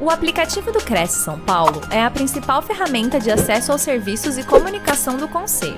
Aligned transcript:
O 0.00 0.10
aplicativo 0.10 0.70
do 0.70 0.78
Cresce 0.78 1.18
São 1.24 1.40
Paulo 1.40 1.80
é 1.90 2.00
a 2.00 2.10
principal 2.10 2.62
ferramenta 2.62 3.18
de 3.18 3.32
acesso 3.32 3.72
aos 3.72 3.82
serviços 3.82 4.38
e 4.38 4.44
comunicação 4.44 5.16
do 5.16 5.26
Conselho. 5.26 5.74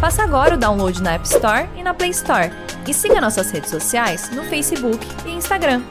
Faça 0.00 0.22
agora 0.22 0.54
o 0.54 0.58
download 0.58 1.02
na 1.02 1.12
App 1.12 1.26
Store 1.26 1.68
e 1.76 1.82
na 1.82 1.92
Play 1.92 2.10
Store. 2.10 2.50
E 2.88 2.94
siga 2.94 3.20
nossas 3.20 3.50
redes 3.50 3.70
sociais 3.70 4.30
no 4.30 4.44
Facebook 4.44 5.06
e 5.26 5.30
Instagram. 5.30 5.82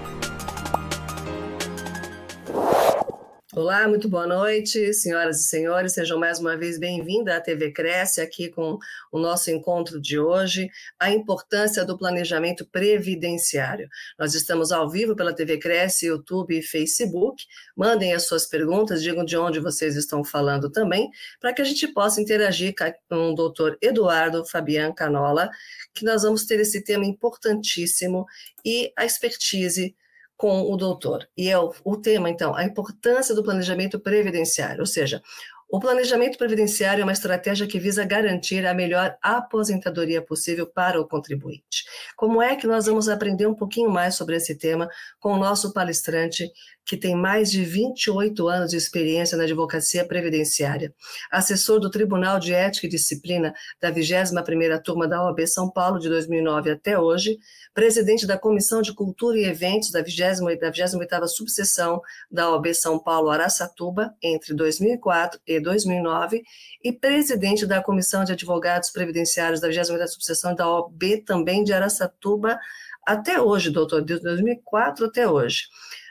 Olá, 3.60 3.90
muito 3.90 4.08
boa 4.08 4.26
noite, 4.26 4.94
senhoras 4.94 5.42
e 5.42 5.44
senhores. 5.44 5.92
Sejam 5.92 6.18
mais 6.18 6.40
uma 6.40 6.56
vez 6.56 6.80
bem-vindos 6.80 7.34
à 7.34 7.42
TV 7.42 7.74
Cresce, 7.74 8.22
aqui 8.22 8.48
com 8.48 8.80
o 9.12 9.20
nosso 9.20 9.52
encontro 9.52 10.00
de 10.00 10.18
hoje, 10.18 10.70
a 10.98 11.12
importância 11.12 11.84
do 11.84 11.98
planejamento 11.98 12.66
previdenciário. 12.66 13.90
Nós 14.18 14.34
estamos 14.34 14.72
ao 14.72 14.90
vivo 14.90 15.14
pela 15.14 15.36
TV 15.36 15.58
Cresce, 15.58 16.06
YouTube 16.06 16.58
e 16.58 16.62
Facebook. 16.62 17.44
Mandem 17.76 18.14
as 18.14 18.24
suas 18.28 18.46
perguntas, 18.46 19.04
digam 19.04 19.26
de 19.26 19.36
onde 19.36 19.60
vocês 19.60 19.98
estão 19.98 20.24
falando 20.24 20.70
também, 20.72 21.10
para 21.42 21.52
que 21.52 21.62
a 21.62 21.66
gente 21.66 21.86
possa 21.90 22.22
interagir 22.22 22.74
com 23.10 23.34
o 23.34 23.36
doutor 23.36 23.78
Eduardo 23.82 24.46
Fabian 24.46 24.94
Canola, 24.94 25.50
que 25.94 26.06
nós 26.06 26.24
vamos 26.24 26.46
ter 26.46 26.62
esse 26.62 26.82
tema 26.82 27.06
importantíssimo 27.06 28.26
e 28.64 28.94
a 28.96 29.06
expertise 29.06 29.94
com 30.40 30.62
o 30.72 30.78
doutor. 30.78 31.28
E 31.36 31.50
é 31.50 31.60
o, 31.60 31.74
o 31.84 31.98
tema, 31.98 32.30
então, 32.30 32.56
a 32.56 32.64
importância 32.64 33.36
do 33.36 33.44
planejamento 33.44 34.00
previdenciário, 34.00 34.80
ou 34.80 34.86
seja, 34.86 35.22
o 35.70 35.82
planejamento 35.82 36.38
previdenciário 36.38 37.02
é 37.02 37.04
uma 37.04 37.12
estratégia 37.12 37.68
que 37.68 37.78
visa 37.78 38.06
garantir 38.06 38.66
a 38.66 38.74
melhor 38.74 39.18
aposentadoria 39.22 40.22
possível 40.22 40.66
para 40.66 41.00
o 41.00 41.06
contribuinte. 41.06 41.84
Como 42.16 42.42
é 42.42 42.56
que 42.56 42.66
nós 42.66 42.86
vamos 42.86 43.10
aprender 43.10 43.48
um 43.48 43.54
pouquinho 43.54 43.90
mais 43.90 44.16
sobre 44.16 44.38
esse 44.38 44.56
tema 44.56 44.90
com 45.20 45.34
o 45.34 45.38
nosso 45.38 45.74
palestrante, 45.74 46.50
que 46.90 46.98
tem 46.98 47.16
mais 47.16 47.52
de 47.52 47.64
28 47.64 48.48
anos 48.48 48.72
de 48.72 48.76
experiência 48.76 49.38
na 49.38 49.44
advocacia 49.44 50.04
previdenciária, 50.04 50.92
assessor 51.32 51.80
do 51.80 51.88
Tribunal 51.88 52.40
de 52.40 52.52
Ética 52.52 52.88
e 52.88 52.90
Disciplina 52.90 53.54
da 53.80 53.92
21ª 53.92 54.82
Turma 54.82 55.08
da 55.08 55.24
OAB 55.24 55.46
São 55.46 55.70
Paulo 55.70 56.00
de 56.00 56.10
2009 56.10 56.72
até 56.72 56.98
hoje, 56.98 57.38
presidente 57.76 58.26
da 58.26 58.40
Comissão 58.40 58.82
de 58.82 58.92
Cultura 58.92 59.38
e 59.38 59.46
Eventos 59.46 59.92
da 59.92 60.02
28ª 60.02 61.28
Subseção 61.28 62.02
da 62.32 62.50
OAB 62.50 62.74
São 62.74 62.98
Paulo 62.98 63.30
Araçatuba 63.30 64.12
entre 64.20 64.56
2004 64.56 65.40
e 65.46 65.60
2009 65.60 66.42
e 66.84 66.92
presidente 66.92 67.68
da 67.68 67.84
Comissão 67.84 68.24
de 68.24 68.32
Advogados 68.32 68.90
Previdenciários 68.90 69.62
da 69.62 69.70
28ª 69.70 70.08
Subseção 70.08 70.56
da 70.56 70.68
OAB 70.68 71.24
também 71.24 71.64
de 71.64 71.72
Araçatuba 71.72 72.58
até 73.06 73.40
hoje, 73.40 73.70
doutor, 73.70 74.04
de 74.04 74.20
2004 74.20 75.06
até 75.06 75.30
hoje 75.30 75.66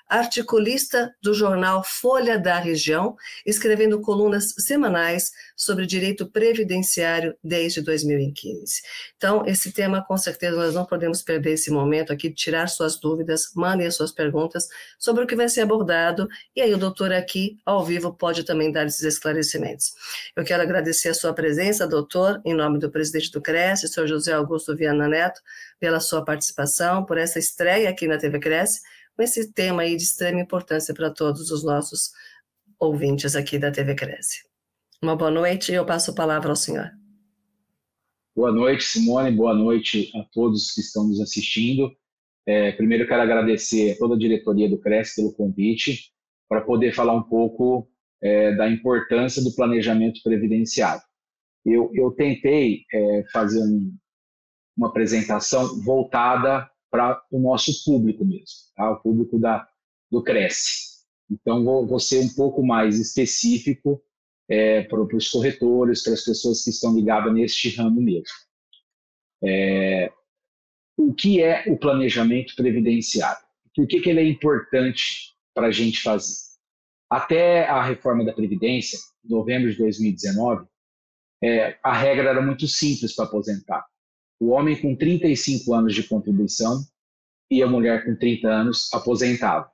articulista 0.09 1.14
do 1.23 1.34
jornal 1.34 1.84
Folha 1.84 2.39
da 2.39 2.59
Região, 2.59 3.14
escrevendo 3.45 4.01
colunas 4.01 4.55
semanais 4.59 5.31
sobre 5.56 5.84
direito 5.84 6.27
previdenciário 6.27 7.37
desde 7.45 7.83
2015. 7.83 8.81
Então, 9.17 9.45
esse 9.47 9.73
tema, 9.73 10.03
com 10.03 10.17
certeza, 10.17 10.56
nós 10.56 10.75
não 10.75 10.87
podemos 10.87 11.20
perder 11.20 11.53
esse 11.53 11.70
momento 11.70 12.12
aqui 12.12 12.31
de 12.31 12.34
tirar 12.34 12.69
suas 12.69 12.98
dúvidas, 12.98 13.50
mandem 13.55 13.87
as 13.87 13.97
suas 13.97 14.11
perguntas 14.11 14.67
sobre 14.98 15.25
o 15.25 15.27
que 15.27 15.37
vai 15.37 15.48
ser 15.48 15.62
abordado, 15.62 16.28
e 16.56 16.62
aí 16.62 16.72
o 16.72 16.78
doutor 16.78 17.12
aqui, 17.12 17.59
ao 17.67 17.84
vivo, 17.84 18.15
pode 18.15 18.45
também 18.45 18.72
dar 18.72 18.87
esses 18.87 19.03
esclarecimentos. 19.03 19.93
Eu 20.34 20.45
quero 20.45 20.62
agradecer 20.62 21.11
a 21.11 21.15
sua 21.15 21.34
presença, 21.34 21.87
doutor, 21.87 22.41
em 22.45 22.55
nome 22.55 22.78
do 22.78 22.91
presidente 22.91 23.31
do 23.31 23.43
Cresce, 23.43 23.89
senhor 23.89 24.06
José 24.06 24.33
Augusto 24.33 24.75
Viana 24.75 25.06
Neto, 25.06 25.41
pela 25.78 26.00
sua 26.00 26.25
participação, 26.25 27.05
por 27.05 27.19
essa 27.19 27.39
estreia 27.39 27.91
aqui 27.91 28.06
na 28.06 28.17
TV 28.17 28.39
Cresce, 28.39 28.81
com 29.19 29.25
esse 29.25 29.53
tema 29.53 29.83
aí 29.83 29.97
de 29.97 30.05
extrema 30.05 30.41
importância 30.41 30.95
para 30.95 31.11
todos 31.11 31.51
os 31.51 31.65
nossos 31.65 32.13
ouvintes 32.79 33.35
aqui 33.35 33.59
da 33.59 33.73
TV 33.73 33.97
Cresce. 33.97 34.45
Uma 35.03 35.17
boa 35.17 35.31
noite 35.31 35.73
e 35.73 35.75
eu 35.75 35.85
passo 35.85 36.13
a 36.13 36.15
palavra 36.15 36.51
ao 36.51 36.57
senhor. 36.57 36.89
Boa 38.37 38.53
noite, 38.53 38.85
Simone, 38.85 39.34
boa 39.34 39.53
noite 39.53 40.09
a 40.17 40.23
todos 40.33 40.71
que 40.73 40.81
estão 40.81 41.09
nos 41.09 41.21
assistindo. 41.21 41.91
É, 42.47 42.71
primeiro, 42.71 43.09
quero 43.09 43.21
agradecer 43.21 43.91
a 43.91 43.99
toda 43.99 44.15
a 44.15 44.19
diretoria 44.19 44.71
do 44.71 44.78
Cresce 44.78 45.17
pelo 45.17 45.34
convite 45.34 46.12
para 46.49 46.61
poder 46.61 46.95
falar 46.95 47.15
um 47.15 47.25
pouco 47.25 47.91
é, 48.23 48.55
da 48.55 48.71
importância 48.71 49.43
do 49.43 49.53
planejamento 49.53 50.21
previdenciário. 50.23 51.03
Eu, 51.67 51.91
eu 51.93 52.12
tentei 52.12 52.84
é, 52.95 53.25
fazer 53.33 53.65
um, 53.65 53.93
uma 54.77 54.87
apresentação 54.87 55.83
voltada 55.83 56.71
para 56.91 57.22
o 57.31 57.38
nosso 57.38 57.84
público 57.84 58.25
mesmo, 58.25 58.47
tá? 58.75 58.91
o 58.91 59.00
público 59.00 59.38
da, 59.38 59.66
do 60.10 60.22
Cresce. 60.22 60.99
Então, 61.31 61.62
vou, 61.62 61.87
vou 61.87 62.00
ser 62.00 62.21
um 62.21 62.28
pouco 62.34 62.65
mais 62.65 62.99
específico 62.99 64.03
é, 64.49 64.82
para 64.82 65.00
os 65.00 65.28
corretores, 65.28 66.03
para 66.03 66.15
as 66.15 66.25
pessoas 66.25 66.65
que 66.65 66.71
estão 66.71 66.94
ligadas 66.94 67.32
neste 67.32 67.75
ramo 67.77 68.00
mesmo. 68.00 68.25
É, 69.44 70.10
o 70.97 71.12
que 71.15 71.43
é 71.43 71.65
o 71.69 71.77
planejamento 71.77 72.54
previdenciário? 72.56 73.47
Por 73.75 73.87
que, 73.87 74.00
que 74.00 74.10
ele 74.10 74.21
é 74.21 74.25
importante 74.25 75.34
para 75.54 75.69
a 75.69 75.71
gente 75.71 76.00
fazer? 76.03 76.37
Até 77.10 77.66
a 77.66 77.82
reforma 77.82 78.25
da 78.25 78.32
Previdência, 78.32 78.98
em 79.25 79.28
novembro 79.28 79.71
de 79.71 79.78
2019, 79.78 80.66
é, 81.43 81.78
a 81.82 81.93
regra 81.93 82.31
era 82.31 82.43
muito 82.43 82.66
simples 82.66 83.15
para 83.15 83.27
aposentar 83.27 83.87
o 84.41 84.50
homem 84.50 84.81
com 84.81 84.94
35 84.94 85.75
anos 85.75 85.94
de 85.94 86.03
contribuição 86.04 86.81
e 87.50 87.62
a 87.62 87.66
mulher 87.66 88.04
com 88.04 88.15
30 88.15 88.49
anos 88.49 88.88
aposentado. 88.93 89.69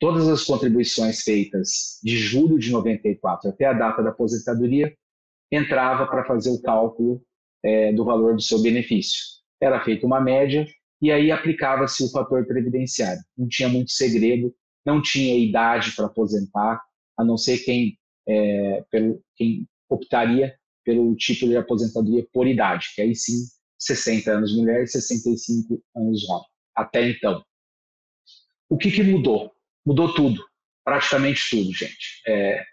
Todas 0.00 0.28
as 0.28 0.44
contribuições 0.44 1.22
feitas 1.22 1.98
de 2.02 2.16
julho 2.16 2.58
de 2.58 2.70
94 2.70 3.50
até 3.50 3.66
a 3.66 3.72
data 3.72 4.02
da 4.02 4.10
aposentadoria 4.10 4.94
entrava 5.50 6.06
para 6.06 6.24
fazer 6.24 6.50
o 6.50 6.60
cálculo 6.60 7.22
é, 7.64 7.92
do 7.92 8.04
valor 8.04 8.34
do 8.34 8.42
seu 8.42 8.60
benefício. 8.60 9.18
Era 9.60 9.82
feita 9.84 10.06
uma 10.06 10.20
média 10.20 10.66
e 11.00 11.10
aí 11.10 11.32
aplicava-se 11.32 12.04
o 12.04 12.10
fator 12.10 12.46
previdenciário. 12.46 13.20
Não 13.36 13.48
tinha 13.48 13.68
muito 13.68 13.90
segredo, 13.90 14.54
não 14.84 15.02
tinha 15.02 15.36
idade 15.36 15.92
para 15.96 16.06
aposentar, 16.06 16.80
a 17.16 17.24
não 17.24 17.36
ser 17.36 17.58
quem, 17.58 17.98
é, 18.28 18.84
pelo, 18.90 19.20
quem 19.36 19.66
optaria 19.88 20.54
pelo 20.84 21.14
tipo 21.16 21.46
de 21.46 21.56
aposentadoria 21.56 22.26
por 22.32 22.46
idade, 22.46 22.86
que 22.94 23.02
aí 23.02 23.14
sim 23.14 23.44
60 23.78 24.30
anos 24.30 24.56
mulher 24.56 24.82
e 24.82 24.86
65 24.86 25.82
anos 25.96 26.28
homem. 26.28 26.46
Até 26.74 27.08
então. 27.08 27.44
O 28.68 28.76
que, 28.76 28.90
que 28.90 29.02
mudou? 29.02 29.52
Mudou 29.86 30.14
tudo, 30.14 30.44
praticamente 30.84 31.48
tudo, 31.50 31.72
gente. 31.72 32.22
É, 32.26 32.64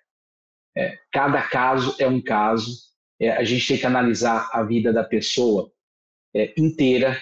é, 0.77 0.97
cada 1.11 1.41
caso 1.41 1.95
é 1.99 2.07
um 2.07 2.21
caso. 2.21 2.71
É, 3.19 3.31
a 3.31 3.43
gente 3.43 3.67
tem 3.67 3.77
que 3.77 3.85
analisar 3.85 4.49
a 4.51 4.61
vida 4.63 4.91
da 4.91 5.03
pessoa 5.03 5.71
é, 6.35 6.53
inteira 6.57 7.17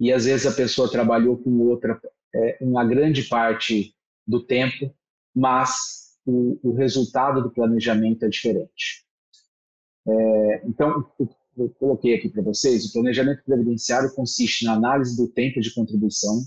e 0.00 0.12
às 0.12 0.24
vezes 0.24 0.46
a 0.46 0.56
pessoa 0.56 0.90
trabalhou 0.90 1.38
com 1.38 1.50
outra 1.60 2.00
é, 2.34 2.58
uma 2.60 2.84
grande 2.84 3.22
parte 3.24 3.94
do 4.26 4.44
tempo, 4.44 4.94
mas 5.34 6.16
o, 6.26 6.58
o 6.62 6.74
resultado 6.74 7.42
do 7.42 7.50
planejamento 7.50 8.24
é 8.24 8.28
diferente. 8.28 9.04
É, 10.08 10.62
então, 10.66 11.12
eu 11.62 11.68
coloquei 11.78 12.14
aqui 12.14 12.28
para 12.28 12.42
vocês, 12.42 12.86
o 12.86 12.92
planejamento 12.92 13.44
previdenciário 13.44 14.14
consiste 14.14 14.64
na 14.64 14.74
análise 14.74 15.16
do 15.16 15.28
tempo 15.28 15.60
de 15.60 15.72
contribuição, 15.72 16.42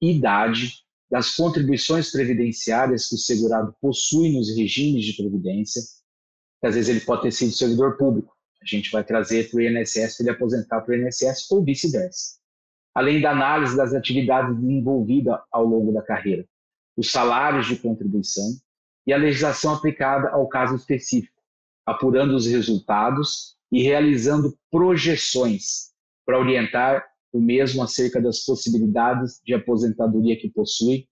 idade, 0.00 0.84
das 1.10 1.34
contribuições 1.36 2.10
previdenciárias 2.10 3.08
que 3.08 3.14
o 3.14 3.18
segurado 3.18 3.74
possui 3.80 4.32
nos 4.32 4.54
regimes 4.56 5.04
de 5.04 5.14
previdência, 5.14 5.82
que 6.60 6.66
às 6.66 6.74
vezes 6.74 6.88
ele 6.88 7.00
pode 7.00 7.22
ter 7.22 7.32
sido 7.32 7.52
servidor 7.52 7.96
público, 7.96 8.34
a 8.64 8.66
gente 8.66 8.90
vai 8.90 9.04
trazer 9.04 9.50
para 9.50 9.58
o 9.58 9.60
INSS 9.60 10.16
para 10.16 10.26
ele 10.26 10.30
aposentar 10.30 10.80
para 10.80 10.94
o 10.94 10.96
INSS 10.96 11.50
ou 11.50 11.62
vice-versa. 11.62 12.38
Além 12.94 13.20
da 13.20 13.32
análise 13.32 13.76
das 13.76 13.92
atividades 13.92 14.56
desenvolvidas 14.56 15.38
ao 15.52 15.64
longo 15.64 15.92
da 15.92 16.00
carreira, 16.00 16.46
os 16.96 17.10
salários 17.10 17.66
de 17.66 17.76
contribuição 17.76 18.56
e 19.06 19.12
a 19.12 19.18
legislação 19.18 19.74
aplicada 19.74 20.30
ao 20.30 20.48
caso 20.48 20.76
específico, 20.76 21.42
apurando 21.84 22.34
os 22.34 22.46
resultados 22.46 23.53
e 23.72 23.82
realizando 23.82 24.56
projeções 24.70 25.92
para 26.24 26.38
orientar 26.38 27.04
o 27.32 27.40
mesmo 27.40 27.82
acerca 27.82 28.20
das 28.20 28.44
possibilidades 28.44 29.40
de 29.44 29.54
aposentadoria 29.54 30.38
que 30.38 30.48
possui 30.48 31.08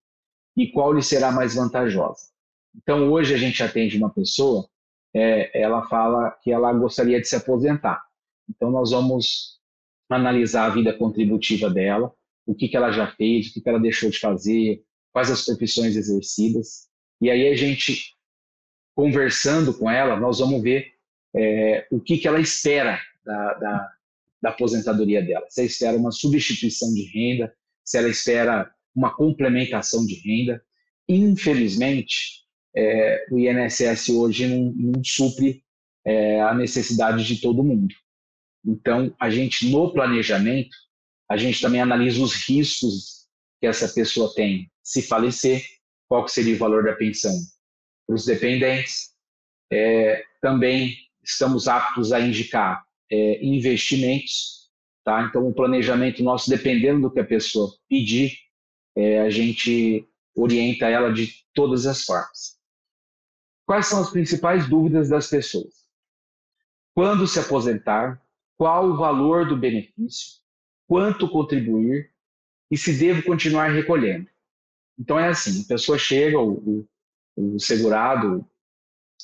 e 0.56 0.70
qual 0.70 0.92
lhe 0.92 1.02
será 1.02 1.32
mais 1.32 1.54
vantajosa. 1.54 2.30
Então, 2.76 3.10
hoje 3.10 3.34
a 3.34 3.36
gente 3.36 3.62
atende 3.62 3.98
uma 3.98 4.10
pessoa, 4.10 4.68
é, 5.14 5.60
ela 5.60 5.88
fala 5.88 6.30
que 6.42 6.52
ela 6.52 6.72
gostaria 6.72 7.20
de 7.20 7.26
se 7.26 7.36
aposentar. 7.36 8.02
Então, 8.48 8.70
nós 8.70 8.92
vamos 8.92 9.60
analisar 10.08 10.66
a 10.66 10.74
vida 10.74 10.96
contributiva 10.96 11.68
dela, 11.68 12.12
o 12.46 12.54
que, 12.54 12.68
que 12.68 12.76
ela 12.76 12.92
já 12.92 13.10
fez, 13.14 13.48
o 13.48 13.54
que, 13.54 13.60
que 13.60 13.68
ela 13.68 13.80
deixou 13.80 14.10
de 14.10 14.18
fazer, 14.18 14.82
quais 15.12 15.30
as 15.30 15.44
profissões 15.44 15.96
exercidas. 15.96 16.88
E 17.20 17.30
aí 17.30 17.48
a 17.48 17.56
gente, 17.56 18.16
conversando 18.94 19.76
com 19.76 19.90
ela, 19.90 20.18
nós 20.18 20.38
vamos 20.38 20.62
ver 20.62 20.92
é, 21.34 21.86
o 21.90 22.00
que, 22.00 22.18
que 22.18 22.28
ela 22.28 22.40
espera 22.40 23.00
da, 23.24 23.54
da, 23.54 23.92
da 24.42 24.50
aposentadoria 24.50 25.22
dela. 25.22 25.46
Se 25.48 25.60
ela 25.60 25.68
espera 25.68 25.96
uma 25.96 26.12
substituição 26.12 26.92
de 26.92 27.04
renda, 27.12 27.54
se 27.84 27.98
ela 27.98 28.08
espera 28.08 28.70
uma 28.94 29.14
complementação 29.14 30.04
de 30.06 30.14
renda. 30.14 30.62
infelizmente, 31.08 32.42
é, 32.74 33.26
o 33.30 33.38
INSS 33.38 34.08
hoje 34.10 34.46
não, 34.46 34.72
não 34.74 35.04
supre 35.04 35.62
é, 36.04 36.40
a 36.40 36.54
necessidade 36.54 37.24
de 37.24 37.40
todo 37.40 37.64
mundo. 37.64 37.94
Então, 38.64 39.14
a 39.18 39.28
gente, 39.28 39.68
no 39.70 39.92
planejamento, 39.92 40.76
a 41.28 41.36
gente 41.36 41.60
também 41.60 41.80
analisa 41.80 42.22
os 42.22 42.34
riscos 42.46 43.26
que 43.60 43.66
essa 43.66 43.88
pessoa 43.88 44.32
tem 44.34 44.70
se 44.82 45.02
falecer, 45.02 45.64
qual 46.08 46.26
seria 46.28 46.54
o 46.54 46.58
valor 46.58 46.84
da 46.84 46.94
pensão 46.94 47.34
para 48.06 48.16
os 48.16 48.24
dependentes. 48.24 49.12
É, 49.72 50.22
também 50.40 50.96
estamos 51.22 51.68
aptos 51.68 52.12
a 52.12 52.20
indicar 52.20 52.84
é, 53.10 53.44
investimentos, 53.44 54.70
tá? 55.04 55.22
Então, 55.22 55.46
o 55.46 55.54
planejamento 55.54 56.22
nosso, 56.22 56.48
dependendo 56.48 57.02
do 57.02 57.10
que 57.10 57.20
a 57.20 57.24
pessoa 57.24 57.70
pedir, 57.88 58.36
é, 58.96 59.20
a 59.20 59.30
gente 59.30 60.08
orienta 60.34 60.86
ela 60.86 61.12
de 61.12 61.32
todas 61.54 61.86
as 61.86 62.04
formas. 62.04 62.58
Quais 63.66 63.86
são 63.86 64.00
as 64.00 64.10
principais 64.10 64.68
dúvidas 64.68 65.08
das 65.08 65.28
pessoas? 65.28 65.86
Quando 66.94 67.26
se 67.26 67.38
aposentar? 67.38 68.20
Qual 68.56 68.90
o 68.90 68.96
valor 68.96 69.48
do 69.48 69.56
benefício? 69.56 70.40
Quanto 70.86 71.28
contribuir? 71.28 72.12
E 72.70 72.76
se 72.76 72.98
devo 72.98 73.22
continuar 73.22 73.68
recolhendo? 73.68 74.28
Então 74.98 75.18
é 75.18 75.28
assim, 75.28 75.62
a 75.62 75.68
pessoa 75.68 75.98
chega, 75.98 76.38
o, 76.38 76.86
o, 77.36 77.54
o 77.54 77.58
segurado, 77.58 78.46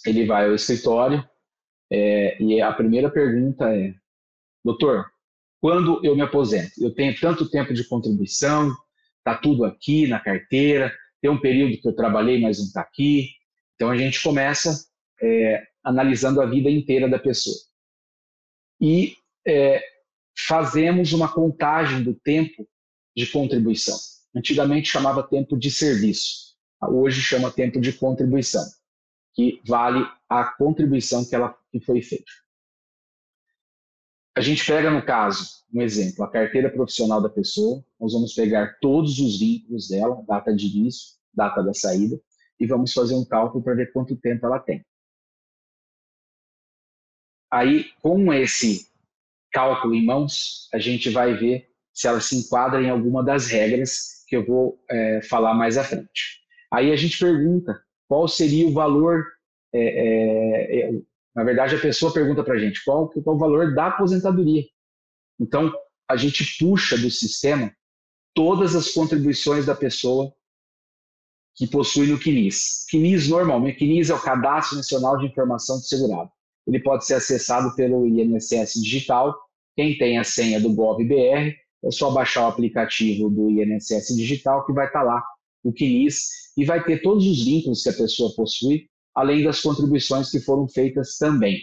ele 0.05 0.27
vai 0.27 0.47
ao 0.47 0.55
escritório 0.55 1.27
é, 1.91 2.43
e 2.43 2.61
a 2.61 2.73
primeira 2.73 3.11
pergunta 3.11 3.75
é, 3.75 3.95
doutor, 4.65 5.07
quando 5.61 6.05
eu 6.05 6.15
me 6.15 6.23
aposento? 6.23 6.73
Eu 6.79 6.95
tenho 6.95 7.19
tanto 7.19 7.51
tempo 7.51 7.75
de 7.75 7.85
contribuição, 7.85 8.71
está 9.19 9.37
tudo 9.37 9.65
aqui 9.65 10.07
na 10.07 10.21
carteira, 10.21 10.95
tem 11.21 11.31
um 11.31 11.41
período 11.41 11.81
que 11.81 11.89
eu 11.89 11.95
trabalhei, 11.95 12.41
mas 12.41 12.59
não 12.59 12.67
está 12.67 12.81
aqui. 12.81 13.31
Então 13.75 13.91
a 13.91 13.97
gente 13.97 14.23
começa 14.23 14.87
é, 15.21 15.67
analisando 15.83 16.41
a 16.41 16.47
vida 16.47 16.71
inteira 16.71 17.09
da 17.09 17.19
pessoa. 17.19 17.57
E 18.81 19.15
é, 19.47 19.83
fazemos 20.47 21.13
uma 21.13 21.33
contagem 21.33 22.03
do 22.03 22.15
tempo 22.15 22.69
de 23.17 23.27
contribuição. 23.27 23.97
Antigamente 24.35 24.89
chamava 24.89 25.23
tempo 25.23 25.57
de 25.59 25.71
serviço, 25.71 26.55
hoje 26.81 27.21
chama 27.21 27.51
tempo 27.51 27.81
de 27.81 27.93
contribuição, 27.93 28.65
que 29.35 29.61
vale 29.67 30.07
a 30.29 30.45
contribuição 30.45 31.25
que 31.25 31.35
ela 31.35 31.57
que 31.71 31.81
foi 31.81 32.03
feita. 32.03 32.31
A 34.37 34.41
gente 34.41 34.65
pega 34.65 34.91
no 34.91 35.05
caso, 35.05 35.65
um 35.75 35.83
exemplo, 35.83 36.25
a 36.25 36.31
carteira 36.31 36.71
profissional 36.71 37.21
da 37.21 37.29
pessoa, 37.29 37.85
nós 37.99 38.13
vamos 38.13 38.33
pegar 38.35 38.79
todos 38.81 39.19
os 39.19 39.41
vínculos 39.41 39.89
dela, 39.89 40.23
data 40.29 40.55
de 40.55 40.67
início, 40.67 41.17
data 41.35 41.63
da 41.63 41.75
saída, 41.75 42.21
e 42.61 42.67
vamos 42.67 42.93
fazer 42.93 43.15
um 43.15 43.25
cálculo 43.25 43.63
para 43.63 43.75
ver 43.75 43.93
quanto 43.93 44.17
tempo 44.17 44.47
ela 44.47 44.61
tem. 44.61 44.85
Aí, 47.51 47.91
com 48.01 48.33
esse 48.33 48.89
cálculo 49.51 49.95
em 49.95 50.05
mãos, 50.05 50.69
a 50.73 50.79
gente 50.79 51.11
vai 51.11 51.35
ver 51.35 51.69
se 51.93 52.07
ela 52.07 52.21
se 52.21 52.37
enquadra 52.37 52.81
em 52.81 52.91
alguma 52.91 53.25
das 53.25 53.49
regras 53.49 54.25
que 54.29 54.37
eu 54.37 54.47
vou 54.47 54.81
é, 54.89 55.21
falar 55.23 55.55
mais 55.55 55.77
à 55.77 55.83
frente. 55.83 56.43
Aí 56.73 56.93
a 56.93 56.97
gente 56.97 57.19
pergunta 57.19 57.83
qual 58.07 58.29
seria 58.29 58.69
o 58.69 58.73
valor, 58.73 59.25
é, 59.73 59.81
é, 59.81 60.81
é 60.81 61.03
na 61.35 61.45
verdade 61.45 61.77
a 61.77 61.81
pessoa 61.81 62.13
pergunta 62.13 62.43
para 62.43 62.55
a 62.55 62.59
gente 62.59 62.83
qual, 62.85 63.09
qual 63.09 63.37
o 63.37 63.39
valor 63.39 63.75
da 63.75 63.87
aposentadoria. 63.87 64.65
Então, 65.41 65.73
a 66.09 66.17
gente 66.17 66.57
puxa 66.59 66.97
do 66.97 67.11
sistema 67.11 67.73
todas 68.35 68.75
as 68.75 68.91
contribuições 68.91 69.67
da 69.67 69.75
pessoa 69.75 70.33
que 71.57 71.67
possui 71.67 72.07
no 72.07 72.19
CNIS. 72.19 72.87
CNIS, 72.89 73.29
normalmente, 73.29 73.81
CNIS 73.81 74.11
é 74.11 74.15
o 74.15 74.21
Cadastro 74.21 74.77
Nacional 74.77 75.19
de 75.19 75.27
Informação 75.27 75.77
do 75.77 75.83
Segurado. 75.83 76.31
Ele 76.67 76.81
pode 76.81 77.05
ser 77.05 77.15
acessado 77.15 77.75
pelo 77.75 78.07
INSS 78.07 78.75
Digital. 78.75 79.37
Quem 79.75 79.99
tem 79.99 80.19
a 80.19 80.25
senha 80.25 80.61
do 80.61 80.73
GovBR, 80.73 81.57
é 81.85 81.91
só 81.91 82.11
baixar 82.11 82.45
o 82.45 82.49
aplicativo 82.49 83.29
do 83.29 83.51
INSS 83.51 84.17
Digital, 84.17 84.65
que 84.67 84.73
vai 84.73 84.87
estar 84.87 85.03
lá 85.03 85.25
o 85.65 85.73
CNIS, 85.73 86.29
e 86.57 86.65
vai 86.65 86.85
ter 86.85 87.03
todos 87.03 87.27
os 87.27 87.45
vínculos 87.45 87.83
que 87.83 87.89
a 87.89 87.95
pessoa 87.95 88.33
possui, 88.35 88.89
além 89.19 89.43
das 89.43 89.61
contribuições 89.61 90.31
que 90.31 90.39
foram 90.39 90.69
feitas 90.69 91.19
também. 91.19 91.61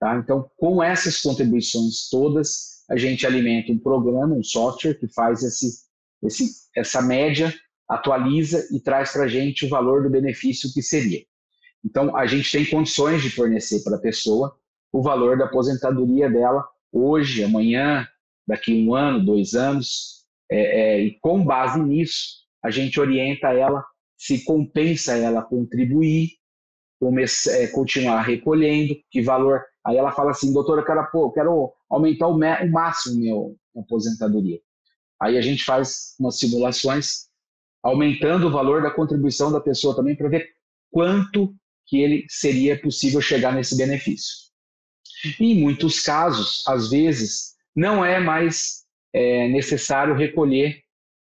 Tá? 0.00 0.16
Então, 0.16 0.50
com 0.56 0.82
essas 0.82 1.22
contribuições 1.22 2.08
todas, 2.10 2.82
a 2.90 2.96
gente 2.96 3.24
alimenta 3.24 3.70
um 3.70 3.78
programa, 3.78 4.34
um 4.34 4.42
software 4.42 4.94
que 4.94 5.06
faz 5.06 5.44
esse, 5.44 5.84
esse, 6.24 6.50
essa 6.76 7.00
média 7.00 7.54
atualiza 7.88 8.66
e 8.72 8.80
traz 8.80 9.12
para 9.12 9.22
a 9.22 9.28
gente 9.28 9.64
o 9.64 9.68
valor 9.68 10.02
do 10.02 10.10
benefício 10.10 10.72
que 10.74 10.82
seria. 10.82 11.24
Então, 11.84 12.16
a 12.16 12.26
gente 12.26 12.50
tem 12.50 12.66
condições 12.66 13.22
de 13.22 13.30
fornecer 13.30 13.84
para 13.84 13.96
a 13.96 14.00
pessoa 14.00 14.58
o 14.92 15.00
valor 15.00 15.38
da 15.38 15.44
aposentadoria 15.44 16.28
dela 16.28 16.66
hoje, 16.90 17.44
amanhã, 17.44 18.04
daqui 18.48 18.74
um 18.74 18.96
ano, 18.96 19.24
dois 19.24 19.54
anos, 19.54 20.24
é, 20.50 20.58
é, 20.58 21.00
e 21.04 21.18
com 21.20 21.44
base 21.44 21.80
nisso, 21.80 22.42
a 22.64 22.70
gente 22.70 22.98
orienta 22.98 23.52
ela 23.52 23.84
se 24.16 24.44
compensa 24.44 25.16
ela 25.16 25.42
contribuir, 25.42 26.30
começar, 27.04 27.52
é, 27.52 27.66
continuar 27.66 28.22
recolhendo, 28.22 28.96
que 29.10 29.20
valor. 29.20 29.62
Aí 29.86 29.94
ela 29.94 30.10
fala 30.10 30.30
assim, 30.30 30.54
doutora, 30.54 30.80
eu 30.80 30.86
quero, 30.86 31.06
pô, 31.12 31.30
quero 31.30 31.70
aumentar 31.90 32.28
o, 32.28 32.34
o 32.34 32.72
máximo 32.72 33.20
meu 33.20 33.56
aposentadoria. 33.76 34.58
Aí 35.20 35.36
a 35.36 35.42
gente 35.42 35.62
faz 35.64 36.14
umas 36.18 36.38
simulações 36.38 37.26
aumentando 37.82 38.46
o 38.46 38.50
valor 38.50 38.82
da 38.82 38.90
contribuição 38.90 39.52
da 39.52 39.60
pessoa 39.60 39.94
também 39.94 40.16
para 40.16 40.30
ver 40.30 40.48
quanto 40.90 41.54
que 41.86 42.00
ele 42.00 42.24
seria 42.30 42.80
possível 42.80 43.20
chegar 43.20 43.52
nesse 43.52 43.76
benefício. 43.76 44.34
E 45.38 45.52
em 45.52 45.60
muitos 45.60 46.00
casos, 46.00 46.66
às 46.66 46.88
vezes, 46.88 47.54
não 47.76 48.02
é 48.02 48.18
mais 48.18 48.84
é, 49.12 49.46
necessário 49.48 50.14
recolher 50.14 50.80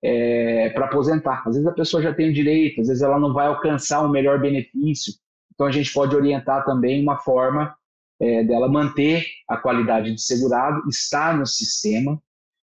é, 0.03 0.71
para 0.71 0.87
aposentar. 0.87 1.43
Às 1.47 1.55
vezes 1.55 1.67
a 1.67 1.75
pessoa 1.75 2.03
já 2.03 2.15
tem 2.15 2.31
o 2.31 2.33
direito, 2.33 2.81
às 2.81 2.89
vezes 2.89 3.03
ela 3.03 3.21
não 3.21 3.35
vai 3.35 3.47
alcançar 3.49 4.03
um 4.03 4.11
melhor 4.11 4.41
benefício. 4.41 5.13
Então 5.57 5.67
a 5.67 5.73
gente 5.73 5.93
pode 5.93 6.15
orientar 6.15 6.65
também 6.65 7.03
uma 7.03 7.17
forma 7.17 7.75
é, 8.21 8.45
dela 8.45 8.69
manter 8.69 9.27
a 9.49 9.57
qualidade 9.57 10.15
de 10.15 10.21
segurado, 10.21 10.87
estar 10.89 11.37
no 11.37 11.47
sistema 11.47 12.23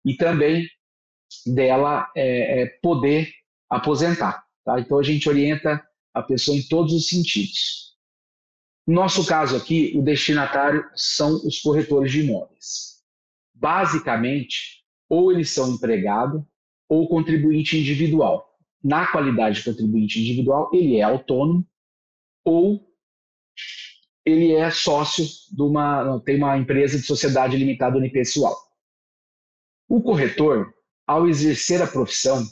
e 0.04 0.16
também 0.16 0.68
dela 1.46 2.10
é, 2.16 2.62
é, 2.62 2.66
poder 2.82 3.30
aposentar. 3.70 4.44
Tá? 4.64 4.80
Então 4.80 4.98
a 4.98 5.02
gente 5.02 5.28
orienta 5.28 5.82
a 6.12 6.22
pessoa 6.22 6.56
em 6.56 6.62
todos 6.62 6.92
os 6.92 7.08
sentidos. 7.08 7.92
No 8.86 8.94
nosso 8.94 9.24
caso 9.24 9.56
aqui, 9.56 9.92
o 9.96 10.02
destinatário 10.02 10.84
são 10.96 11.36
os 11.46 11.60
corretores 11.60 12.10
de 12.10 12.22
imóveis. 12.22 13.00
Basicamente, 13.54 14.82
ou 15.08 15.30
eles 15.30 15.50
são 15.50 15.70
empregado 15.70 16.44
ou 16.88 17.08
contribuinte 17.08 17.78
individual. 17.78 18.44
Na 18.82 19.06
qualidade 19.06 19.58
de 19.58 19.64
contribuinte 19.64 20.20
individual, 20.20 20.68
ele 20.72 20.96
é 20.96 21.02
autônomo 21.02 21.64
ou 22.44 22.92
ele 24.24 24.52
é 24.52 24.70
sócio 24.70 25.24
de 25.24 25.62
uma, 25.62 26.20
tem 26.20 26.36
uma 26.36 26.56
empresa 26.56 26.96
de 26.96 27.04
sociedade 27.04 27.56
limitada 27.56 27.96
unipessoal. 27.96 28.56
O 29.88 30.00
corretor, 30.00 30.72
ao 31.06 31.28
exercer 31.28 31.82
a 31.82 31.86
profissão, 31.86 32.42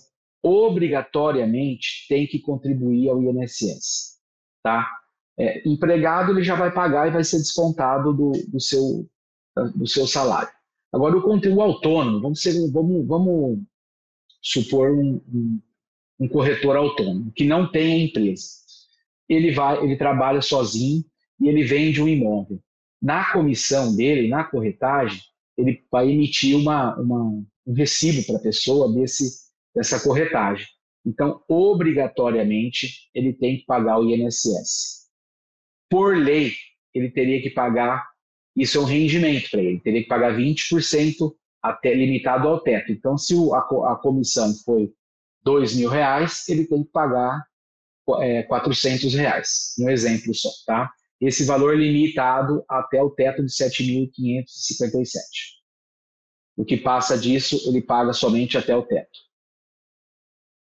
obrigatoriamente 0.43 2.07
tem 2.09 2.27
que 2.27 2.41
contribuir 2.41 3.09
ao 3.09 3.23
INSS, 3.23 4.19
tá? 4.63 4.91
É, 5.39 5.67
empregado 5.67 6.33
ele 6.33 6.43
já 6.43 6.55
vai 6.55 6.73
pagar 6.73 7.09
e 7.09 7.13
vai 7.13 7.25
ser 7.25 7.39
descontado 7.39 8.13
do, 8.13 8.33
do, 8.49 8.61
seu, 8.61 9.09
do 9.75 9.87
seu 9.87 10.07
salário. 10.07 10.53
Agora 10.93 11.17
o 11.17 11.23
conteúdo 11.23 11.61
autônomo, 11.63 12.21
vamos, 12.21 12.43
ser, 12.43 12.53
vamos, 12.71 13.07
vamos 13.07 13.61
supor 14.43 14.91
um, 14.91 15.21
um, 15.33 15.61
um 16.21 16.29
corretor 16.29 16.77
autônomo 16.77 17.33
que 17.33 17.45
não 17.45 17.71
tem 17.71 17.93
a 17.93 18.05
empresa. 18.07 18.60
Ele 19.31 19.53
vai, 19.53 19.83
ele 19.83 19.97
trabalha 19.97 20.43
sozinho 20.43 21.03
e 21.41 21.49
ele 21.49 21.63
vende 21.63 22.03
um 22.03 22.09
imóvel. 22.09 22.61
Na 23.01 23.33
comissão 23.33 23.97
dele, 23.97 24.29
na 24.29 24.45
corretagem, 24.45 25.21
ele 25.57 25.83
vai 25.91 26.11
emitir 26.11 26.57
uma, 26.57 26.95
uma 26.97 27.43
um 27.67 27.73
recibo 27.73 28.27
para 28.27 28.37
a 28.37 28.43
pessoa 28.43 28.93
desse 28.93 29.49
dessa 29.75 30.01
corretagem. 30.01 30.67
Então, 31.07 31.43
obrigatoriamente, 31.49 33.09
ele 33.15 33.33
tem 33.33 33.59
que 33.59 33.65
pagar 33.65 33.99
o 33.99 34.05
INSS. 34.05 35.09
Por 35.89 36.17
lei, 36.17 36.53
ele 36.95 37.11
teria 37.11 37.41
que 37.41 37.51
pagar, 37.51 38.07
isso 38.57 38.79
é 38.79 38.81
um 38.81 38.85
rendimento 38.85 39.51
para 39.51 39.63
ele, 39.63 39.81
teria 39.81 40.03
que 40.03 40.09
pagar 40.09 40.37
20% 40.37 41.33
até 41.63 41.95
limitado 41.95 42.49
ao 42.49 42.61
teto. 42.61 42.93
Então, 42.93 43.17
se 43.17 43.35
a, 43.53 43.93
a 43.93 43.97
comissão 43.97 44.53
foi 44.65 44.93
mil 45.75 45.89
reais, 45.89 46.49
ele 46.49 46.67
tem 46.67 46.85
que 46.85 46.91
pagar 46.91 47.43
é, 48.21 48.43
400 48.45 49.15
reais, 49.15 49.75
um 49.79 49.89
exemplo 49.89 50.35
só, 50.35 50.49
tá? 50.67 50.91
Esse 51.21 51.45
valor 51.45 51.77
limitado 51.77 52.65
até 52.69 53.03
o 53.03 53.11
teto 53.11 53.45
de 53.45 53.53
7.557. 53.53 55.21
O 56.57 56.65
que 56.65 56.77
passa 56.77 57.19
disso, 57.19 57.61
ele 57.69 57.83
paga 57.83 58.13
somente 58.13 58.57
até 58.59 58.75
o 58.75 58.83
teto. 58.83 59.19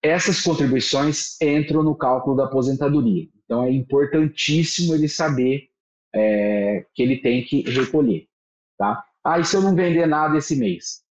essas 0.01 0.41
contribuições 0.41 1.39
entram 1.41 1.83
no 1.83 1.95
cálculo 1.95 2.35
da 2.35 2.45
aposentadoria. 2.45 3.27
Então 3.43 3.63
é 3.63 3.71
importantíssimo 3.71 4.93
ele 4.95 5.09
saber 5.09 5.69
é, 6.13 6.85
que 6.93 7.01
ele 7.03 7.17
tem 7.21 7.43
que 7.43 7.61
recolher. 7.69 8.27
Tá? 8.77 9.03
Ah, 9.23 9.39
e 9.39 9.45
se 9.45 9.55
eu 9.55 9.61
não 9.61 9.75
vender 9.75 10.07
nada 10.07 10.37
esse 10.37 10.55
mês? 10.55 11.03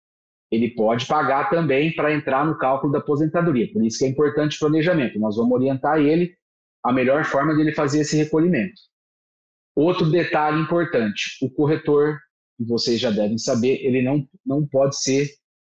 Ele 0.51 0.69
pode 0.71 1.05
pagar 1.05 1.49
também 1.49 1.93
para 1.93 2.13
entrar 2.13 2.45
no 2.45 2.57
cálculo 2.57 2.91
da 2.91 2.99
aposentadoria. 2.99 3.71
Por 3.71 3.85
isso 3.85 3.99
que 3.99 4.05
é 4.05 4.07
importante 4.07 4.55
o 4.55 4.59
planejamento. 4.59 5.19
Nós 5.19 5.35
vamos 5.35 5.51
orientar 5.51 5.99
ele 5.99 6.35
a 6.83 6.93
melhor 6.93 7.25
forma 7.25 7.53
de 7.53 7.61
ele 7.61 7.73
fazer 7.73 7.99
esse 7.99 8.15
recolhimento. 8.15 8.79
Outro 9.75 10.09
detalhe 10.09 10.61
importante: 10.61 11.37
o 11.41 11.49
corretor, 11.49 12.19
vocês 12.59 12.99
já 12.99 13.11
devem 13.11 13.37
saber, 13.37 13.85
ele 13.85 14.01
não, 14.01 14.27
não 14.45 14.65
pode 14.65 14.97
ser 14.99 15.29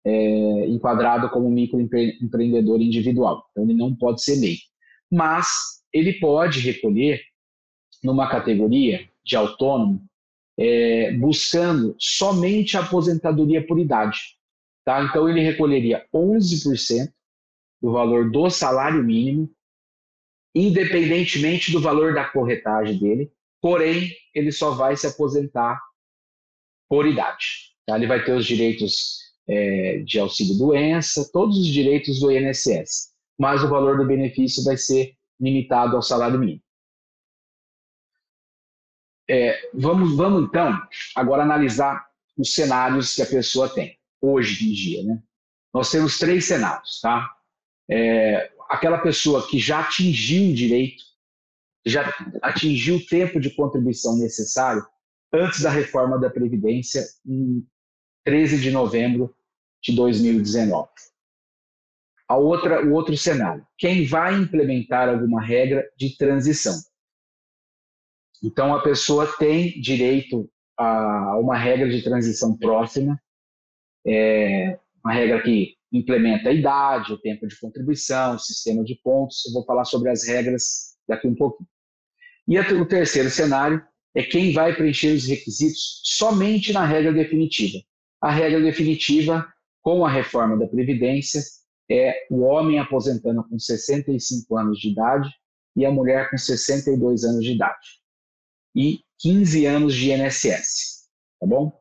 é, 0.05 0.67
enquadrado 0.67 1.29
como 1.29 1.49
microempreendedor 1.49 2.81
individual. 2.81 3.45
Então, 3.51 3.63
ele 3.63 3.73
não 3.73 3.95
pode 3.95 4.23
ser 4.23 4.37
MEI. 4.39 4.57
Mas 5.11 5.47
ele 5.93 6.13
pode 6.13 6.59
recolher 6.59 7.21
numa 8.03 8.29
categoria 8.29 9.07
de 9.23 9.35
autônomo, 9.35 10.01
é, 10.57 11.13
buscando 11.13 11.95
somente 11.99 12.77
a 12.77 12.81
aposentadoria 12.81 13.65
por 13.65 13.77
idade. 13.77 14.17
Tá? 14.83 15.03
Então, 15.03 15.29
ele 15.29 15.41
recolheria 15.41 16.05
11% 16.13 17.11
do 17.81 17.91
valor 17.91 18.31
do 18.31 18.49
salário 18.49 19.03
mínimo, 19.03 19.49
independentemente 20.55 21.71
do 21.71 21.81
valor 21.81 22.13
da 22.13 22.25
corretagem 22.25 22.99
dele, 22.99 23.31
porém, 23.61 24.11
ele 24.33 24.51
só 24.51 24.71
vai 24.71 24.95
se 24.97 25.07
aposentar 25.07 25.79
por 26.89 27.07
idade. 27.07 27.73
Tá? 27.85 27.95
Ele 27.95 28.07
vai 28.07 28.23
ter 28.23 28.33
os 28.33 28.45
direitos 28.45 29.19
é, 29.47 29.99
de 29.99 30.19
auxílio-doença, 30.19 31.29
todos 31.31 31.57
os 31.57 31.67
direitos 31.67 32.19
do 32.19 32.31
INSS, 32.31 33.13
mas 33.39 33.63
o 33.63 33.69
valor 33.69 33.97
do 33.97 34.07
benefício 34.07 34.63
vai 34.63 34.77
ser 34.77 35.15
limitado 35.39 35.95
ao 35.95 36.01
salário 36.01 36.39
mínimo. 36.39 36.61
É, 39.29 39.69
vamos, 39.73 40.15
vamos 40.17 40.43
então 40.43 40.77
agora 41.15 41.43
analisar 41.43 42.05
os 42.37 42.53
cenários 42.53 43.15
que 43.15 43.21
a 43.21 43.25
pessoa 43.25 43.69
tem 43.69 44.00
hoje 44.21 44.69
em 44.69 44.73
dia, 44.73 45.03
né? 45.03 45.21
Nós 45.73 45.89
temos 45.89 46.19
três 46.19 46.45
cenários, 46.45 46.99
tá? 47.01 47.29
É, 47.89 48.51
aquela 48.69 48.99
pessoa 48.99 49.47
que 49.47 49.59
já 49.59 49.79
atingiu 49.79 50.51
o 50.51 50.55
direito, 50.55 51.03
já 51.85 52.13
atingiu 52.41 52.97
o 52.97 53.05
tempo 53.05 53.39
de 53.39 53.49
contribuição 53.55 54.17
necessário 54.17 54.85
antes 55.33 55.61
da 55.61 55.69
reforma 55.69 56.19
da 56.19 56.29
Previdência, 56.29 57.03
em 57.25 57.65
13 58.23 58.59
de 58.59 58.71
novembro 58.71 59.35
de 59.81 59.95
2019. 59.95 60.89
A 62.27 62.37
outra, 62.37 62.85
o 62.85 62.93
outro 62.93 63.17
cenário, 63.17 63.65
quem 63.77 64.05
vai 64.05 64.35
implementar 64.35 65.09
alguma 65.09 65.41
regra 65.41 65.89
de 65.97 66.15
transição. 66.15 66.79
Então, 68.43 68.73
a 68.73 68.81
pessoa 68.81 69.27
tem 69.37 69.79
direito 69.81 70.49
a 70.77 71.37
uma 71.37 71.57
regra 71.57 71.89
de 71.89 72.01
transição 72.01 72.57
próxima, 72.57 73.21
é, 74.05 74.79
uma 75.03 75.13
regra 75.13 75.41
que 75.41 75.75
implementa 75.91 76.49
a 76.49 76.53
idade, 76.53 77.13
o 77.13 77.17
tempo 77.17 77.47
de 77.47 77.59
contribuição, 77.59 78.35
o 78.35 78.39
sistema 78.39 78.83
de 78.83 78.95
pontos. 79.03 79.45
Eu 79.45 79.53
vou 79.53 79.65
falar 79.65 79.85
sobre 79.85 80.09
as 80.09 80.27
regras 80.27 80.95
daqui 81.07 81.27
um 81.27 81.35
pouquinho. 81.35 81.67
E 82.47 82.59
o 82.59 82.85
terceiro 82.85 83.29
cenário 83.29 83.83
é 84.15 84.23
quem 84.23 84.53
vai 84.53 84.75
preencher 84.75 85.13
os 85.13 85.25
requisitos 85.25 86.01
somente 86.03 86.73
na 86.73 86.85
regra 86.85 87.13
definitiva. 87.13 87.77
A 88.21 88.31
regra 88.31 88.61
definitiva, 88.61 89.47
com 89.81 90.05
a 90.05 90.09
reforma 90.09 90.57
da 90.57 90.67
Previdência, 90.67 91.41
é 91.89 92.27
o 92.29 92.41
homem 92.41 92.79
aposentando 92.79 93.43
com 93.47 93.57
65 93.59 94.57
anos 94.57 94.79
de 94.79 94.89
idade 94.89 95.29
e 95.75 95.85
a 95.85 95.91
mulher 95.91 96.29
com 96.29 96.37
62 96.37 97.23
anos 97.23 97.43
de 97.43 97.51
idade 97.53 98.01
e 98.75 98.99
15 99.19 99.65
anos 99.65 99.95
de 99.95 100.11
INSS, 100.11 101.07
tá 101.39 101.47
bom? 101.47 101.71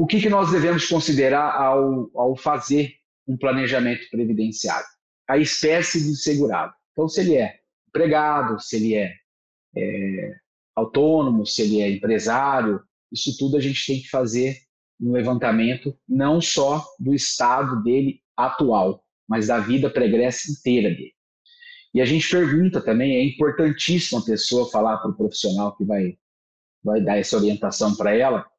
O 0.00 0.06
que, 0.06 0.18
que 0.18 0.30
nós 0.30 0.50
devemos 0.50 0.86
considerar 0.86 1.54
ao, 1.54 2.10
ao 2.14 2.34
fazer 2.34 2.94
um 3.28 3.36
planejamento 3.36 4.08
previdenciário? 4.10 4.86
A 5.28 5.36
espécie 5.36 6.00
de 6.00 6.16
segurado. 6.16 6.72
Então, 6.92 7.06
se 7.06 7.20
ele 7.20 7.36
é 7.36 7.56
empregado, 7.86 8.58
se 8.58 8.76
ele 8.76 8.94
é, 8.94 9.12
é 9.76 10.34
autônomo, 10.74 11.44
se 11.44 11.60
ele 11.60 11.82
é 11.82 11.90
empresário, 11.90 12.80
isso 13.12 13.36
tudo 13.38 13.58
a 13.58 13.60
gente 13.60 13.84
tem 13.86 14.00
que 14.00 14.08
fazer 14.08 14.56
um 14.98 15.12
levantamento 15.12 15.94
não 16.08 16.40
só 16.40 16.82
do 16.98 17.12
estado 17.12 17.82
dele 17.82 18.22
atual, 18.34 19.04
mas 19.28 19.48
da 19.48 19.60
vida 19.60 19.90
pregressa 19.90 20.50
inteira 20.50 20.88
dele. 20.88 21.12
E 21.92 22.00
a 22.00 22.06
gente 22.06 22.26
pergunta 22.26 22.80
também, 22.80 23.16
é 23.16 23.22
importantíssimo 23.22 24.18
a 24.18 24.24
pessoa 24.24 24.70
falar 24.70 24.96
para 24.96 25.10
o 25.10 25.16
profissional 25.16 25.76
que 25.76 25.84
vai, 25.84 26.16
vai 26.82 27.02
dar 27.02 27.18
essa 27.18 27.36
orientação 27.36 27.94
para 27.94 28.16
ela, 28.16 28.49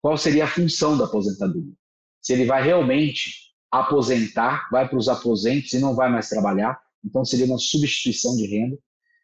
qual 0.00 0.16
seria 0.16 0.44
a 0.44 0.48
função 0.48 0.96
da 0.96 1.04
aposentadoria. 1.04 1.72
Se 2.20 2.32
ele 2.32 2.44
vai 2.44 2.62
realmente 2.62 3.48
aposentar, 3.70 4.68
vai 4.70 4.88
para 4.88 4.98
os 4.98 5.08
aposentos 5.08 5.72
e 5.72 5.78
não 5.78 5.94
vai 5.94 6.10
mais 6.10 6.28
trabalhar, 6.28 6.80
então 7.04 7.24
seria 7.24 7.46
uma 7.46 7.58
substituição 7.58 8.36
de 8.36 8.46
renda. 8.46 8.78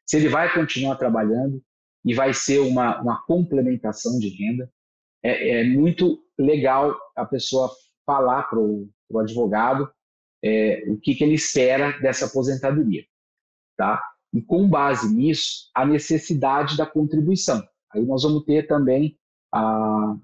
Se 0.06 0.16
ele 0.16 0.28
vai 0.28 0.52
continuar 0.52 0.96
trabalhando 0.96 1.62
e 2.04 2.14
vai 2.14 2.34
ser 2.34 2.60
uma, 2.60 3.00
uma 3.00 3.22
complementação 3.24 4.18
de 4.18 4.28
renda, 4.28 4.70
é, 5.22 5.60
é 5.60 5.64
muito 5.64 6.22
legal 6.38 6.94
a 7.16 7.24
pessoa 7.24 7.70
falar 8.04 8.44
para 8.44 8.58
o 8.58 9.18
advogado 9.18 9.90
é, 10.44 10.84
o 10.88 10.98
que, 10.98 11.14
que 11.14 11.24
ele 11.24 11.34
espera 11.34 11.98
dessa 12.00 12.26
aposentadoria, 12.26 13.04
tá? 13.78 14.02
E 14.32 14.42
com 14.42 14.68
base 14.68 15.14
nisso, 15.14 15.70
a 15.74 15.86
necessidade 15.86 16.76
da 16.76 16.84
contribuição. 16.84 17.66
Aí 17.90 18.04
nós 18.04 18.24
vamos 18.24 18.44
ter 18.44 18.66
também 18.66 19.18
a 19.52 20.14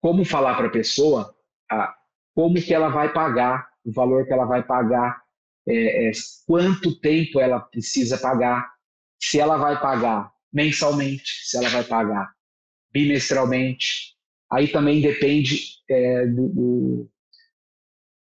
como 0.00 0.24
falar 0.24 0.56
para 0.56 0.66
a 0.66 0.70
pessoa 0.70 1.34
como 2.34 2.54
que 2.54 2.72
ela 2.72 2.88
vai 2.88 3.12
pagar, 3.12 3.68
o 3.84 3.90
valor 3.90 4.24
que 4.24 4.32
ela 4.32 4.44
vai 4.44 4.62
pagar, 4.62 5.20
é, 5.68 6.08
é, 6.08 6.12
quanto 6.46 6.98
tempo 7.00 7.40
ela 7.40 7.58
precisa 7.58 8.16
pagar, 8.16 8.72
se 9.20 9.40
ela 9.40 9.56
vai 9.56 9.80
pagar 9.80 10.32
mensalmente, 10.52 11.28
se 11.42 11.56
ela 11.56 11.68
vai 11.68 11.82
pagar 11.82 12.32
bimestralmente. 12.92 14.16
Aí 14.50 14.68
também 14.68 15.02
depende 15.02 15.58
é, 15.90 16.26
do, 16.26 16.48
do, 16.48 17.10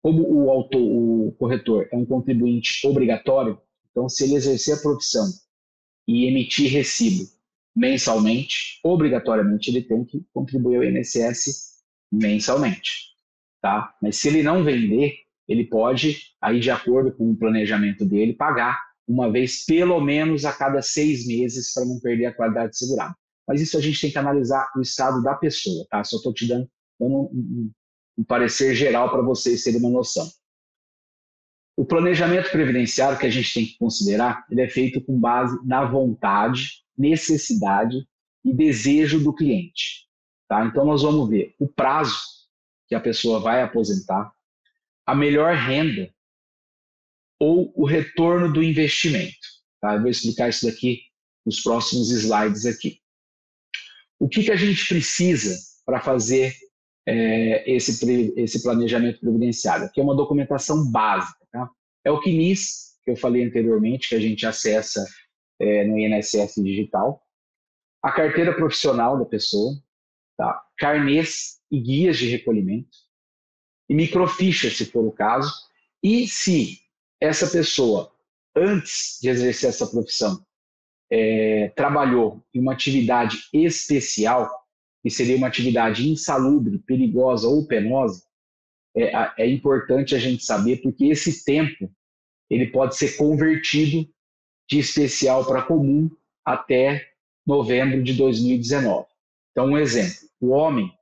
como 0.03 0.27
o 0.29 0.51
autor, 0.51 0.81
o 0.81 1.37
corretor 1.39 1.87
é 1.93 1.97
um 1.97 2.07
contribuinte 2.07 2.87
obrigatório, 2.87 3.61
então 3.91 4.09
se 4.09 4.25
ele 4.25 4.35
exercer 4.35 4.79
a 4.79 4.81
profissão 4.81 5.27
e 6.09 6.27
emitir 6.27 6.73
recibo 6.73 7.36
mensalmente, 7.77 8.81
obrigatoriamente 8.83 9.71
ele 9.71 9.83
tem 9.83 10.03
que 10.03 10.25
contribuir 10.33 10.77
ao 10.77 10.85
INSS 10.85 11.77
mensalmente, 12.11 13.13
tá? 13.61 13.95
Mas 14.01 14.17
se 14.17 14.29
ele 14.29 14.43
não 14.43 14.65
vender, 14.65 15.15
ele 15.47 15.65
pode, 15.65 16.19
aí 16.41 16.59
de 16.59 16.71
acordo 16.71 17.13
com 17.13 17.31
o 17.31 17.37
planejamento 17.37 18.07
dele, 18.07 18.33
pagar 18.33 18.81
uma 19.07 19.31
vez 19.31 19.65
pelo 19.65 20.01
menos 20.01 20.45
a 20.45 20.53
cada 20.53 20.81
seis 20.81 21.27
meses 21.27 21.73
para 21.75 21.85
não 21.85 22.01
perder 22.01 22.27
a 22.27 22.35
qualidade 22.35 22.73
de 22.73 22.79
segurado. 22.79 23.15
Mas 23.47 23.61
isso 23.61 23.77
a 23.77 23.81
gente 23.81 24.01
tem 24.01 24.11
que 24.11 24.19
analisar 24.19 24.69
o 24.75 24.81
estado 24.81 25.23
da 25.23 25.35
pessoa, 25.35 25.87
tá? 25.91 26.03
Só 26.03 26.17
estou 26.17 26.33
te 26.33 26.49
dando 26.49 26.69
um, 26.99 27.71
um 28.19 28.25
parecer 28.25 28.75
geral 28.75 29.11
para 29.11 29.23
vocês 29.23 29.63
terem 29.63 29.79
uma 29.79 29.91
noção. 29.91 30.29
O 31.77 31.85
planejamento 31.85 32.51
previdenciário 32.51 33.19
que 33.19 33.27
a 33.27 33.31
gente 33.31 33.53
tem 33.53 33.67
que 33.67 33.79
considerar, 33.79 34.45
ele 34.51 34.63
é 34.63 34.69
feito 34.69 35.01
com 35.05 35.21
base 35.21 35.57
na 35.65 35.85
vontade, 35.85 36.86
necessidade 36.97 38.07
e 38.45 38.53
desejo 38.53 39.23
do 39.23 39.35
cliente. 39.35 40.07
Tá? 40.49 40.65
Então 40.65 40.85
nós 40.85 41.03
vamos 41.03 41.29
ver 41.29 41.55
o 41.59 41.67
prazo 41.67 42.19
que 42.89 42.95
a 42.95 43.01
pessoa 43.01 43.41
vai 43.41 43.63
aposentar, 43.63 44.33
a 45.05 45.15
melhor 45.15 45.55
renda 45.55 46.13
ou 47.41 47.73
o 47.75 47.85
retorno 47.85 48.53
do 48.53 48.63
investimento. 48.63 49.37
Tá? 49.81 49.95
Eu 49.95 50.01
vou 50.01 50.11
explicar 50.11 50.49
isso 50.49 50.67
daqui 50.67 51.03
nos 51.45 51.61
próximos 51.61 52.11
slides 52.11 52.65
aqui. 52.65 53.01
O 54.19 54.29
que, 54.29 54.45
que 54.45 54.51
a 54.51 54.57
gente 54.57 54.87
precisa 54.89 55.57
para 55.85 56.01
fazer 56.01 56.55
é, 57.07 57.71
esse, 57.71 58.33
esse 58.37 58.63
planejamento 58.63 59.21
previdenciário, 59.21 59.91
que 59.93 60.01
é 60.01 60.03
uma 60.03 60.17
documentação 60.17 60.91
básica. 60.91 61.47
Tá? 61.53 61.71
É 62.05 62.11
o 62.11 62.21
CNIS, 62.21 62.97
que 63.05 63.13
eu 63.13 63.17
falei 63.17 63.45
anteriormente, 63.45 64.09
que 64.09 64.17
a 64.17 64.21
gente 64.21 64.45
acessa 64.45 65.07
é, 65.61 65.85
no 65.85 65.99
INSS 65.99 66.57
digital, 66.57 67.23
a 68.03 68.13
carteira 68.13 68.55
profissional 68.55 69.19
da 69.19 69.25
pessoa, 69.25 69.73
tá? 70.37 70.63
carnês 70.79 71.61
e 71.71 71.81
guias 71.81 72.19
de 72.19 72.29
recolhimento, 72.29 72.97
e 73.89 73.95
microficha, 73.95 74.71
se 74.71 74.85
for 74.87 75.05
o 75.05 75.13
caso, 75.13 75.53
e 76.03 76.27
se 76.27 76.81
essa 77.21 77.49
pessoa, 77.49 78.13
antes 78.55 79.19
de 79.21 79.29
exercer 79.29 79.71
essa 79.71 79.87
profissão, 79.87 80.45
é, 81.11 81.69
trabalhou 81.77 82.45
em 82.53 82.61
uma 82.61 82.73
atividade 82.73 83.49
especial, 83.53 84.51
que 85.03 85.11
seria 85.11 85.37
uma 85.37 85.47
atividade 85.47 86.09
insalubre, 86.09 86.79
perigosa 86.81 87.49
ou 87.49 87.67
penosa, 87.67 88.25
é, 88.97 89.45
é 89.45 89.49
importante 89.49 90.15
a 90.15 90.19
gente 90.19 90.45
saber, 90.45 90.81
porque 90.83 91.07
esse 91.07 91.45
tempo 91.45 91.91
ele 92.49 92.69
pode 92.69 92.97
ser 92.97 93.17
convertido 93.17 94.09
de 94.69 94.79
especial 94.79 95.45
para 95.45 95.63
comum 95.63 96.11
até 96.45 97.07
novembro 97.47 98.03
de 98.03 98.15
2019. 98.15 99.07
Então, 99.51 99.67
um 99.67 99.79
exemplo: 99.79 100.29
o 100.41 100.51
homem 100.51 100.93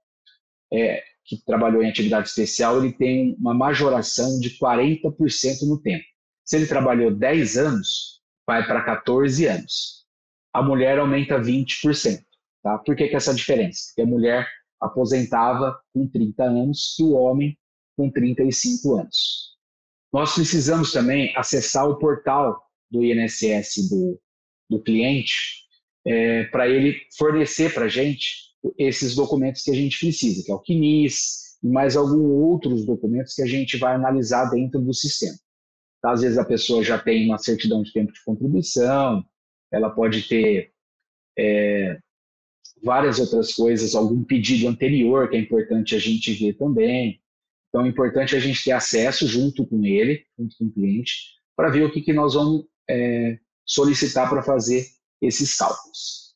é, 0.72 1.02
que 1.24 1.42
trabalhou 1.44 1.82
em 1.82 1.88
atividade 1.88 2.28
especial 2.28 2.78
ele 2.78 2.92
tem 2.92 3.34
uma 3.38 3.54
majoração 3.54 4.38
de 4.38 4.58
40% 4.58 5.62
no 5.66 5.80
tempo. 5.80 6.04
Se 6.44 6.56
ele 6.56 6.66
trabalhou 6.66 7.10
10 7.10 7.56
anos, 7.56 8.20
vai 8.46 8.66
para 8.66 8.82
14 8.82 9.46
anos. 9.46 10.04
A 10.52 10.62
mulher 10.62 10.98
aumenta 10.98 11.40
20%. 11.40 12.22
Tá? 12.62 12.78
Por 12.78 12.94
que, 12.94 13.08
que 13.08 13.16
essa 13.16 13.34
diferença? 13.34 13.88
Porque 13.88 14.02
a 14.02 14.06
mulher 14.06 14.46
aposentava 14.80 15.78
com 15.92 16.06
30 16.06 16.44
anos 16.44 16.96
e 16.98 17.02
o 17.02 17.12
homem 17.12 17.58
com 17.96 18.10
35 18.10 18.96
anos. 18.96 19.54
Nós 20.12 20.34
precisamos 20.34 20.92
também 20.92 21.34
acessar 21.36 21.88
o 21.88 21.98
portal 21.98 22.62
do 22.90 23.04
INSS 23.04 23.88
do, 23.88 24.20
do 24.70 24.82
cliente 24.82 25.64
é, 26.06 26.44
para 26.44 26.68
ele 26.68 27.00
fornecer 27.16 27.72
para 27.72 27.86
a 27.86 27.88
gente 27.88 28.54
esses 28.78 29.14
documentos 29.14 29.62
que 29.62 29.70
a 29.70 29.74
gente 29.74 29.98
precisa, 29.98 30.42
que 30.44 30.50
é 30.50 30.54
o 30.54 30.60
CNIS 30.60 31.58
e 31.62 31.68
mais 31.68 31.96
alguns 31.96 32.30
outros 32.30 32.84
documentos 32.84 33.34
que 33.34 33.42
a 33.42 33.46
gente 33.46 33.76
vai 33.76 33.94
analisar 33.94 34.50
dentro 34.50 34.80
do 34.80 34.92
sistema. 34.92 35.36
Tá? 36.00 36.12
Às 36.12 36.22
vezes 36.22 36.38
a 36.38 36.44
pessoa 36.44 36.82
já 36.82 36.98
tem 36.98 37.26
uma 37.26 37.38
certidão 37.38 37.82
de 37.82 37.92
tempo 37.92 38.12
de 38.12 38.22
contribuição, 38.24 39.24
ela 39.72 39.90
pode 39.90 40.28
ter 40.28 40.72
é, 41.38 41.98
várias 42.82 43.18
outras 43.18 43.54
coisas, 43.54 43.94
algum 43.94 44.22
pedido 44.22 44.68
anterior 44.68 45.28
que 45.28 45.36
é 45.36 45.40
importante 45.40 45.94
a 45.94 45.98
gente 45.98 46.32
ver 46.34 46.54
também. 46.54 47.20
Então 47.68 47.84
é 47.84 47.88
importante 47.88 48.36
a 48.36 48.40
gente 48.40 48.62
ter 48.62 48.72
acesso 48.72 49.26
junto 49.26 49.66
com 49.66 49.84
ele, 49.84 50.24
junto 50.38 50.56
com 50.58 50.66
o 50.66 50.72
cliente, 50.72 51.14
para 51.56 51.70
ver 51.70 51.84
o 51.84 51.90
que, 51.90 52.02
que 52.02 52.12
nós 52.12 52.34
vamos 52.34 52.66
é, 52.88 53.38
solicitar 53.64 54.28
para 54.28 54.42
fazer 54.42 54.86
esses 55.20 55.56
cálculos. 55.56 56.34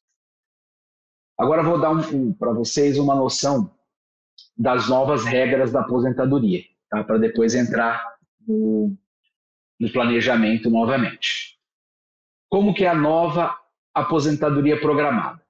Agora 1.39 1.63
vou 1.63 1.81
dar 1.81 1.91
um, 1.93 2.01
um, 2.17 2.33
para 2.33 2.53
vocês 2.53 2.99
uma 2.99 3.15
noção 3.15 3.73
das 4.57 4.89
novas 4.89 5.25
regras 5.25 5.71
da 5.71 5.81
aposentadoria, 5.81 6.63
tá? 6.91 7.05
para 7.05 7.19
depois 7.19 7.55
entrar 7.55 8.05
no, 8.47 8.97
no 9.79 9.93
planejamento 9.93 10.69
novamente. 10.69 11.59
Como 12.49 12.75
que 12.75 12.85
é 12.85 12.89
a 12.89 12.95
nova 12.95 13.57
aposentadoria 13.95 14.81
programada? 14.81 15.41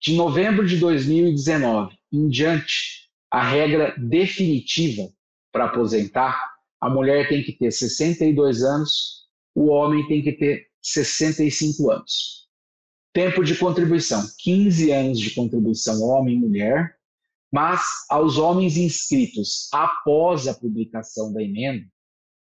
De 0.00 0.14
novembro 0.16 0.66
de 0.66 0.78
2019 0.78 1.98
em 2.12 2.28
diante, 2.28 3.10
a 3.30 3.42
regra 3.42 3.94
definitiva 3.98 5.10
para 5.52 5.66
aposentar, 5.66 6.54
a 6.80 6.88
mulher 6.88 7.28
tem 7.28 7.42
que 7.42 7.52
ter 7.52 7.70
62 7.70 8.62
anos, 8.62 9.25
o 9.56 9.68
homem 9.68 10.06
tem 10.06 10.22
que 10.22 10.32
ter 10.32 10.66
65 10.82 11.90
anos. 11.90 12.46
Tempo 13.10 13.42
de 13.42 13.56
contribuição, 13.56 14.22
15 14.38 14.90
anos 14.90 15.18
de 15.18 15.30
contribuição 15.30 16.02
homem 16.02 16.36
e 16.36 16.38
mulher, 16.38 16.94
mas 17.50 18.04
aos 18.10 18.36
homens 18.36 18.76
inscritos 18.76 19.70
após 19.72 20.46
a 20.46 20.52
publicação 20.52 21.32
da 21.32 21.42
emenda, 21.42 21.86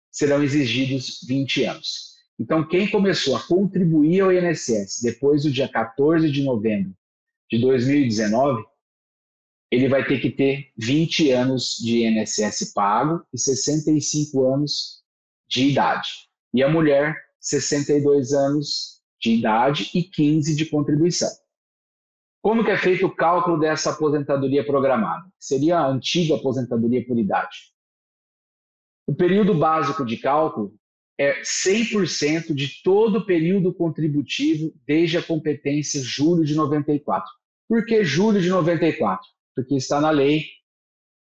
serão 0.09 0.41
exigidos 0.41 1.19
20 1.27 1.65
anos. 1.65 2.11
Então, 2.39 2.65
quem 2.65 2.89
começou 2.89 3.35
a 3.35 3.41
contribuir 3.45 4.21
ao 4.21 4.31
INSS 4.31 5.01
depois 5.03 5.43
do 5.43 5.51
dia 5.51 5.67
14 5.67 6.31
de 6.31 6.41
novembro 6.43 6.93
de 7.51 7.59
2019, 7.59 8.63
ele 9.69 9.89
vai 9.89 10.07
ter 10.07 10.21
que 10.21 10.31
ter 10.31 10.71
20 10.77 11.29
anos 11.31 11.75
de 11.77 12.05
INSS 12.05 12.71
pago 12.73 13.21
e 13.33 13.37
65 13.37 14.45
anos 14.45 15.03
de 15.49 15.67
idade. 15.67 16.30
E 16.53 16.61
a 16.63 16.69
mulher, 16.69 17.15
62 17.39 18.33
anos 18.33 19.01
de 19.19 19.35
idade 19.35 19.89
e 19.93 20.03
15 20.03 20.55
de 20.55 20.65
contribuição. 20.65 21.29
Como 22.41 22.65
que 22.65 22.71
é 22.71 22.77
feito 22.77 23.05
o 23.05 23.15
cálculo 23.15 23.59
dessa 23.59 23.91
aposentadoria 23.91 24.65
programada? 24.65 25.23
Seria 25.39 25.77
a 25.77 25.87
antiga 25.87 26.35
aposentadoria 26.35 27.05
por 27.05 27.17
idade. 27.17 27.71
O 29.05 29.13
período 29.13 29.53
básico 29.53 30.03
de 30.03 30.17
cálculo 30.17 30.73
é 31.19 31.41
100% 31.41 32.53
de 32.55 32.81
todo 32.83 33.19
o 33.19 33.25
período 33.25 33.71
contributivo 33.73 34.73
desde 34.87 35.19
a 35.19 35.23
competência 35.23 36.01
julho 36.01 36.43
de 36.43 36.55
94. 36.55 37.29
Por 37.69 37.85
que 37.85 38.03
julho 38.03 38.41
de 38.41 38.49
94? 38.49 39.23
Porque 39.55 39.75
está 39.75 40.01
na 40.01 40.09
lei 40.09 40.45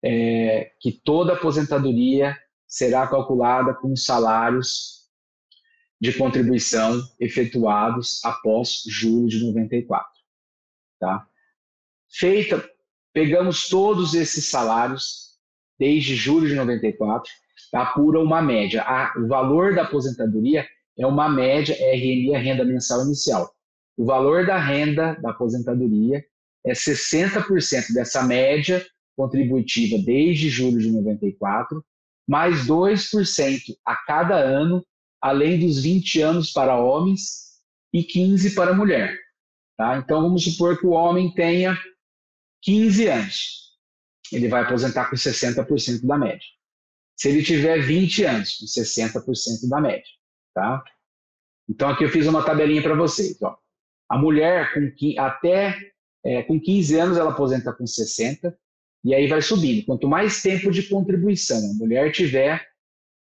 é, 0.04 0.72
que 0.82 0.92
toda 0.92 1.34
aposentadoria 1.34 2.38
será 2.68 3.08
calculada 3.08 3.74
com 3.74 3.96
salários 3.96 4.97
de 6.00 6.14
contribuição 6.14 7.02
efetuados 7.20 8.24
após 8.24 8.84
julho 8.88 9.28
de 9.28 9.44
94. 9.44 10.10
Tá? 11.00 11.28
Feita, 12.10 12.68
pegamos 13.14 13.68
todos 13.68 14.14
esses 14.14 14.50
salários 14.50 15.38
desde 15.80 16.16
julho 16.16 16.48
de 16.48 16.56
94 16.56 17.30
apura 17.74 18.20
uma 18.20 18.42
média. 18.42 18.82
A, 18.84 19.14
o 19.18 19.28
valor 19.28 19.76
da 19.76 19.84
aposentadoria 19.84 20.66
é 20.98 21.06
uma 21.06 21.30
média 21.30 21.76
RMI, 21.76 22.36
a 22.36 22.40
renda 22.40 22.64
mensal 22.64 23.04
inicial. 23.04 23.52
O 23.98 24.06
valor 24.06 24.46
da 24.46 24.58
renda 24.58 25.16
da 25.22 25.32
aposentadoria 25.32 26.24
é 26.66 26.74
60% 26.74 27.94
dessa 27.94 28.24
média 28.24 28.86
contributiva 29.16 29.98
desde 30.04 30.50
julho 30.50 30.80
de 30.80 30.92
94, 30.92 31.84
mais 32.28 32.68
2% 32.68 33.60
a 33.86 33.96
cada 33.96 34.36
ano, 34.36 34.86
além 35.22 35.60
dos 35.60 35.82
20 35.82 36.22
anos 36.22 36.52
para 36.52 36.80
homens 36.80 37.60
e 37.94 38.04
15 38.04 38.56
para 38.56 38.74
mulher. 38.74 39.18
Tá? 39.78 39.98
Então 39.98 40.22
vamos 40.22 40.44
supor 40.44 40.80
que 40.80 40.86
o 40.86 40.92
homem 40.92 41.34
tenha 41.34 41.78
15 42.64 43.08
anos. 43.08 43.68
Ele 44.32 44.48
vai 44.48 44.64
aposentar 44.64 45.10
com 45.10 45.16
60% 45.16 46.06
da 46.06 46.18
média 46.18 46.58
se 47.18 47.30
ele 47.30 47.44
tiver 47.44 47.82
20 47.82 48.24
anos, 48.26 48.58
com 48.58 48.66
60% 48.66 49.68
da 49.68 49.82
média, 49.82 50.06
tá? 50.54 50.84
Então 51.68 51.90
aqui 51.90 52.04
eu 52.04 52.10
fiz 52.10 52.28
uma 52.28 52.46
tabelinha 52.46 52.82
para 52.82 52.96
vocês, 52.96 53.42
ó. 53.42 53.58
A 54.08 54.18
mulher 54.18 54.72
com 54.74 55.22
até 55.22 55.76
é, 56.24 56.44
com 56.44 56.60
15 56.60 57.00
anos 57.00 57.18
ela 57.18 57.32
aposenta 57.32 57.74
com 57.74 57.86
60 57.86 58.58
e 59.04 59.14
aí 59.14 59.28
vai 59.28 59.42
subindo. 59.42 59.86
Quanto 59.86 60.08
mais 60.08 60.42
tempo 60.42 60.72
de 60.72 60.84
contribuição 60.84 61.58
a 61.58 61.74
mulher 61.74 62.12
tiver, 62.12 62.66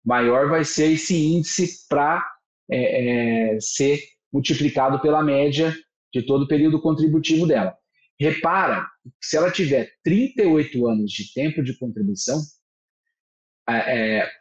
maior 0.06 0.50
vai 0.50 0.64
ser 0.64 0.92
esse 0.92 1.16
índice 1.16 1.88
para 1.88 2.26
é, 2.70 3.56
é, 3.56 3.60
ser 3.60 4.02
multiplicado 4.32 5.02
pela 5.02 5.24
média 5.24 5.76
de 6.14 6.22
todo 6.24 6.44
o 6.44 6.48
período 6.48 6.82
contributivo 6.82 7.48
dela. 7.48 7.76
Repara, 8.20 8.88
se 9.22 9.38
ela 9.38 9.52
tiver 9.52 9.92
38 10.04 10.88
anos 10.88 11.12
de 11.12 11.32
tempo 11.34 11.64
de 11.64 11.78
contribuição, 11.78 12.42
é, 13.70 14.20
é, 14.20 14.32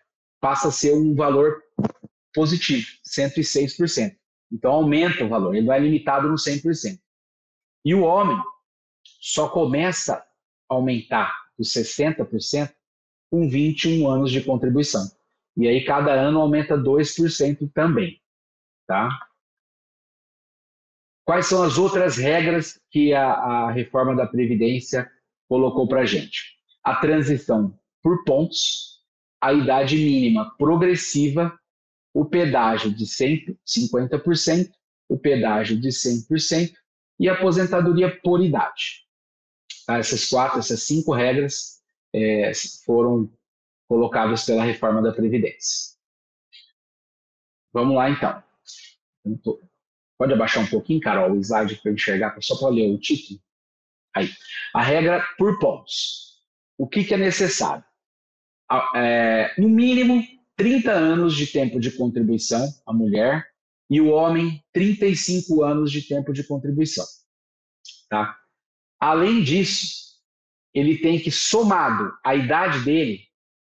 passa 0.40 0.69
a 0.69 0.73
ser 0.73 0.95
um 0.95 1.14
valor 1.14 1.62
positivo, 2.35 2.87
106%. 3.07 4.16
Então 4.53 4.73
aumenta 4.73 5.25
o 5.25 5.29
valor, 5.29 5.55
ele 5.55 5.66
não 5.66 5.75
é 5.75 5.79
limitado 5.79 6.29
no 6.29 6.37
100%. 6.37 6.99
E 7.85 7.95
o 7.95 8.03
homem 8.03 8.37
só 9.21 9.49
começa 9.49 10.16
a 10.16 10.25
aumentar 10.75 11.35
os 11.59 11.73
60% 11.73 12.73
com 13.31 13.49
21 13.49 14.09
anos 14.09 14.31
de 14.31 14.42
contribuição. 14.42 15.11
E 15.57 15.66
aí 15.66 15.85
cada 15.85 16.12
ano 16.12 16.40
aumenta 16.40 16.77
2% 16.77 17.71
também, 17.73 18.21
tá? 18.87 19.09
Quais 21.25 21.47
são 21.47 21.62
as 21.62 21.77
outras 21.79 22.16
regras 22.16 22.81
que 22.90 23.12
a, 23.12 23.33
a 23.33 23.71
reforma 23.73 24.14
da 24.14 24.27
Previdência 24.27 25.11
colocou 25.49 25.88
para 25.88 26.03
a 26.03 26.07
gente? 26.07 26.57
A 26.85 26.97
transição 26.97 27.77
por 28.03 28.23
pontos, 28.25 29.03
a 29.40 29.53
idade 29.53 29.97
mínima 29.97 30.55
progressiva, 30.57 31.59
o 32.14 32.25
pedágio 32.25 32.95
de 32.95 33.05
150%, 33.05 34.71
o 35.09 35.19
pedágio 35.19 35.81
de 35.81 35.88
100% 35.88 36.73
e 37.19 37.29
a 37.29 37.33
aposentadoria 37.33 38.21
por 38.23 38.40
idade. 38.45 39.05
Tá? 39.87 39.99
Essas 39.99 40.27
quatro, 40.27 40.59
essas 40.59 40.83
cinco 40.83 41.12
regras 41.12 41.83
é, 42.14 42.53
foram 42.85 43.31
colocadas 43.88 44.44
pela 44.44 44.64
reforma 44.64 45.03
da 45.03 45.12
Previdência. 45.12 45.96
Vamos 47.72 47.96
lá, 47.96 48.11
então. 48.11 48.42
Pode 50.18 50.33
abaixar 50.33 50.62
um 50.62 50.66
pouquinho, 50.66 51.01
Carol, 51.01 51.33
o 51.33 51.40
slide 51.40 51.77
para 51.77 51.92
enxergar, 51.92 52.37
só 52.40 52.57
para 52.59 52.68
ler 52.68 52.90
o 52.90 52.99
título? 52.99 53.40
Aí. 54.14 54.31
A 54.75 54.83
regra 54.83 55.22
por 55.37 55.59
pontos. 55.59 56.42
O 56.79 56.87
que, 56.88 57.05
que 57.05 57.14
é 57.14 57.18
necessário? 57.18 57.85
é, 58.94 59.55
no 59.59 59.68
mínimo 59.68 60.22
30 60.57 60.90
anos 60.90 61.35
de 61.35 61.46
tempo 61.46 61.79
de 61.79 61.90
contribuição, 61.90 62.68
a 62.87 62.92
mulher, 62.92 63.46
e 63.88 64.01
o 64.01 64.09
homem 64.09 64.64
35 64.72 65.62
anos 65.62 65.92
de 65.92 66.03
tempo 66.03 66.33
de 66.33 66.42
contribuição. 66.42 67.05
Tá? 68.09 68.37
Além 68.99 69.42
disso, 69.42 70.16
ele 70.75 70.99
tem 70.99 71.20
que, 71.20 71.31
somado 71.31 72.12
à 72.25 72.35
idade 72.35 72.85
dele, 72.85 73.26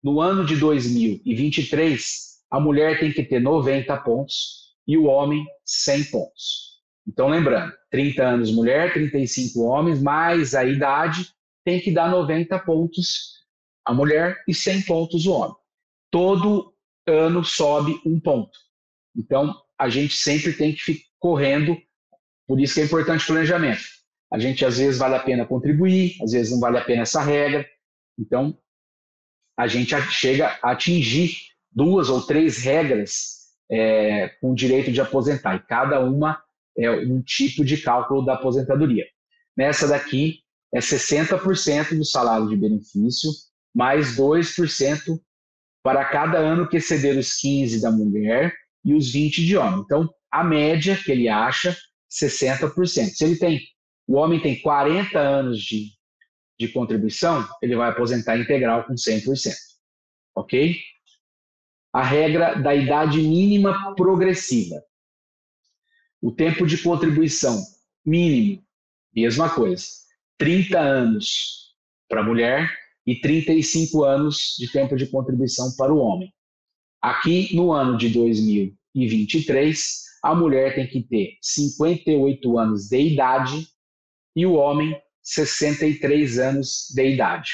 no 0.03 0.21
ano 0.21 0.45
de 0.45 0.55
2023, 0.57 2.37
a 2.51 2.59
mulher 2.59 2.99
tem 2.99 3.11
que 3.11 3.23
ter 3.23 3.39
90 3.39 3.95
pontos 3.97 4.75
e 4.87 4.97
o 4.97 5.05
homem 5.05 5.45
100 5.65 6.05
pontos. 6.05 6.77
Então, 7.07 7.27
lembrando, 7.29 7.73
30 7.89 8.23
anos 8.23 8.51
mulher, 8.51 8.93
35 8.93 9.61
homens, 9.61 10.01
mais 10.01 10.53
a 10.53 10.65
idade, 10.65 11.29
tem 11.65 11.79
que 11.79 11.91
dar 11.91 12.09
90 12.09 12.57
pontos 12.59 13.37
a 13.85 13.93
mulher 13.93 14.37
e 14.47 14.53
100 14.53 14.83
pontos 14.83 15.25
o 15.25 15.31
homem. 15.31 15.55
Todo 16.11 16.73
ano 17.07 17.43
sobe 17.43 17.99
um 18.05 18.19
ponto. 18.19 18.57
Então, 19.15 19.55
a 19.79 19.89
gente 19.89 20.13
sempre 20.13 20.53
tem 20.53 20.73
que 20.73 20.81
ficar 20.81 21.07
correndo, 21.19 21.77
por 22.45 22.59
isso 22.59 22.75
que 22.75 22.81
é 22.81 22.85
importante 22.85 23.23
o 23.23 23.27
planejamento. 23.27 23.81
A 24.31 24.37
gente, 24.37 24.65
às 24.65 24.77
vezes, 24.77 24.99
vale 24.99 25.15
a 25.15 25.23
pena 25.23 25.45
contribuir, 25.45 26.17
às 26.21 26.31
vezes 26.31 26.51
não 26.51 26.59
vale 26.59 26.77
a 26.77 26.83
pena 26.83 27.03
essa 27.03 27.21
regra. 27.21 27.65
Então, 28.19 28.57
a 29.57 29.67
gente 29.67 29.99
chega 30.11 30.57
a 30.61 30.71
atingir 30.71 31.35
duas 31.71 32.09
ou 32.09 32.21
três 32.21 32.59
regras 32.59 33.37
é, 33.69 34.29
com 34.39 34.53
direito 34.53 34.91
de 34.91 35.01
aposentar, 35.01 35.55
e 35.55 35.67
cada 35.67 35.99
uma 35.99 36.41
é 36.77 36.89
um 36.91 37.21
tipo 37.21 37.65
de 37.65 37.77
cálculo 37.77 38.23
da 38.23 38.35
aposentadoria. 38.35 39.05
Nessa 39.57 39.87
daqui, 39.87 40.39
é 40.73 40.79
60% 40.79 41.97
do 41.97 42.05
salário 42.05 42.47
de 42.47 42.55
benefício, 42.55 43.31
mais 43.73 44.15
2% 44.15 45.19
para 45.83 46.05
cada 46.05 46.37
ano 46.37 46.67
que 46.67 46.77
exceder 46.77 47.17
os 47.17 47.33
15 47.37 47.81
da 47.81 47.91
mulher 47.91 48.53
e 48.83 48.93
os 48.93 49.11
20 49.11 49.45
de 49.45 49.57
homem. 49.57 49.81
Então, 49.81 50.09
a 50.31 50.43
média 50.43 50.95
que 50.95 51.11
ele 51.11 51.29
acha, 51.29 51.75
60%. 52.11 53.09
Se 53.09 53.23
ele 53.23 53.37
tem, 53.37 53.61
o 54.07 54.15
homem 54.15 54.41
tem 54.41 54.61
40 54.61 55.17
anos 55.17 55.61
de, 55.61 55.91
de 56.59 56.67
contribuição, 56.69 57.47
ele 57.61 57.75
vai 57.75 57.89
aposentar 57.89 58.37
integral 58.37 58.85
com 58.85 58.93
100%. 58.93 59.53
Ok? 60.35 60.75
A 61.93 62.03
regra 62.03 62.55
da 62.55 62.75
idade 62.75 63.19
mínima 63.19 63.95
progressiva. 63.95 64.81
O 66.21 66.31
tempo 66.31 66.65
de 66.65 66.77
contribuição 66.81 67.61
mínimo, 68.05 68.63
mesma 69.15 69.53
coisa. 69.53 69.85
30 70.37 70.79
anos 70.79 71.75
para 72.07 72.21
a 72.21 72.23
mulher 72.23 72.71
e 73.05 73.19
35 73.19 74.03
anos 74.03 74.55
de 74.57 74.71
tempo 74.71 74.95
de 74.95 75.07
contribuição 75.07 75.75
para 75.75 75.93
o 75.93 75.99
homem. 75.99 76.33
Aqui, 77.01 77.55
no 77.55 77.71
ano 77.71 77.97
de 77.97 78.09
2023, 78.09 80.07
a 80.23 80.35
mulher 80.35 80.75
tem 80.75 80.87
que 80.87 81.03
ter 81.03 81.37
58 81.41 82.57
anos 82.57 82.89
de 82.89 82.99
idade 82.99 83.67
e 84.35 84.45
o 84.45 84.53
homem 84.53 84.99
63 85.27 86.39
anos 86.39 86.87
de 86.95 87.13
idade. 87.13 87.51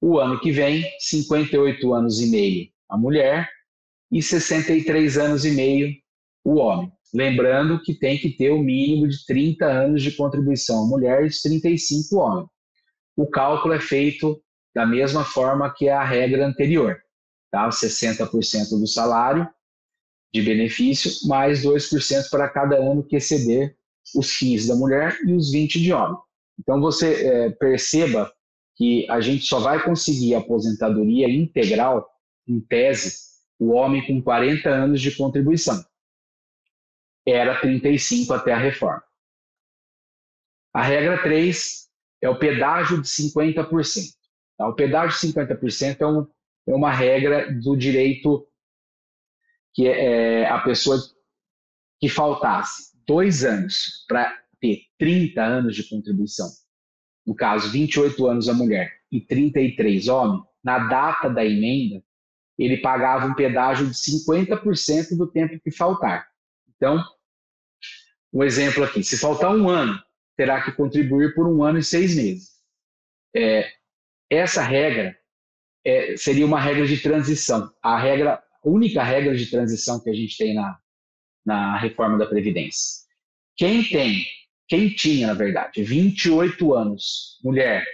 O 0.00 0.18
ano 0.18 0.40
que 0.40 0.50
vem, 0.50 0.84
58 0.98 1.94
anos 1.94 2.20
e 2.20 2.26
meio 2.26 2.68
a 2.90 2.98
mulher 2.98 3.48
e 4.10 4.20
63 4.20 5.16
anos 5.16 5.44
e 5.44 5.52
meio 5.52 5.94
o 6.44 6.56
homem. 6.56 6.92
Lembrando 7.14 7.80
que 7.80 7.94
tem 7.94 8.18
que 8.18 8.30
ter 8.30 8.50
o 8.50 8.58
mínimo 8.58 9.06
de 9.06 9.24
30 9.26 9.64
anos 9.64 10.02
de 10.02 10.10
contribuição 10.10 10.82
a 10.82 10.86
mulher 10.88 11.24
e 11.24 11.30
35 11.30 12.16
homem. 12.16 12.46
O 13.16 13.28
cálculo 13.28 13.74
é 13.74 13.80
feito 13.80 14.42
da 14.74 14.84
mesma 14.84 15.24
forma 15.24 15.72
que 15.72 15.88
a 15.88 16.02
regra 16.02 16.44
anterior, 16.44 17.00
tá? 17.52 17.68
60% 17.68 18.70
do 18.70 18.88
salário 18.88 19.48
de 20.34 20.42
benefício, 20.42 21.12
mais 21.28 21.62
2% 21.62 22.28
para 22.28 22.50
cada 22.50 22.74
ano 22.76 23.04
que 23.06 23.14
exceder 23.14 23.76
os 24.16 24.36
15 24.36 24.66
da 24.66 24.74
mulher 24.74 25.16
e 25.24 25.32
os 25.32 25.52
20 25.52 25.80
de 25.80 25.92
homem. 25.92 26.18
Então 26.58 26.80
você 26.80 27.26
é, 27.26 27.50
perceba 27.50 28.32
que 28.76 29.08
a 29.10 29.20
gente 29.20 29.44
só 29.44 29.60
vai 29.60 29.82
conseguir 29.82 30.34
aposentadoria 30.34 31.28
integral, 31.28 32.08
em 32.46 32.60
tese, 32.60 33.16
o 33.58 33.72
homem 33.72 34.06
com 34.06 34.20
40 34.20 34.68
anos 34.68 35.00
de 35.00 35.14
contribuição 35.14 35.84
era 37.26 37.58
35 37.60 38.34
até 38.34 38.52
a 38.52 38.58
reforma. 38.58 39.02
A 40.72 40.82
regra 40.82 41.22
3 41.22 41.88
é 42.20 42.28
o 42.28 42.38
pedágio 42.38 43.00
de 43.00 43.08
50%. 43.08 44.14
Tá? 44.58 44.68
O 44.68 44.74
pedágio 44.74 45.18
de 45.18 45.34
50% 45.34 46.00
é, 46.00 46.06
um, 46.06 46.26
é 46.66 46.74
uma 46.74 46.92
regra 46.92 47.52
do 47.52 47.76
direito 47.76 48.46
que 49.72 49.88
é, 49.88 50.42
é 50.42 50.48
a 50.48 50.60
pessoa 50.60 50.98
que 52.00 52.08
faltasse 52.08 52.92
dois 53.06 53.44
anos 53.44 54.04
para 54.06 54.43
ter 54.64 54.80
30 54.98 55.42
anos 55.44 55.76
de 55.76 55.86
contribuição, 55.86 56.48
no 57.26 57.34
caso, 57.34 57.70
28 57.70 58.26
anos 58.26 58.48
a 58.48 58.54
mulher 58.54 58.92
e 59.12 59.20
33 59.20 60.08
homem, 60.08 60.42
na 60.62 60.78
data 60.88 61.28
da 61.28 61.44
emenda, 61.44 62.02
ele 62.58 62.78
pagava 62.78 63.26
um 63.26 63.34
pedágio 63.34 63.86
de 63.86 63.92
50% 63.92 65.18
do 65.18 65.30
tempo 65.30 65.60
que 65.60 65.70
faltar. 65.70 66.26
Então, 66.74 67.04
um 68.32 68.42
exemplo 68.42 68.82
aqui: 68.82 69.04
se 69.04 69.18
faltar 69.18 69.54
um 69.54 69.68
ano, 69.68 70.00
terá 70.34 70.64
que 70.64 70.72
contribuir 70.72 71.34
por 71.34 71.46
um 71.46 71.62
ano 71.62 71.78
e 71.78 71.84
seis 71.84 72.16
meses. 72.16 72.54
É, 73.36 73.70
essa 74.30 74.62
regra 74.62 75.14
é, 75.84 76.16
seria 76.16 76.46
uma 76.46 76.60
regra 76.60 76.86
de 76.86 76.96
transição. 76.98 77.70
A 77.82 77.98
regra, 77.98 78.34
a 78.34 78.68
única 78.68 79.02
regra 79.02 79.36
de 79.36 79.50
transição 79.50 80.02
que 80.02 80.08
a 80.08 80.14
gente 80.14 80.38
tem 80.38 80.54
na, 80.54 80.78
na 81.44 81.76
reforma 81.76 82.16
da 82.16 82.26
Previdência. 82.26 83.04
Quem 83.56 83.84
tem, 83.84 84.24
quem 84.68 84.88
tinha, 84.88 85.26
na 85.26 85.34
verdade, 85.34 85.82
28 85.82 86.74
anos, 86.74 87.38
mulher, 87.44 87.84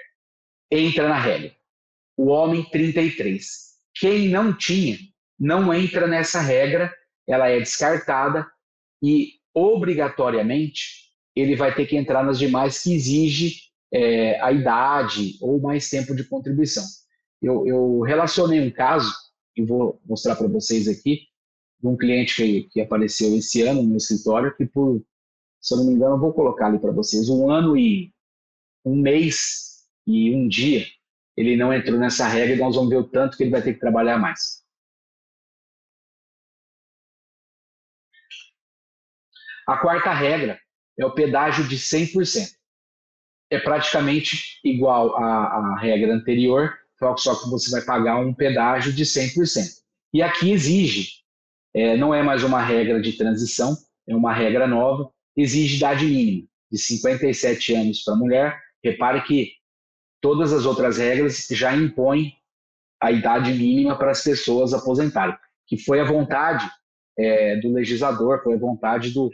entra 0.71 1.09
na 1.09 1.19
regra. 1.19 1.53
O 2.17 2.27
homem, 2.27 2.65
33. 2.71 3.71
Quem 3.95 4.29
não 4.29 4.57
tinha, 4.57 4.97
não 5.39 5.73
entra 5.75 6.07
nessa 6.07 6.41
regra, 6.41 6.95
ela 7.27 7.49
é 7.49 7.59
descartada 7.59 8.47
e 9.03 9.33
obrigatoriamente 9.55 11.11
ele 11.35 11.57
vai 11.57 11.75
ter 11.75 11.87
que 11.87 11.97
entrar 11.97 12.23
nas 12.25 12.39
demais 12.39 12.83
que 12.83 12.95
exige 12.95 13.57
é, 13.93 14.41
a 14.41 14.53
idade 14.53 15.37
ou 15.41 15.61
mais 15.61 15.89
tempo 15.89 16.15
de 16.15 16.25
contribuição. 16.25 16.85
Eu, 17.43 17.67
eu 17.67 18.01
relacionei 18.01 18.61
um 18.61 18.71
caso, 18.71 19.13
e 19.57 19.65
vou 19.65 20.01
mostrar 20.07 20.37
para 20.37 20.47
vocês 20.47 20.87
aqui, 20.87 21.23
de 21.81 21.89
um 21.89 21.97
cliente 21.97 22.35
que, 22.35 22.63
que 22.65 22.81
apareceu 22.81 23.35
esse 23.37 23.63
ano 23.63 23.83
no 23.83 23.89
meu 23.89 23.97
escritório, 23.97 24.55
que 24.55 24.67
por, 24.67 25.03
se 25.61 25.75
eu 25.75 25.79
não 25.79 25.87
me 25.87 25.93
engano, 25.93 26.19
vou 26.19 26.33
colocar 26.33 26.67
ali 26.67 26.79
para 26.79 26.93
vocês, 26.93 27.29
um 27.29 27.51
ano 27.51 27.77
e 27.77 28.13
um 28.85 28.97
mês 28.97 29.87
e 30.07 30.35
um 30.35 30.49
dia, 30.49 30.87
ele 31.37 31.57
não 31.57 31.73
entrou 31.73 31.99
nessa 31.99 32.27
regra 32.27 32.55
e 32.55 32.59
nós 32.59 32.75
vamos 32.75 32.91
ver 32.91 32.97
o 32.97 33.09
tanto 33.09 33.37
que 33.37 33.43
ele 33.43 33.51
vai 33.51 33.63
ter 33.63 33.75
que 33.75 33.81
trabalhar 33.81 34.19
mais. 34.19 34.61
A 39.67 39.77
quarta 39.77 40.13
regra 40.13 40.59
é 40.99 41.07
o 41.07 41.15
pedágio 41.15 41.67
de 41.69 41.77
100%. 41.79 42.51
É 43.53 43.59
praticamente 43.59 44.59
igual 44.65 45.17
à, 45.17 45.75
à 45.75 45.79
regra 45.79 46.13
anterior, 46.13 46.77
só 47.17 47.35
que 47.35 47.49
você 47.49 47.71
vai 47.71 47.83
pagar 47.83 48.19
um 48.19 48.35
pedágio 48.35 48.93
de 48.93 49.05
100%. 49.05 49.81
E 50.13 50.23
aqui 50.23 50.51
exige, 50.51 51.21
é, 51.75 51.97
não 51.97 52.13
é 52.13 52.23
mais 52.23 52.43
uma 52.43 52.61
regra 52.63 53.01
de 53.01 53.13
transição, 53.13 53.77
é 54.09 54.15
uma 54.15 54.33
regra 54.33 54.67
nova, 54.67 55.11
exige 55.37 55.77
idade 55.77 56.07
mínima 56.07 56.47
de 56.71 56.79
57 56.79 57.75
anos 57.75 58.03
para 58.03 58.17
mulher. 58.17 58.61
Repare 58.83 59.23
que 59.23 59.53
todas 60.21 60.53
as 60.53 60.65
outras 60.65 60.99
regras 60.99 61.47
já 61.51 61.75
impõem 61.75 62.35
a 63.03 63.11
idade 63.11 63.53
mínima 63.53 63.97
para 63.97 64.11
as 64.11 64.23
pessoas 64.23 64.75
aposentarem, 64.75 65.37
que 65.67 65.79
foi 65.79 66.01
a 66.01 66.05
vontade 66.05 66.71
é, 67.19 67.57
do 67.57 67.73
legislador, 67.73 68.43
foi 68.43 68.55
a 68.55 68.59
vontade 68.59 69.11
do, 69.11 69.31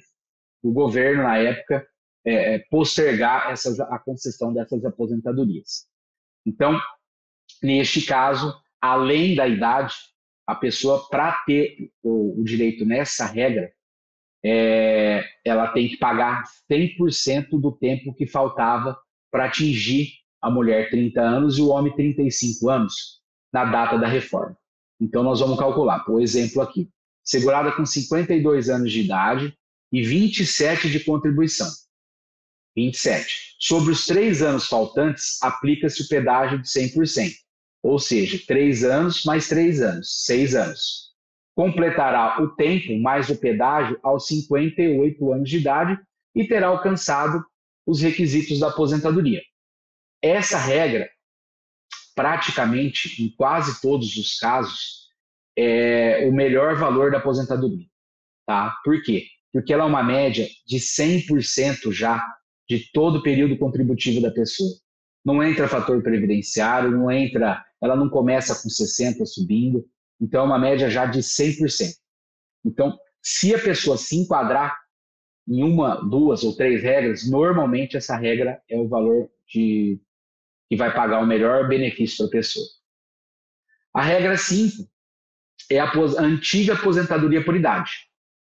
o 0.62 0.72
governo, 0.72 1.24
na 1.24 1.38
época, 1.38 1.86
é, 2.24 2.54
é, 2.54 2.58
postergar 2.70 3.50
essas, 3.50 3.78
a 3.78 3.98
concessão 3.98 4.52
dessas 4.52 4.84
aposentadorias. 4.84 5.86
Então, 6.44 6.80
neste 7.62 8.04
caso, 8.04 8.54
além 8.80 9.34
da 9.34 9.46
idade, 9.46 9.94
a 10.46 10.54
pessoa, 10.54 11.08
para 11.08 11.32
ter 11.44 11.90
o, 12.02 12.40
o, 12.40 12.44
direito 12.44 12.84
nessa 12.84 13.26
regra, 13.26 13.72
é, 14.44 15.24
ela 15.44 15.68
tem 15.68 15.88
que 15.88 15.96
pagar 15.96 16.44
100% 16.70 17.60
do 17.60 17.72
tempo 17.72 18.14
que 18.14 18.26
faltava 18.26 18.96
para 19.30 19.46
atingir 19.46 20.08
a 20.40 20.50
mulher 20.50 20.90
30 20.90 21.20
anos 21.20 21.58
e 21.58 21.62
o 21.62 21.68
homem 21.68 21.94
35 21.94 22.68
anos 22.68 23.20
na 23.52 23.64
data 23.64 23.98
da 23.98 24.06
reforma. 24.06 24.56
Então, 25.00 25.22
nós 25.22 25.40
vamos 25.40 25.58
calcular, 25.58 26.00
por 26.00 26.20
exemplo, 26.20 26.62
aqui, 26.62 26.88
segurada 27.22 27.72
com 27.72 27.84
52 27.84 28.68
anos 28.68 28.92
de 28.92 29.00
idade, 29.00 29.54
e 29.92 30.02
27 30.02 30.90
de 30.90 31.00
contribuição. 31.00 31.68
27. 32.76 33.56
Sobre 33.58 33.92
os 33.92 34.04
três 34.04 34.42
anos 34.42 34.66
faltantes, 34.66 35.42
aplica-se 35.42 36.02
o 36.02 36.08
pedágio 36.08 36.60
de 36.60 36.68
100%, 36.68 37.32
ou 37.82 37.98
seja, 37.98 38.38
três 38.46 38.84
anos 38.84 39.24
mais 39.24 39.48
três 39.48 39.80
anos, 39.80 40.24
seis 40.24 40.54
anos. 40.54 41.05
Completará 41.56 42.40
o 42.42 42.48
tempo 42.48 42.96
mais 43.00 43.30
o 43.30 43.40
pedágio 43.40 43.98
aos 44.02 44.26
58 44.28 45.32
anos 45.32 45.48
de 45.48 45.56
idade 45.56 45.98
e 46.34 46.46
terá 46.46 46.68
alcançado 46.68 47.42
os 47.86 48.02
requisitos 48.02 48.60
da 48.60 48.68
aposentadoria. 48.68 49.40
Essa 50.22 50.58
regra 50.58 51.08
praticamente, 52.14 53.22
em 53.22 53.28
quase 53.36 53.80
todos 53.80 54.16
os 54.16 54.38
casos, 54.38 55.06
é 55.56 56.26
o 56.28 56.32
melhor 56.32 56.74
valor 56.74 57.10
da 57.10 57.18
aposentadoria. 57.18 57.86
Tá? 58.46 58.74
Por 58.82 59.02
quê? 59.02 59.26
Porque 59.52 59.72
ela 59.72 59.84
é 59.84 59.86
uma 59.86 60.02
média 60.02 60.48
de 60.66 60.78
100% 60.78 61.92
já 61.92 62.22
de 62.68 62.90
todo 62.92 63.18
o 63.18 63.22
período 63.22 63.58
contributivo 63.58 64.20
da 64.20 64.30
pessoa. 64.30 64.70
Não 65.24 65.42
entra 65.42 65.68
fator 65.68 66.02
previdenciário, 66.02 66.90
não 66.90 67.10
entra, 67.10 67.64
ela 67.82 67.96
não 67.96 68.08
começa 68.08 68.54
com 68.62 68.68
60 68.68 69.24
subindo, 69.26 69.84
então 70.20 70.42
é 70.42 70.44
uma 70.44 70.58
média 70.58 70.88
já 70.88 71.06
de 71.06 71.20
100%. 71.20 71.94
Então, 72.64 72.98
se 73.22 73.54
a 73.54 73.58
pessoa 73.58 73.96
se 73.96 74.16
enquadrar 74.16 74.76
em 75.48 75.62
uma, 75.62 75.96
duas 75.96 76.42
ou 76.42 76.54
três 76.56 76.82
regras, 76.82 77.28
normalmente 77.28 77.96
essa 77.96 78.16
regra 78.16 78.60
é 78.68 78.78
o 78.78 78.88
valor 78.88 79.28
de 79.48 80.00
que 80.68 80.76
vai 80.76 80.92
pagar 80.92 81.20
o 81.20 81.26
melhor 81.26 81.68
benefício 81.68 82.18
para 82.18 82.26
a 82.26 82.30
pessoa. 82.30 82.66
A 83.94 84.02
regra 84.02 84.36
5 84.36 84.88
é 85.70 85.78
a 85.78 85.92
antiga 86.18 86.74
aposentadoria 86.74 87.44
por 87.44 87.54
idade, 87.54 87.92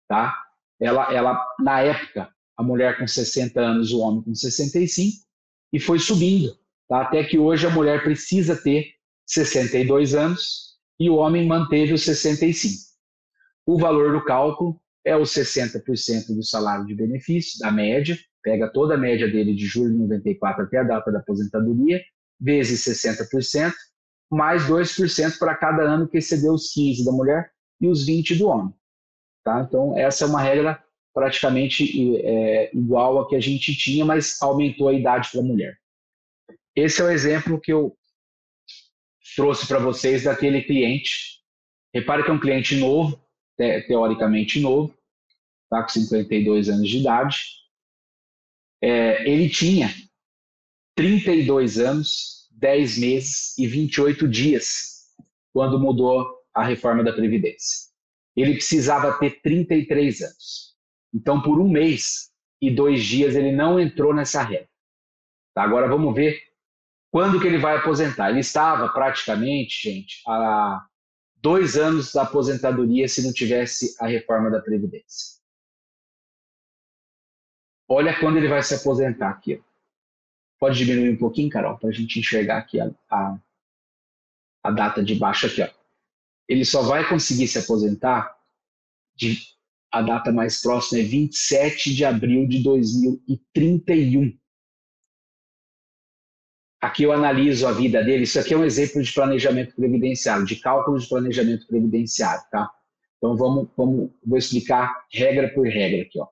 tá? 0.08 0.36
Ela, 0.80 1.12
ela 1.12 1.46
na 1.60 1.80
época, 1.80 2.28
a 2.56 2.62
mulher 2.62 2.98
com 2.98 3.06
60 3.06 3.60
anos, 3.60 3.92
o 3.92 4.00
homem 4.00 4.22
com 4.22 4.34
65, 4.34 5.24
e 5.72 5.78
foi 5.78 5.98
subindo, 5.98 6.58
tá? 6.88 7.02
Até 7.02 7.22
que 7.22 7.38
hoje 7.38 7.66
a 7.66 7.70
mulher 7.70 8.02
precisa 8.02 8.60
ter 8.60 8.94
62 9.26 10.14
anos 10.14 10.67
e 10.98 11.08
o 11.08 11.16
homem 11.16 11.46
manteve 11.46 11.92
os 11.92 12.02
65. 12.02 12.88
O 13.66 13.78
valor 13.78 14.12
do 14.12 14.24
cálculo 14.24 14.80
é 15.04 15.16
os 15.16 15.30
60% 15.30 16.34
do 16.34 16.42
salário 16.42 16.86
de 16.86 16.94
benefício, 16.94 17.58
da 17.60 17.70
média, 17.70 18.18
pega 18.42 18.70
toda 18.72 18.94
a 18.94 18.98
média 18.98 19.30
dele 19.30 19.54
de 19.54 19.66
julho 19.66 19.90
de 19.90 19.98
94 19.98 20.64
até 20.64 20.78
a 20.78 20.84
data 20.84 21.12
da 21.12 21.18
aposentadoria, 21.18 22.02
vezes 22.40 22.84
60%, 22.84 23.72
mais 24.30 24.64
2% 24.64 25.38
para 25.38 25.54
cada 25.54 25.82
ano 25.82 26.08
que 26.08 26.18
excedeu 26.18 26.52
os 26.52 26.72
15 26.72 27.04
da 27.04 27.12
mulher 27.12 27.50
e 27.80 27.88
os 27.88 28.04
20 28.04 28.36
do 28.36 28.48
homem. 28.48 28.74
Tá? 29.44 29.64
Então, 29.66 29.96
essa 29.96 30.24
é 30.24 30.28
uma 30.28 30.42
regra 30.42 30.82
praticamente 31.14 32.16
é, 32.24 32.70
igual 32.76 33.20
a 33.20 33.28
que 33.28 33.34
a 33.34 33.40
gente 33.40 33.74
tinha, 33.74 34.04
mas 34.04 34.40
aumentou 34.40 34.88
a 34.88 34.92
idade 34.92 35.30
para 35.32 35.40
a 35.40 35.44
mulher. 35.44 35.76
Esse 36.76 37.00
é 37.00 37.04
o 37.04 37.10
exemplo 37.10 37.60
que 37.60 37.72
eu 37.72 37.97
trouxe 39.34 39.66
para 39.66 39.78
vocês 39.78 40.24
daquele 40.24 40.62
cliente. 40.62 41.38
Repare 41.94 42.22
que 42.22 42.30
é 42.30 42.32
um 42.32 42.40
cliente 42.40 42.76
novo, 42.76 43.20
teoricamente 43.56 44.60
novo, 44.60 44.94
tá 45.70 45.82
com 45.82 45.88
52 45.88 46.68
anos 46.68 46.88
de 46.88 46.98
idade. 46.98 47.38
É, 48.82 49.28
ele 49.28 49.48
tinha 49.48 49.92
32 50.94 51.78
anos, 51.78 52.48
10 52.52 52.98
meses 52.98 53.58
e 53.58 53.66
28 53.66 54.28
dias 54.28 55.06
quando 55.52 55.78
mudou 55.78 56.38
a 56.54 56.64
reforma 56.64 57.02
da 57.02 57.12
Previdência. 57.12 57.88
Ele 58.36 58.54
precisava 58.54 59.18
ter 59.18 59.40
33 59.40 60.22
anos. 60.22 60.76
Então, 61.12 61.40
por 61.40 61.58
um 61.58 61.68
mês 61.68 62.30
e 62.60 62.70
dois 62.70 63.04
dias, 63.04 63.34
ele 63.34 63.52
não 63.52 63.80
entrou 63.80 64.14
nessa 64.14 64.42
regra. 64.42 64.68
Tá, 65.54 65.62
agora 65.62 65.88
vamos 65.88 66.14
ver 66.14 66.40
quando 67.10 67.40
que 67.40 67.46
ele 67.46 67.58
vai 67.58 67.76
aposentar. 67.76 68.30
Ele 68.30 68.40
estava 68.40 68.88
praticamente, 68.88 69.90
gente, 69.90 70.22
há 70.26 70.86
dois 71.36 71.76
anos 71.76 72.12
da 72.12 72.22
aposentadoria 72.22 73.08
se 73.08 73.22
não 73.22 73.32
tivesse 73.32 73.96
a 74.00 74.06
reforma 74.06 74.50
da 74.50 74.60
Previdência. 74.60 75.38
Olha 77.88 78.18
quando 78.20 78.36
ele 78.36 78.48
vai 78.48 78.62
se 78.62 78.74
aposentar 78.74 79.30
aqui. 79.30 79.62
Pode 80.58 80.76
diminuir 80.76 81.10
um 81.10 81.16
pouquinho, 81.16 81.48
Carol, 81.48 81.78
para 81.78 81.88
a 81.88 81.92
gente 81.92 82.18
enxergar 82.18 82.58
aqui 82.58 82.80
a, 82.80 82.90
a, 83.10 83.38
a, 84.64 84.70
data 84.70 85.02
de 85.02 85.14
baixo 85.14 85.46
aqui. 85.46 85.62
Ó. 85.62 85.68
Ele 86.46 86.64
só 86.64 86.82
vai 86.82 87.08
conseguir 87.08 87.46
se 87.46 87.58
aposentar, 87.58 88.36
de, 89.14 89.38
a 89.90 90.02
data 90.02 90.32
mais 90.32 90.60
próxima 90.60 91.00
é 91.00 91.04
27 91.04 91.94
de 91.94 92.04
abril 92.04 92.46
de 92.46 92.62
2031. 92.62 94.36
Aqui 96.80 97.02
eu 97.02 97.12
analiso 97.12 97.66
a 97.66 97.72
vida 97.72 98.04
dele. 98.04 98.22
Isso 98.22 98.38
aqui 98.38 98.54
é 98.54 98.56
um 98.56 98.64
exemplo 98.64 99.02
de 99.02 99.12
planejamento 99.12 99.74
previdenciário, 99.74 100.46
de 100.46 100.56
cálculo 100.56 100.98
de 100.98 101.08
planejamento 101.08 101.66
previdenciário, 101.66 102.44
tá? 102.50 102.70
Então 103.16 103.36
vamos, 103.36 103.68
vamos 103.76 104.10
vou 104.24 104.38
explicar 104.38 105.06
regra 105.12 105.52
por 105.52 105.66
regra 105.66 106.02
aqui, 106.02 106.20
ó. 106.20 106.28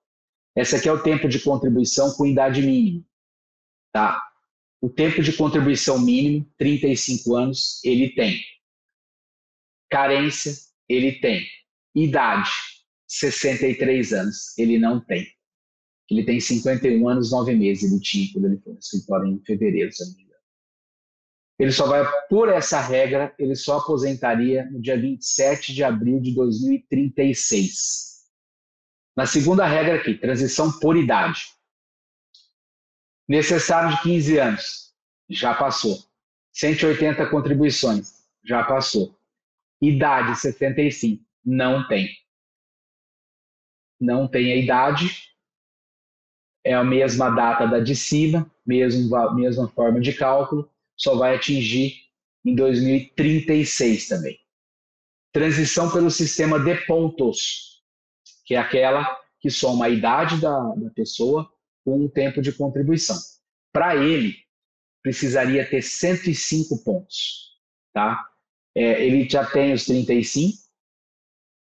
Essa 0.54 0.76
aqui 0.76 0.88
é 0.88 0.92
o 0.92 1.02
tempo 1.02 1.28
de 1.28 1.40
contribuição 1.40 2.12
com 2.12 2.24
idade 2.24 2.62
mínima, 2.62 3.04
tá? 3.92 4.22
O 4.80 4.88
tempo 4.88 5.20
de 5.22 5.32
contribuição 5.32 5.98
mínimo, 5.98 6.46
35 6.56 7.34
anos, 7.34 7.84
ele 7.84 8.10
tem. 8.10 8.40
Carência, 9.90 10.52
ele 10.88 11.12
tem. 11.20 11.44
Idade, 11.94 12.50
63 13.08 14.12
anos, 14.12 14.56
ele 14.56 14.78
não 14.78 15.00
tem. 15.00 15.26
Ele 16.08 16.24
tem 16.24 16.38
51 16.38 17.08
anos, 17.08 17.32
9 17.32 17.54
meses, 17.54 17.90
ele 17.90 18.00
tinha 18.00 18.32
quando 18.32 18.46
ele 18.46 18.58
foi 18.58 18.74
escritório 18.74 19.26
em 19.28 19.42
fevereiro, 19.44 19.92
se 19.92 20.04
engano. 20.04 20.25
Ele 21.58 21.72
só 21.72 21.86
vai, 21.86 22.04
por 22.28 22.48
essa 22.50 22.80
regra, 22.80 23.34
ele 23.38 23.54
só 23.54 23.78
aposentaria 23.78 24.64
no 24.70 24.80
dia 24.80 25.00
27 25.00 25.72
de 25.72 25.82
abril 25.82 26.20
de 26.20 26.34
2036. 26.34 28.26
Na 29.16 29.24
segunda 29.24 29.66
regra 29.66 29.96
aqui, 29.96 30.14
transição 30.14 30.70
por 30.78 30.96
idade. 30.96 31.46
Necessário 33.26 33.96
de 33.96 34.02
15 34.02 34.38
anos, 34.38 34.94
já 35.30 35.54
passou. 35.54 35.98
180 36.52 37.26
contribuições, 37.30 38.26
já 38.44 38.62
passou. 38.62 39.18
Idade 39.80 40.38
65, 40.38 41.24
não 41.44 41.88
tem. 41.88 42.08
Não 43.98 44.28
tem 44.28 44.52
a 44.52 44.56
idade, 44.56 45.26
é 46.62 46.74
a 46.74 46.84
mesma 46.84 47.30
data 47.30 47.66
da 47.66 47.80
de 47.80 47.96
cima, 47.96 48.50
mesmo, 48.66 49.34
mesma 49.34 49.68
forma 49.68 50.00
de 50.00 50.12
cálculo, 50.12 50.70
só 50.96 51.16
vai 51.16 51.36
atingir 51.36 51.94
em 52.44 52.54
2036 52.54 54.08
também. 54.08 54.38
Transição 55.32 55.92
pelo 55.92 56.10
sistema 56.10 56.58
de 56.58 56.74
pontos, 56.86 57.82
que 58.44 58.54
é 58.54 58.58
aquela 58.58 59.04
que 59.40 59.50
soma 59.50 59.86
a 59.86 59.90
idade 59.90 60.40
da, 60.40 60.58
da 60.74 60.90
pessoa 60.90 61.48
com 61.84 62.04
o 62.04 62.08
tempo 62.08 62.40
de 62.40 62.52
contribuição. 62.52 63.16
Para 63.72 63.96
ele, 63.96 64.34
precisaria 65.02 65.68
ter 65.68 65.82
105 65.82 66.82
pontos. 66.82 67.54
Tá? 67.92 68.26
É, 68.74 69.04
ele 69.06 69.28
já 69.28 69.44
tem 69.44 69.72
os 69.72 69.84
35, 69.84 70.56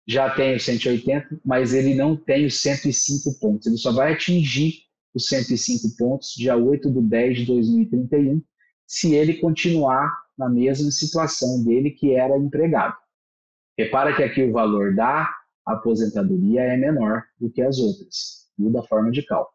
já 0.07 0.35
tem 0.35 0.57
os 0.57 0.65
180, 0.65 1.41
mas 1.45 1.73
ele 1.73 1.95
não 1.95 2.17
tem 2.17 2.47
os 2.47 2.61
105 2.61 3.39
pontos. 3.39 3.67
Ele 3.67 3.77
só 3.77 3.93
vai 3.93 4.13
atingir 4.13 4.83
os 5.15 5.27
105 5.27 5.97
pontos 5.97 6.35
dia 6.37 6.57
8 6.57 6.91
de 6.91 7.01
10 7.01 7.39
de 7.39 7.47
2031, 7.47 8.43
se 8.91 9.15
ele 9.15 9.35
continuar 9.35 10.13
na 10.37 10.49
mesma 10.49 10.91
situação 10.91 11.63
dele 11.63 11.93
que 11.93 12.13
era 12.13 12.37
empregado. 12.37 12.97
Repara 13.79 14.17
que 14.17 14.21
aqui 14.21 14.43
o 14.43 14.53
valor 14.53 14.97
da 14.97 15.33
aposentadoria 15.65 16.63
é 16.63 16.77
menor 16.77 17.23
do 17.39 17.49
que 17.49 17.63
as 17.63 17.79
outras, 17.79 18.49
muda 18.59 18.81
a 18.81 18.83
forma 18.83 19.13
de 19.13 19.23
cálculo. 19.23 19.55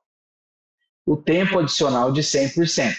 O 1.06 1.18
tempo 1.18 1.60
adicional 1.60 2.14
de 2.14 2.22
100%. 2.22 2.96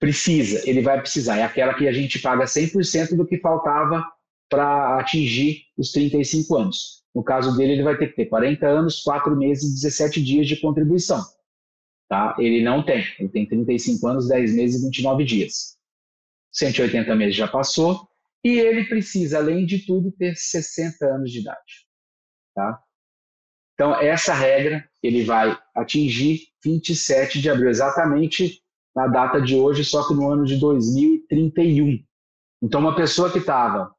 Precisa, 0.00 0.66
ele 0.66 0.80
vai 0.80 0.98
precisar, 0.98 1.36
é 1.36 1.42
aquela 1.42 1.74
que 1.74 1.86
a 1.86 1.92
gente 1.92 2.18
paga 2.18 2.44
100% 2.44 3.14
do 3.14 3.26
que 3.26 3.38
faltava 3.38 4.02
para 4.48 4.98
atingir 4.98 5.64
os 5.76 5.92
35 5.92 6.56
anos. 6.56 7.04
No 7.14 7.22
caso 7.22 7.54
dele, 7.58 7.72
ele 7.74 7.82
vai 7.82 7.98
ter 7.98 8.06
que 8.06 8.16
ter 8.16 8.26
40 8.26 8.66
anos, 8.66 9.02
4 9.02 9.36
meses 9.36 9.64
e 9.64 9.74
17 9.74 10.24
dias 10.24 10.46
de 10.46 10.56
contribuição. 10.56 11.22
Tá? 12.12 12.36
Ele 12.38 12.62
não 12.62 12.84
tem. 12.84 13.02
Ele 13.18 13.30
tem 13.30 13.48
35 13.48 14.06
anos, 14.06 14.28
10 14.28 14.54
meses 14.54 14.82
e 14.82 14.84
29 14.84 15.24
dias. 15.24 15.78
180 16.52 17.14
meses 17.16 17.34
já 17.34 17.48
passou. 17.48 18.06
E 18.44 18.50
ele 18.58 18.84
precisa, 18.84 19.38
além 19.38 19.64
de 19.64 19.86
tudo, 19.86 20.12
ter 20.12 20.36
60 20.36 21.06
anos 21.06 21.32
de 21.32 21.40
idade. 21.40 21.86
Tá? 22.54 22.78
Então, 23.72 23.98
essa 23.98 24.34
regra 24.34 24.86
ele 25.02 25.24
vai 25.24 25.58
atingir 25.74 26.40
27 26.62 27.40
de 27.40 27.48
abril, 27.48 27.70
exatamente 27.70 28.62
na 28.94 29.06
data 29.06 29.40
de 29.40 29.56
hoje, 29.56 29.82
só 29.82 30.06
que 30.06 30.12
no 30.12 30.28
ano 30.28 30.44
de 30.44 30.56
2031. 30.60 32.04
Então, 32.62 32.78
uma 32.78 32.94
pessoa 32.94 33.32
que 33.32 33.38
estava 33.38 33.90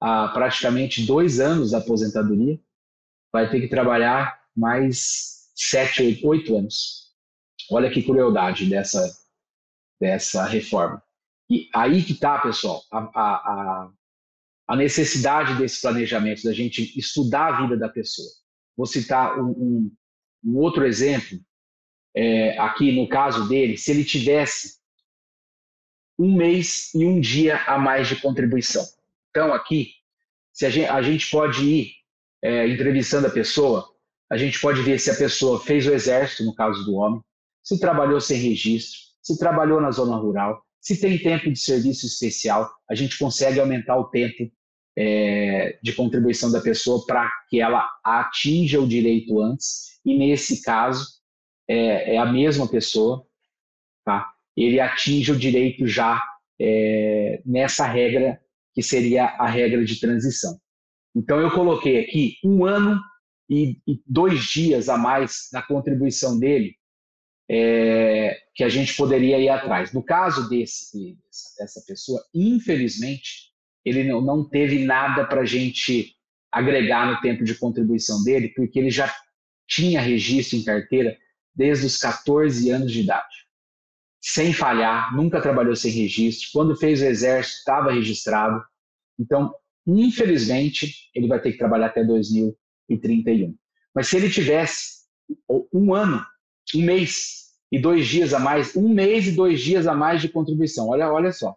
há 0.00 0.26
praticamente 0.34 1.06
dois 1.06 1.38
anos 1.38 1.70
da 1.70 1.78
aposentadoria 1.78 2.58
vai 3.32 3.48
ter 3.48 3.60
que 3.60 3.68
trabalhar 3.68 4.36
mais 4.52 5.52
sete, 5.54 6.02
oito, 6.02 6.26
oito 6.26 6.56
anos. 6.56 7.01
Olha 7.70 7.90
que 7.90 8.02
crueldade 8.02 8.66
dessa, 8.66 9.10
dessa 10.00 10.44
reforma. 10.44 11.02
E 11.50 11.68
aí 11.74 12.02
que 12.02 12.12
está, 12.12 12.38
pessoal, 12.38 12.82
a, 12.90 12.98
a, 12.98 13.90
a, 14.68 14.76
necessidade 14.76 15.54
desse 15.56 15.80
planejamento, 15.80 16.42
da 16.42 16.52
gente 16.52 16.98
estudar 16.98 17.48
a 17.48 17.62
vida 17.62 17.76
da 17.76 17.88
pessoa. 17.88 18.28
Vou 18.76 18.86
citar 18.86 19.38
um, 19.38 19.50
um, 19.50 19.92
um 20.44 20.56
outro 20.56 20.86
exemplo, 20.86 21.38
é, 22.14 22.58
aqui 22.58 22.92
no 22.92 23.08
caso 23.08 23.48
dele, 23.48 23.76
se 23.76 23.90
ele 23.90 24.04
tivesse 24.04 24.80
um 26.18 26.34
mês 26.34 26.92
e 26.94 27.04
um 27.04 27.20
dia 27.20 27.62
a 27.64 27.78
mais 27.78 28.08
de 28.08 28.16
contribuição. 28.16 28.84
Então, 29.30 29.52
aqui, 29.52 29.92
se 30.52 30.66
a 30.66 30.70
gente, 30.70 30.88
a 30.88 31.02
gente 31.02 31.30
pode 31.30 31.64
ir 31.64 31.92
é, 32.42 32.68
entrevistando 32.68 33.26
a 33.26 33.30
pessoa, 33.30 33.88
a 34.30 34.36
gente 34.36 34.60
pode 34.60 34.82
ver 34.82 34.98
se 34.98 35.10
a 35.10 35.16
pessoa 35.16 35.62
fez 35.62 35.86
o 35.86 35.92
exército, 35.92 36.44
no 36.44 36.54
caso 36.54 36.84
do 36.84 36.94
homem, 36.94 37.22
se 37.62 37.78
trabalhou 37.78 38.20
sem 38.20 38.38
registro, 38.38 38.98
se 39.22 39.38
trabalhou 39.38 39.80
na 39.80 39.90
zona 39.90 40.16
rural, 40.16 40.62
se 40.80 41.00
tem 41.00 41.16
tempo 41.16 41.50
de 41.50 41.58
serviço 41.58 42.06
especial, 42.06 42.68
a 42.90 42.94
gente 42.94 43.16
consegue 43.16 43.60
aumentar 43.60 43.96
o 43.96 44.10
tempo 44.10 44.50
é, 44.98 45.78
de 45.82 45.92
contribuição 45.92 46.50
da 46.50 46.60
pessoa 46.60 47.06
para 47.06 47.30
que 47.48 47.60
ela 47.60 47.88
atinja 48.04 48.80
o 48.80 48.86
direito 48.86 49.40
antes, 49.40 50.00
e 50.04 50.18
nesse 50.18 50.62
caso 50.62 51.06
é, 51.68 52.16
é 52.16 52.18
a 52.18 52.26
mesma 52.26 52.68
pessoa, 52.68 53.24
tá? 54.04 54.28
ele 54.56 54.80
atinge 54.80 55.30
o 55.30 55.38
direito 55.38 55.86
já 55.86 56.22
é, 56.60 57.40
nessa 57.46 57.86
regra 57.86 58.40
que 58.74 58.82
seria 58.82 59.24
a 59.24 59.46
regra 59.46 59.84
de 59.84 60.00
transição. 60.00 60.58
Então 61.14 61.38
eu 61.40 61.50
coloquei 61.50 62.00
aqui 62.00 62.36
um 62.44 62.64
ano 62.64 63.00
e, 63.48 63.78
e 63.86 64.02
dois 64.06 64.44
dias 64.44 64.88
a 64.88 64.96
mais 64.96 65.48
na 65.52 65.62
contribuição 65.62 66.38
dele 66.38 66.74
é, 67.54 68.34
que 68.54 68.64
a 68.64 68.68
gente 68.70 68.96
poderia 68.96 69.38
ir 69.38 69.50
atrás. 69.50 69.92
No 69.92 70.02
caso 70.02 70.48
desse, 70.48 71.18
dessa 71.58 71.84
pessoa, 71.86 72.24
infelizmente, 72.34 73.52
ele 73.84 74.04
não, 74.04 74.22
não 74.22 74.48
teve 74.48 74.86
nada 74.86 75.26
para 75.26 75.42
a 75.42 75.44
gente 75.44 76.16
agregar 76.50 77.06
no 77.06 77.20
tempo 77.20 77.44
de 77.44 77.54
contribuição 77.54 78.24
dele, 78.24 78.48
porque 78.48 78.78
ele 78.78 78.90
já 78.90 79.14
tinha 79.68 80.00
registro 80.00 80.56
em 80.56 80.64
carteira 80.64 81.14
desde 81.54 81.84
os 81.84 81.98
14 81.98 82.70
anos 82.70 82.90
de 82.90 83.02
idade. 83.02 83.42
Sem 84.18 84.54
falhar, 84.54 85.14
nunca 85.14 85.42
trabalhou 85.42 85.76
sem 85.76 85.92
registro. 85.92 86.48
Quando 86.54 86.76
fez 86.76 87.02
o 87.02 87.04
exército, 87.04 87.58
estava 87.58 87.92
registrado. 87.92 88.64
Então, 89.18 89.52
infelizmente, 89.86 91.10
ele 91.14 91.28
vai 91.28 91.38
ter 91.38 91.52
que 91.52 91.58
trabalhar 91.58 91.86
até 91.86 92.02
2031. 92.02 93.54
Mas 93.94 94.08
se 94.08 94.16
ele 94.16 94.30
tivesse 94.30 95.02
um 95.70 95.92
ano 95.92 96.24
um 96.74 96.82
mês 96.82 97.41
e 97.72 97.80
dois 97.80 98.06
dias 98.06 98.34
a 98.34 98.38
mais, 98.38 98.76
um 98.76 98.90
mês 98.90 99.26
e 99.26 99.32
dois 99.32 99.62
dias 99.62 99.86
a 99.86 99.94
mais 99.94 100.20
de 100.20 100.28
contribuição. 100.28 100.90
Olha, 100.90 101.10
olha 101.10 101.32
só, 101.32 101.56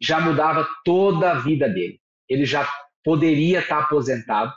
já 0.00 0.20
mudava 0.20 0.68
toda 0.84 1.32
a 1.32 1.38
vida 1.40 1.68
dele. 1.68 2.00
Ele 2.28 2.44
já 2.44 2.72
poderia 3.02 3.58
estar 3.58 3.80
aposentado. 3.80 4.54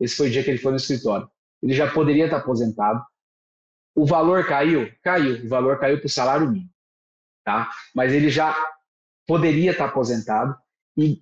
Esse 0.00 0.16
foi 0.16 0.28
o 0.28 0.30
dia 0.30 0.42
que 0.42 0.48
ele 0.48 0.58
foi 0.58 0.72
no 0.72 0.78
escritório. 0.78 1.30
Ele 1.62 1.74
já 1.74 1.92
poderia 1.92 2.24
estar 2.24 2.38
aposentado. 2.38 3.04
O 3.94 4.06
valor 4.06 4.46
caiu? 4.46 4.90
Caiu. 5.02 5.44
O 5.44 5.48
valor 5.48 5.78
caiu 5.78 5.98
para 5.98 6.06
o 6.06 6.10
salário 6.10 6.50
mínimo. 6.50 6.70
Tá? 7.44 7.70
Mas 7.94 8.12
ele 8.12 8.30
já 8.30 8.56
poderia 9.26 9.72
estar 9.72 9.84
aposentado 9.84 10.56
e 10.96 11.20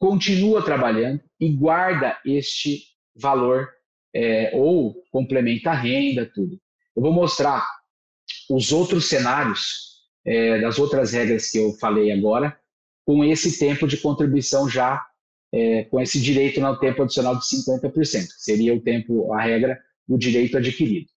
continua 0.00 0.64
trabalhando 0.64 1.22
e 1.38 1.54
guarda 1.54 2.18
este 2.24 2.84
valor 3.14 3.68
é, 4.14 4.50
ou 4.54 4.94
complementa 5.10 5.70
a 5.70 5.74
renda, 5.74 6.30
tudo. 6.34 6.58
Eu 6.96 7.02
vou 7.02 7.12
mostrar 7.12 7.66
os 8.50 8.72
outros 8.72 9.08
cenários 9.08 9.88
é, 10.24 10.60
das 10.60 10.78
outras 10.78 11.12
regras 11.12 11.50
que 11.50 11.58
eu 11.58 11.72
falei 11.74 12.12
agora, 12.12 12.58
com 13.04 13.24
esse 13.24 13.58
tempo 13.58 13.86
de 13.86 13.96
contribuição 13.96 14.68
já, 14.68 15.04
é, 15.52 15.84
com 15.84 16.00
esse 16.00 16.20
direito 16.20 16.60
no 16.60 16.78
tempo 16.78 17.02
adicional 17.02 17.36
de 17.36 17.44
50%, 17.44 18.26
seria 18.36 18.74
o 18.74 18.80
tempo, 18.80 19.32
a 19.32 19.42
regra 19.42 19.78
do 20.06 20.18
direito 20.18 20.58
adquirido. 20.58 21.08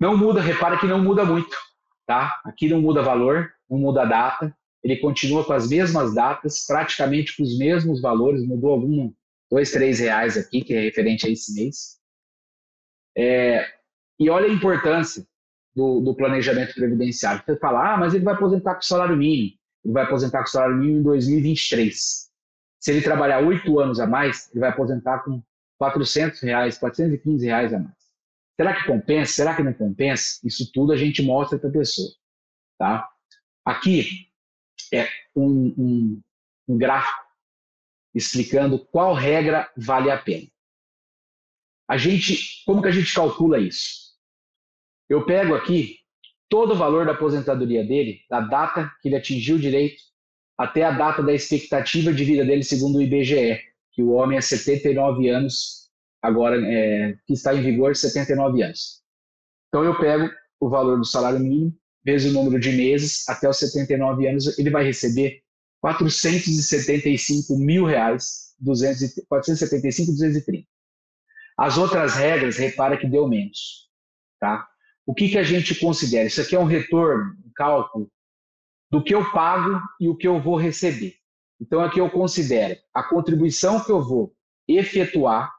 Não 0.00 0.16
muda, 0.16 0.40
repara 0.40 0.78
que 0.78 0.86
não 0.86 1.02
muda 1.02 1.24
muito, 1.24 1.56
tá? 2.06 2.40
Aqui 2.44 2.68
não 2.68 2.80
muda 2.80 3.02
valor, 3.02 3.50
não 3.68 3.78
muda 3.78 4.04
data, 4.04 4.54
ele 4.82 4.96
continua 4.98 5.44
com 5.44 5.52
as 5.52 5.68
mesmas 5.68 6.14
datas, 6.14 6.64
praticamente 6.66 7.36
com 7.36 7.42
os 7.42 7.58
mesmos 7.58 8.00
valores, 8.00 8.46
mudou 8.46 8.70
algum, 8.70 9.12
dois, 9.50 9.70
três 9.72 9.98
reais 9.98 10.36
aqui, 10.36 10.62
que 10.62 10.74
é 10.74 10.80
referente 10.80 11.26
a 11.26 11.30
esse 11.30 11.52
mês. 11.54 11.98
É, 13.16 13.66
e 14.20 14.30
olha 14.30 14.46
a 14.46 14.52
importância 14.52 15.26
do, 15.74 16.00
do, 16.00 16.14
planejamento 16.14 16.74
previdenciário. 16.74 17.42
Você 17.44 17.56
fala, 17.56 17.94
ah, 17.94 17.96
mas 17.96 18.14
ele 18.14 18.24
vai 18.24 18.34
aposentar 18.34 18.74
com 18.74 18.82
salário 18.82 19.16
mínimo. 19.16 19.56
Ele 19.84 19.94
vai 19.94 20.04
aposentar 20.04 20.40
com 20.40 20.46
salário 20.46 20.76
mínimo 20.76 21.00
em 21.00 21.02
2023. 21.02 22.28
Se 22.80 22.92
ele 22.92 23.02
trabalhar 23.02 23.40
oito 23.40 23.78
anos 23.78 24.00
a 24.00 24.06
mais, 24.06 24.50
ele 24.50 24.60
vai 24.60 24.70
aposentar 24.70 25.20
com 25.20 25.42
400 25.78 26.40
reais, 26.40 26.78
415 26.78 27.46
reais 27.46 27.72
a 27.72 27.78
mais. 27.78 27.94
Será 28.56 28.74
que 28.74 28.86
compensa? 28.86 29.32
Será 29.32 29.54
que 29.54 29.62
não 29.62 29.72
compensa? 29.72 30.40
Isso 30.44 30.70
tudo 30.72 30.92
a 30.92 30.96
gente 30.96 31.22
mostra 31.22 31.58
para 31.58 31.68
a 31.68 31.72
pessoa. 31.72 32.08
Tá? 32.76 33.08
Aqui 33.64 34.28
é 34.92 35.08
um, 35.34 35.74
um, 35.78 36.22
um 36.68 36.78
gráfico 36.78 37.28
explicando 38.14 38.84
qual 38.86 39.14
regra 39.14 39.70
vale 39.76 40.10
a 40.10 40.18
pena. 40.18 40.48
A 41.88 41.96
gente, 41.96 42.64
como 42.66 42.82
que 42.82 42.88
a 42.88 42.92
gente 42.92 43.14
calcula 43.14 43.58
isso? 43.58 44.07
Eu 45.08 45.24
pego 45.24 45.54
aqui 45.54 45.96
todo 46.48 46.72
o 46.72 46.76
valor 46.76 47.06
da 47.06 47.12
aposentadoria 47.12 47.84
dele, 47.84 48.20
da 48.28 48.40
data 48.40 48.90
que 49.00 49.08
ele 49.08 49.16
atingiu 49.16 49.56
o 49.56 49.60
direito, 49.60 50.02
até 50.56 50.84
a 50.84 50.90
data 50.90 51.22
da 51.22 51.32
expectativa 51.32 52.12
de 52.12 52.24
vida 52.24 52.44
dele, 52.44 52.64
segundo 52.64 52.98
o 52.98 53.02
IBGE, 53.02 53.60
que 53.92 54.02
o 54.02 54.10
homem 54.10 54.38
é 54.38 54.40
79 54.40 55.28
anos, 55.28 55.88
agora 56.20 56.60
é, 56.60 57.16
que 57.26 57.32
está 57.32 57.54
em 57.54 57.62
vigor 57.62 57.94
79 57.94 58.62
anos. 58.62 59.02
Então 59.68 59.84
eu 59.84 59.98
pego 59.98 60.30
o 60.60 60.68
valor 60.68 60.98
do 60.98 61.04
salário 61.04 61.38
mínimo, 61.38 61.74
vezes 62.04 62.30
o 62.30 62.34
número 62.34 62.58
de 62.58 62.72
meses, 62.72 63.28
até 63.28 63.48
os 63.48 63.58
79 63.58 64.26
anos, 64.26 64.58
ele 64.58 64.70
vai 64.70 64.84
receber 64.84 65.42
475 65.80 67.56
mil 67.56 67.84
reais, 67.84 68.54
200, 68.58 69.24
475, 69.28 70.12
230. 70.12 70.66
As 71.56 71.76
outras 71.76 72.14
regras, 72.14 72.56
repara 72.56 72.96
que 72.96 73.06
deu 73.06 73.28
menos, 73.28 73.88
tá? 74.40 74.66
O 75.08 75.14
que, 75.14 75.30
que 75.30 75.38
a 75.38 75.42
gente 75.42 75.74
considera? 75.74 76.26
Isso 76.26 76.42
aqui 76.42 76.54
é 76.54 76.60
um 76.60 76.66
retorno, 76.66 77.32
um 77.42 77.50
cálculo 77.56 78.10
do 78.90 79.02
que 79.02 79.14
eu 79.14 79.32
pago 79.32 79.80
e 79.98 80.06
o 80.06 80.14
que 80.14 80.28
eu 80.28 80.38
vou 80.38 80.54
receber. 80.54 81.14
Então, 81.58 81.80
aqui 81.80 81.98
eu 81.98 82.10
considero 82.10 82.78
a 82.92 83.02
contribuição 83.02 83.82
que 83.82 83.90
eu 83.90 84.02
vou 84.02 84.34
efetuar 84.68 85.50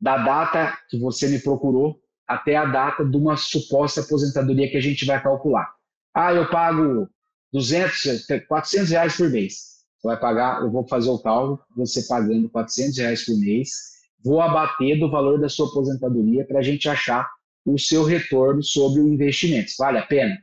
da 0.00 0.18
data 0.18 0.76
que 0.90 0.98
você 0.98 1.28
me 1.28 1.38
procurou 1.38 1.96
até 2.26 2.56
a 2.56 2.64
data 2.64 3.04
de 3.04 3.16
uma 3.16 3.36
suposta 3.36 4.00
aposentadoria 4.00 4.68
que 4.68 4.76
a 4.76 4.82
gente 4.82 5.04
vai 5.04 5.22
calcular. 5.22 5.72
Ah, 6.12 6.34
eu 6.34 6.50
pago 6.50 7.08
200, 7.52 8.26
400 8.48 8.90
reais 8.90 9.16
por 9.16 9.30
mês. 9.30 9.84
Você 10.00 10.08
vai 10.08 10.18
pagar, 10.18 10.60
eu 10.60 10.72
vou 10.72 10.84
fazer 10.88 11.08
o 11.08 11.20
cálculo, 11.20 11.64
você 11.76 12.02
pagando 12.08 12.50
400 12.50 12.98
reais 12.98 13.24
por 13.24 13.38
mês, 13.38 13.70
vou 14.24 14.40
abater 14.40 14.98
do 14.98 15.08
valor 15.08 15.40
da 15.40 15.48
sua 15.48 15.68
aposentadoria 15.68 16.44
para 16.44 16.58
a 16.58 16.62
gente 16.62 16.88
achar 16.88 17.30
o 17.64 17.78
seu 17.78 18.04
retorno 18.04 18.62
sobre 18.62 19.00
o 19.00 19.08
investimento. 19.08 19.72
Vale 19.78 19.98
a 19.98 20.06
pena? 20.06 20.36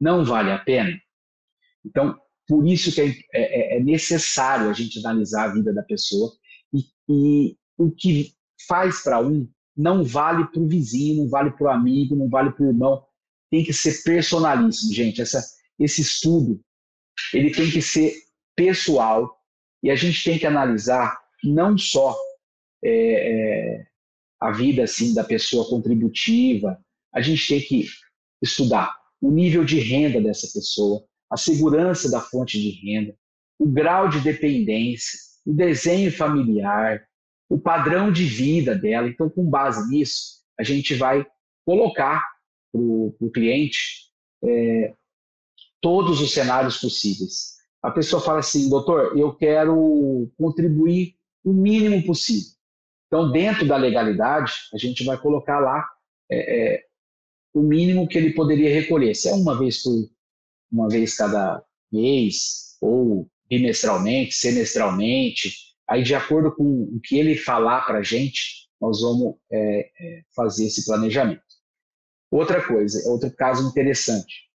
Não 0.00 0.24
vale 0.24 0.50
a 0.50 0.58
pena? 0.58 0.98
Então, 1.84 2.18
por 2.46 2.66
isso 2.66 2.92
que 2.92 3.00
é, 3.00 3.06
é, 3.32 3.76
é 3.76 3.80
necessário 3.80 4.68
a 4.68 4.72
gente 4.72 4.98
analisar 4.98 5.44
a 5.44 5.54
vida 5.54 5.72
da 5.72 5.82
pessoa 5.82 6.32
e, 6.72 6.84
e 7.08 7.56
o 7.78 7.90
que 7.90 8.32
faz 8.66 9.02
para 9.02 9.20
um 9.20 9.48
não 9.76 10.04
vale 10.04 10.46
para 10.46 10.60
o 10.60 10.68
vizinho, 10.68 11.22
não 11.22 11.28
vale 11.28 11.50
para 11.50 11.66
o 11.66 11.70
amigo, 11.70 12.14
não 12.14 12.28
vale 12.28 12.50
para 12.52 12.64
o 12.64 12.68
irmão. 12.68 13.04
Tem 13.50 13.64
que 13.64 13.72
ser 13.72 14.02
personalíssimo, 14.02 14.92
gente. 14.92 15.20
Essa, 15.20 15.44
esse 15.78 16.00
estudo 16.00 16.60
ele 17.32 17.50
tem 17.50 17.70
que 17.70 17.82
ser 17.82 18.14
pessoal 18.56 19.36
e 19.82 19.90
a 19.90 19.96
gente 19.96 20.22
tem 20.24 20.38
que 20.38 20.46
analisar 20.46 21.18
não 21.42 21.76
só 21.76 22.16
é, 22.82 22.90
é, 22.90 23.86
a 24.44 24.52
vida 24.52 24.84
assim 24.84 25.14
da 25.14 25.24
pessoa 25.24 25.68
contributiva. 25.68 26.78
A 27.14 27.20
gente 27.20 27.46
tem 27.48 27.60
que 27.60 27.86
estudar 28.42 28.94
o 29.20 29.30
nível 29.30 29.64
de 29.64 29.78
renda 29.78 30.20
dessa 30.20 30.46
pessoa, 30.52 31.02
a 31.30 31.36
segurança 31.36 32.10
da 32.10 32.20
fonte 32.20 32.60
de 32.60 32.70
renda, 32.70 33.16
o 33.58 33.66
grau 33.66 34.08
de 34.08 34.20
dependência, 34.20 35.18
o 35.46 35.54
desenho 35.54 36.12
familiar, 36.12 37.02
o 37.48 37.58
padrão 37.58 38.12
de 38.12 38.24
vida 38.24 38.74
dela. 38.74 39.08
Então, 39.08 39.30
com 39.30 39.48
base 39.48 39.88
nisso, 39.88 40.42
a 40.60 40.62
gente 40.62 40.94
vai 40.94 41.26
colocar 41.64 42.22
para 42.70 42.80
o 42.80 43.30
cliente 43.32 44.10
é, 44.44 44.94
todos 45.80 46.20
os 46.20 46.32
cenários 46.32 46.78
possíveis. 46.78 47.54
A 47.82 47.90
pessoa 47.90 48.20
fala 48.20 48.40
assim, 48.40 48.68
doutor, 48.68 49.16
eu 49.16 49.34
quero 49.34 50.30
contribuir 50.36 51.14
o 51.42 51.52
mínimo 51.52 52.04
possível. 52.04 52.53
Então, 53.14 53.30
dentro 53.30 53.64
da 53.64 53.76
legalidade, 53.76 54.52
a 54.74 54.76
gente 54.76 55.04
vai 55.04 55.16
colocar 55.16 55.60
lá 55.60 55.88
é, 56.28 56.74
é, 56.74 56.84
o 57.54 57.62
mínimo 57.62 58.08
que 58.08 58.18
ele 58.18 58.32
poderia 58.32 58.74
recolher. 58.74 59.14
Se 59.14 59.28
é 59.28 59.32
uma 59.32 59.56
vez 59.56 59.84
por 59.84 60.10
uma 60.72 60.88
vez 60.88 61.16
cada 61.16 61.64
mês, 61.92 62.76
ou 62.80 63.30
bimestralmente, 63.48 64.34
semestralmente, 64.34 65.54
aí 65.88 66.02
de 66.02 66.12
acordo 66.12 66.50
com 66.56 66.64
o 66.64 67.00
que 67.00 67.16
ele 67.16 67.36
falar 67.36 67.82
para 67.82 67.98
a 67.98 68.02
gente, 68.02 68.68
nós 68.80 69.00
vamos 69.00 69.36
é, 69.48 69.90
é, 69.96 70.22
fazer 70.34 70.66
esse 70.66 70.84
planejamento. 70.84 71.40
Outra 72.32 72.66
coisa, 72.66 73.08
outro 73.08 73.30
caso 73.36 73.68
interessante. 73.68 74.50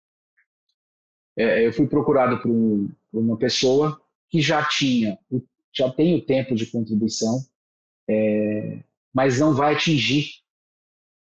é, 1.37 1.65
eu 1.65 1.73
fui 1.73 1.87
procurado 1.87 2.43
por, 2.43 2.51
um, 2.51 2.91
por, 3.13 3.21
uma 3.21 3.39
pessoa 3.39 4.01
que 4.29 4.41
já 4.41 4.65
tinha, 4.65 5.17
já 5.73 5.89
tem 5.93 6.17
o 6.17 6.27
tempo 6.27 6.57
de 6.57 6.67
contribuição, 6.67 7.41
é, 8.09 8.81
mas 9.15 9.39
não 9.39 9.55
vai 9.55 9.75
atingir 9.75 10.29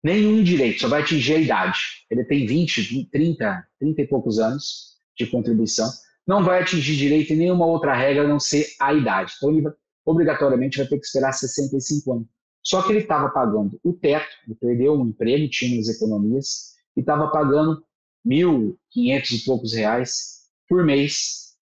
nenhum 0.03 0.43
direito, 0.43 0.81
só 0.81 0.89
vai 0.89 1.03
atingir 1.03 1.35
a 1.35 1.39
idade. 1.39 1.79
Ele 2.11 2.25
tem 2.25 2.47
20, 2.47 3.05
30, 3.11 3.69
30 3.79 4.03
e 4.03 4.07
poucos 4.07 4.39
anos 4.39 4.97
de 5.17 5.27
contribuição, 5.27 5.91
não 6.27 6.45
vai 6.45 6.63
atingir 6.63 6.97
direito 6.97 7.33
em 7.33 7.37
nenhuma 7.37 7.67
outra 7.67 7.95
regra 7.95 8.25
a 8.25 8.29
não 8.29 8.39
ser 8.39 8.67
a 8.81 8.93
idade. 8.93 9.33
Então, 9.37 9.51
ele 9.51 9.67
obrigatoriamente 10.05 10.79
vai 10.79 10.87
ter 10.87 10.99
que 10.99 11.07
esperar 11.07 11.33
65 11.33 12.13
anos. 12.13 12.27
Só 12.63 12.83
que 12.83 12.93
ele 12.93 13.01
estava 13.01 13.31
pagando 13.31 13.79
o 13.83 13.93
teto, 13.93 14.29
ele 14.47 14.55
perdeu 14.55 14.95
um 14.95 15.07
emprego, 15.07 15.49
tinha 15.49 15.75
umas 15.75 15.89
economias, 15.89 16.75
e 16.97 17.01
estava 17.01 17.29
pagando 17.29 17.83
mil, 18.25 18.79
quinhentos 18.91 19.31
e 19.31 19.45
poucos 19.45 19.73
reais 19.73 20.49
por 20.69 20.85
mês, 20.85 21.57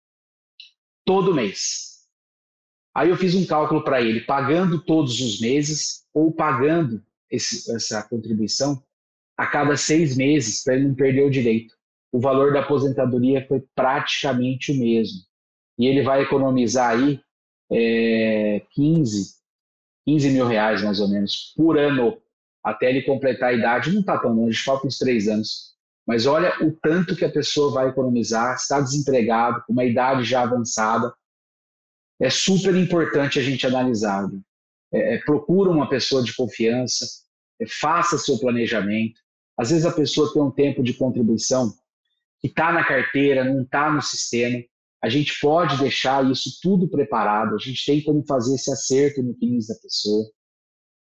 todo 1.05 1.35
mês. 1.35 1.94
Aí 2.95 3.11
eu 3.11 3.17
fiz 3.17 3.35
um 3.35 3.45
cálculo 3.45 3.83
para 3.83 4.01
ele, 4.01 4.21
pagando 4.21 4.81
todos 4.81 5.21
os 5.21 5.41
meses 5.41 6.05
ou 6.15 6.33
pagando 6.33 7.03
esse, 7.31 7.75
essa 7.75 8.03
contribuição 8.03 8.83
a 9.37 9.47
cada 9.47 9.77
seis 9.77 10.17
meses, 10.17 10.63
para 10.63 10.75
ele 10.77 10.89
não 10.89 10.95
perder 10.95 11.23
o 11.23 11.31
direito. 11.31 11.75
O 12.13 12.21
valor 12.21 12.53
da 12.53 12.61
aposentadoria 12.61 13.45
foi 13.49 13.65
praticamente 13.75 14.71
o 14.71 14.79
mesmo. 14.79 15.19
E 15.77 15.87
ele 15.87 16.03
vai 16.03 16.23
economizar 16.23 16.91
aí 16.91 17.21
é, 17.73 18.63
15, 18.71 19.35
15 20.07 20.31
mil 20.31 20.47
reais, 20.47 20.83
mais 20.83 21.01
ou 21.01 21.09
menos, 21.09 21.53
por 21.57 21.77
ano, 21.77 22.17
até 22.63 22.91
ele 22.91 23.03
completar 23.03 23.51
a 23.51 23.53
idade. 23.53 23.93
Não 23.93 24.01
está 24.01 24.17
tão 24.19 24.33
longe, 24.33 24.63
falta 24.63 24.87
uns 24.87 24.99
três 24.99 25.27
anos. 25.27 25.75
Mas 26.07 26.27
olha 26.27 26.55
o 26.63 26.71
tanto 26.71 27.17
que 27.17 27.25
a 27.25 27.33
pessoa 27.33 27.73
vai 27.73 27.89
economizar, 27.89 28.55
está 28.55 28.81
desempregado, 28.81 29.65
com 29.67 29.73
uma 29.73 29.85
idade 29.85 30.23
já 30.23 30.43
avançada. 30.43 31.13
É 32.25 32.31
super 32.31 32.75
importante 32.75 33.39
a 33.39 33.43
gente 33.43 33.67
analisar. 33.67 34.27
É, 34.91 35.17
é, 35.17 35.19
procura 35.19 35.71
uma 35.71 35.91
pessoa 35.91 36.23
de 36.25 36.35
confiança, 36.35 37.05
é, 37.61 37.67
faça 37.69 38.17
seu 38.17 38.39
planejamento. 38.39 39.21
Às 39.59 39.69
vezes 39.69 39.85
a 39.85 39.93
pessoa 39.93 40.33
tem 40.33 40.41
um 40.41 40.51
tempo 40.51 40.83
de 40.83 40.95
contribuição 40.95 41.71
que 42.41 42.47
está 42.47 42.73
na 42.73 42.83
carteira, 42.83 43.45
não 43.45 43.61
está 43.61 43.93
no 43.93 44.01
sistema. 44.01 44.65
A 45.03 45.11
gente 45.11 45.39
pode 45.39 45.77
deixar 45.79 46.25
isso 46.31 46.59
tudo 46.63 46.89
preparado, 46.89 47.57
a 47.57 47.59
gente 47.59 47.85
tem 47.85 48.03
como 48.03 48.25
fazer 48.27 48.55
esse 48.55 48.73
acerto 48.73 49.23
no 49.23 49.35
CNIS 49.35 49.67
da 49.67 49.75
pessoa. 49.75 50.25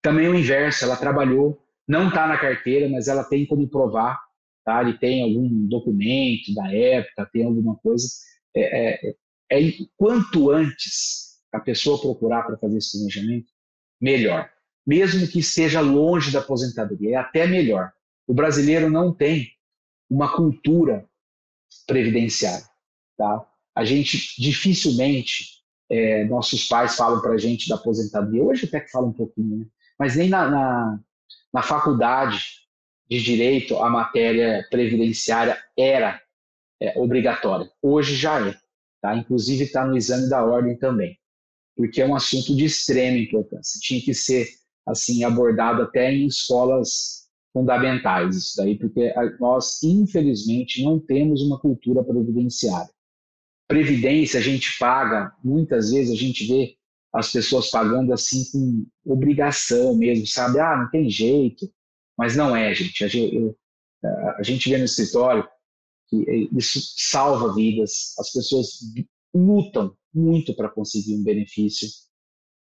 Também 0.02 0.30
o 0.30 0.36
inverso, 0.36 0.86
ela 0.86 0.96
trabalhou, 0.96 1.62
não 1.86 2.08
está 2.08 2.26
na 2.26 2.38
carteira, 2.38 2.88
mas 2.88 3.10
ela 3.10 3.26
tem 3.26 3.46
como 3.46 3.68
provar, 3.68 4.18
tá? 4.64 4.82
ele 4.82 4.98
tem 4.98 5.24
algum 5.24 5.68
documento 5.68 6.54
da 6.56 6.74
época, 6.74 7.30
tem 7.34 7.44
alguma 7.44 7.76
coisa. 7.76 8.08
É, 8.56 9.10
é, 9.10 9.16
é 9.52 9.60
quanto 9.98 10.50
antes 10.50 11.42
a 11.52 11.60
pessoa 11.60 12.00
procurar 12.00 12.44
para 12.44 12.58
fazer 12.58 12.78
esse 12.78 12.98
planejamento, 12.98 13.52
melhor. 14.00 14.50
Mesmo 14.88 15.28
que 15.28 15.40
esteja 15.40 15.82
longe 15.82 16.32
da 16.32 16.40
aposentadoria, 16.40 17.16
é 17.16 17.20
até 17.20 17.46
melhor. 17.46 17.92
O 18.26 18.34
brasileiro 18.34 18.90
não 18.90 19.14
tem 19.14 19.50
uma 20.10 20.34
cultura 20.34 21.06
previdenciária. 21.86 22.66
Tá? 23.18 23.46
A 23.76 23.84
gente 23.84 24.42
dificilmente, 24.42 25.62
é, 25.90 26.24
nossos 26.26 26.68
pais 26.68 26.96
falam 26.96 27.22
para 27.22 27.34
a 27.34 27.38
gente 27.38 27.68
da 27.68 27.76
aposentadoria, 27.76 28.44
hoje 28.44 28.66
até 28.66 28.80
que 28.80 28.90
fala 28.90 29.08
um 29.08 29.14
pouquinho, 29.14 29.58
né? 29.58 29.66
mas 30.00 30.16
nem 30.16 30.30
na, 30.30 30.50
na, 30.50 31.00
na 31.54 31.62
faculdade 31.62 32.62
de 33.10 33.22
direito 33.22 33.78
a 33.78 33.90
matéria 33.90 34.66
previdenciária 34.72 35.62
era 35.78 36.22
é, 36.82 36.98
obrigatória. 36.98 37.70
Hoje 37.82 38.16
já 38.16 38.48
é. 38.48 38.61
Tá? 39.02 39.16
Inclusive 39.16 39.64
está 39.64 39.86
no 39.86 39.98
exame 39.98 40.30
da 40.30 40.44
ordem 40.44 40.78
também, 40.78 41.18
porque 41.76 42.02
é 42.02 42.08
um 42.08 42.16
assunto 42.16 42.56
de 42.56 42.66
extrema 42.66 43.18
importância. 43.18 43.80
Tinha 43.82 44.02
que 44.02 44.14
ser 44.14 44.48
assim 44.88 45.24
abordado 45.24 45.82
até 45.82 46.12
em 46.14 46.28
escolas 46.28 47.28
fundamentais 47.54 48.36
isso 48.36 48.58
daí, 48.58 48.78
porque 48.78 49.14
nós 49.40 49.82
infelizmente 49.84 50.84
não 50.84 51.00
temos 51.00 51.42
uma 51.42 51.60
cultura 51.60 52.04
previdenciária. 52.04 52.90
Previdência 53.68 54.40
a 54.40 54.44
gente 54.44 54.78
paga, 54.78 55.34
muitas 55.44 55.92
vezes 55.92 56.14
a 56.14 56.16
gente 56.16 56.46
vê 56.48 56.76
as 57.14 57.32
pessoas 57.32 57.70
pagando 57.70 58.14
assim 58.14 58.46
com 58.52 58.86
obrigação 59.06 59.96
mesmo, 59.96 60.26
sabe? 60.28 60.60
Ah, 60.60 60.78
não 60.78 60.90
tem 60.90 61.10
jeito. 61.10 61.70
Mas 62.18 62.36
não 62.36 62.56
é, 62.56 62.74
gente. 62.74 63.04
A 63.04 63.08
gente, 63.08 63.56
a 64.38 64.44
gente 64.44 64.70
vê 64.70 64.78
no 64.78 64.86
escritório 64.86 65.48
que 66.12 66.50
isso 66.58 66.80
salva 66.98 67.54
vidas. 67.56 68.14
As 68.20 68.32
pessoas 68.32 68.80
lutam 69.34 69.96
muito 70.14 70.54
para 70.54 70.70
conseguir 70.70 71.16
um 71.16 71.24
benefício, 71.24 71.88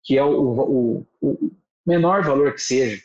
que 0.04 0.18
é 0.18 0.24
o, 0.24 0.42
o, 0.42 1.08
o, 1.22 1.52
menor 1.86 2.24
valor 2.24 2.54
que 2.54 2.62
seja, 2.62 3.02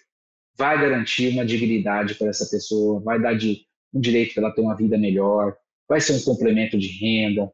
vai 0.58 0.80
garantir 0.80 1.32
uma 1.32 1.46
dignidade 1.46 2.16
para 2.16 2.28
essa 2.28 2.46
pessoa, 2.46 3.00
vai 3.00 3.22
dar 3.22 3.34
de, 3.34 3.64
um 3.94 4.00
direito 4.00 4.34
para 4.34 4.44
ela 4.44 4.54
ter 4.54 4.60
uma 4.60 4.76
vida 4.76 4.98
melhor, 4.98 5.56
vai 5.88 6.00
ser 6.00 6.14
um 6.14 6.22
complemento 6.22 6.76
de 6.76 6.88
renda. 6.88 7.50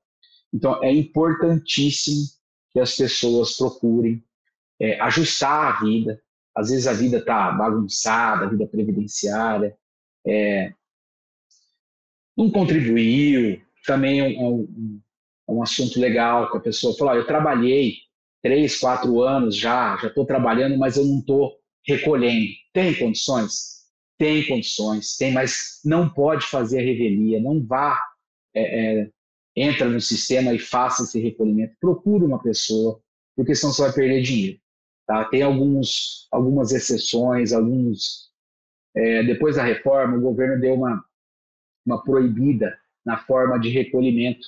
Então, 0.53 0.83
é 0.83 0.91
importantíssimo 0.91 2.27
que 2.73 2.81
as 2.81 2.97
pessoas 2.97 3.57
procurem 3.57 4.25
é, 4.81 4.99
ajustar 5.01 5.77
a 5.77 5.85
vida. 5.85 6.21
Às 6.55 6.71
vezes 6.71 6.87
a 6.87 6.93
vida 6.93 7.19
está 7.19 7.53
bagunçada, 7.53 8.47
a 8.47 8.49
vida 8.49 8.67
previdenciária, 8.67 9.77
é, 10.27 10.73
não 12.39 12.49
contribuiu, 12.51 13.61
também 13.85 14.21
é 14.21 14.39
um, 14.39 15.01
é 15.49 15.53
um, 15.53 15.61
assunto 15.61 15.99
legal 15.99 16.49
que 16.49 16.57
a 16.57 16.61
pessoa 16.61 16.97
fala, 16.97 17.17
eu 17.17 17.27
trabalhei 17.27 17.95
três, 18.41 18.79
quatro 18.79 19.21
anos 19.23 19.57
já, 19.57 19.97
já 19.97 20.07
estou 20.07 20.25
trabalhando, 20.25 20.79
mas 20.79 20.97
eu 20.97 21.05
não 21.05 21.19
estou 21.19 21.57
recolhendo. 21.85 22.47
Tem 22.73 22.95
condições? 22.95 23.79
Tem 24.17 24.47
condições, 24.47 25.17
tem, 25.17 25.33
mas 25.33 25.81
não 25.85 26.09
pode 26.09 26.47
fazer 26.47 26.79
a 26.79 26.85
revelia, 26.85 27.41
não 27.41 27.65
vá 27.65 28.01
é, 28.55 29.01
é, 29.03 29.11
entra 29.57 29.89
no 29.89 30.01
sistema 30.01 30.55
e 30.55 30.59
faça 30.61 31.03
esse 31.03 31.21
recolhimento. 31.21 31.75
Procure 31.81 32.25
uma 32.25 32.41
pessoa, 32.41 33.01
porque 33.37 33.55
senão 33.55 33.73
você 33.73 33.83
vai 33.83 33.93
perder 33.93 34.23
dinheiro. 34.23 34.61
Tá? 35.07 35.25
Tem 35.25 35.43
alguns, 35.43 36.29
algumas 36.31 36.71
exceções, 36.71 37.53
alguns. 37.53 38.29
É, 38.95 39.23
depois 39.25 39.57
da 39.57 39.65
reforma, 39.65 40.17
o 40.17 40.21
governo 40.21 40.61
deu 40.61 40.75
uma, 40.75 41.03
uma 41.89 42.03
proibida 42.03 42.79
na 43.05 43.17
forma 43.17 43.59
de 43.59 43.71
recolhimento 43.71 44.47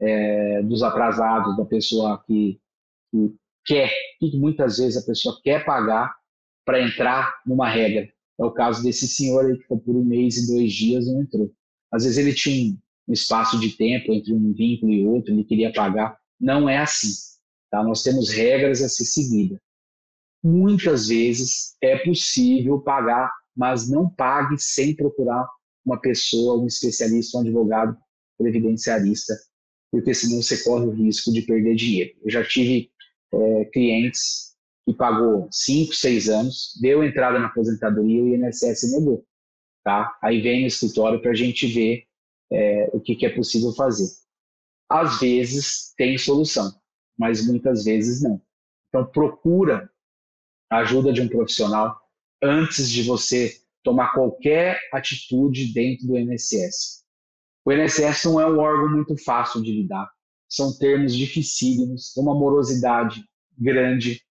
é, 0.00 0.62
dos 0.62 0.82
atrasados, 0.82 1.56
da 1.56 1.64
pessoa 1.66 2.22
que, 2.26 2.58
que 3.10 3.34
quer, 3.66 3.92
que 4.18 4.36
muitas 4.38 4.78
vezes 4.78 4.96
a 4.96 5.06
pessoa 5.06 5.38
quer 5.44 5.64
pagar 5.64 6.14
para 6.64 6.80
entrar 6.80 7.40
numa 7.46 7.68
regra. 7.68 8.10
É 8.40 8.44
o 8.44 8.50
caso 8.50 8.82
desse 8.82 9.06
senhor 9.06 9.44
aí 9.44 9.56
que 9.56 9.62
ficou 9.62 9.78
por 9.78 9.94
um 9.94 10.04
mês 10.04 10.38
e 10.38 10.46
dois 10.46 10.72
dias 10.72 11.06
e 11.06 11.12
não 11.12 11.22
entrou. 11.22 11.52
Às 11.92 12.04
vezes 12.04 12.18
ele 12.18 12.32
tinha 12.32 12.74
um 13.06 13.12
espaço 13.12 13.60
de 13.60 13.76
tempo 13.76 14.12
entre 14.12 14.32
um 14.32 14.52
vínculo 14.54 14.92
e 14.92 15.06
outro, 15.06 15.34
ele 15.34 15.44
queria 15.44 15.72
pagar. 15.72 16.18
Não 16.40 16.68
é 16.68 16.78
assim. 16.78 17.12
Tá? 17.70 17.84
Nós 17.84 18.02
temos 18.02 18.30
regras 18.30 18.80
a 18.82 18.88
ser 18.88 19.04
seguidas. 19.04 19.58
Muitas 20.42 21.08
vezes 21.08 21.76
é 21.82 21.98
possível 21.98 22.80
pagar, 22.80 23.30
mas 23.54 23.88
não 23.88 24.08
pague 24.08 24.56
sem 24.58 24.96
procurar 24.96 25.46
uma 25.84 26.00
pessoa, 26.00 26.60
um 26.60 26.66
especialista, 26.66 27.38
um 27.38 27.40
advogado 27.42 27.96
previdenciarista, 28.38 29.34
porque 29.90 30.14
senão 30.14 30.40
você 30.40 30.62
corre 30.62 30.86
o 30.86 30.90
risco 30.90 31.32
de 31.32 31.42
perder 31.42 31.74
dinheiro. 31.74 32.12
Eu 32.22 32.30
já 32.30 32.44
tive 32.44 32.90
é, 33.32 33.64
clientes 33.66 34.52
que 34.86 34.94
pagou 34.94 35.48
5, 35.50 35.94
6 35.94 36.28
anos, 36.28 36.78
deu 36.80 37.04
entrada 37.04 37.38
na 37.38 37.46
aposentadoria 37.46 38.18
e 38.18 38.22
o 38.22 38.34
INSS 38.34 38.92
negou. 38.92 39.24
Tá? 39.84 40.16
Aí 40.22 40.40
vem 40.40 40.62
no 40.62 40.66
escritório 40.66 41.20
para 41.20 41.32
a 41.32 41.34
gente 41.34 41.66
ver 41.66 42.04
é, 42.52 42.90
o 42.92 43.00
que, 43.00 43.14
que 43.14 43.26
é 43.26 43.34
possível 43.34 43.72
fazer. 43.72 44.08
Às 44.88 45.20
vezes 45.20 45.92
tem 45.96 46.18
solução, 46.18 46.72
mas 47.18 47.46
muitas 47.46 47.84
vezes 47.84 48.22
não. 48.22 48.40
Então 48.88 49.04
procura 49.06 49.90
a 50.70 50.78
ajuda 50.78 51.12
de 51.12 51.20
um 51.20 51.28
profissional 51.28 51.98
antes 52.42 52.90
de 52.90 53.02
você 53.02 53.61
tomar 53.82 54.12
qualquer 54.12 54.80
atitude 54.92 55.72
dentro 55.72 56.06
do 56.06 56.18
INSS. 56.18 57.02
O 57.64 57.72
INSS 57.72 58.24
não 58.24 58.40
é 58.40 58.46
um 58.46 58.58
órgão 58.58 58.90
muito 58.90 59.16
fácil 59.22 59.62
de 59.62 59.72
lidar. 59.72 60.10
São 60.48 60.76
termos 60.76 61.14
dificílimos, 61.14 62.14
uma 62.16 62.34
morosidade 62.34 63.24
grande. 63.56 64.22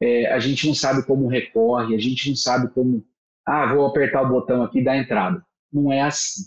É, 0.00 0.32
a 0.32 0.38
gente 0.38 0.66
não 0.66 0.74
sabe 0.74 1.04
como 1.06 1.26
recorre, 1.26 1.94
a 1.94 1.98
gente 1.98 2.28
não 2.28 2.36
sabe 2.36 2.72
como, 2.72 3.04
ah, 3.46 3.74
vou 3.74 3.86
apertar 3.86 4.22
o 4.22 4.28
botão 4.28 4.62
aqui 4.62 4.78
e 4.78 4.84
dar 4.84 4.96
entrada. 4.96 5.44
Não 5.72 5.92
é 5.92 6.02
assim. 6.02 6.44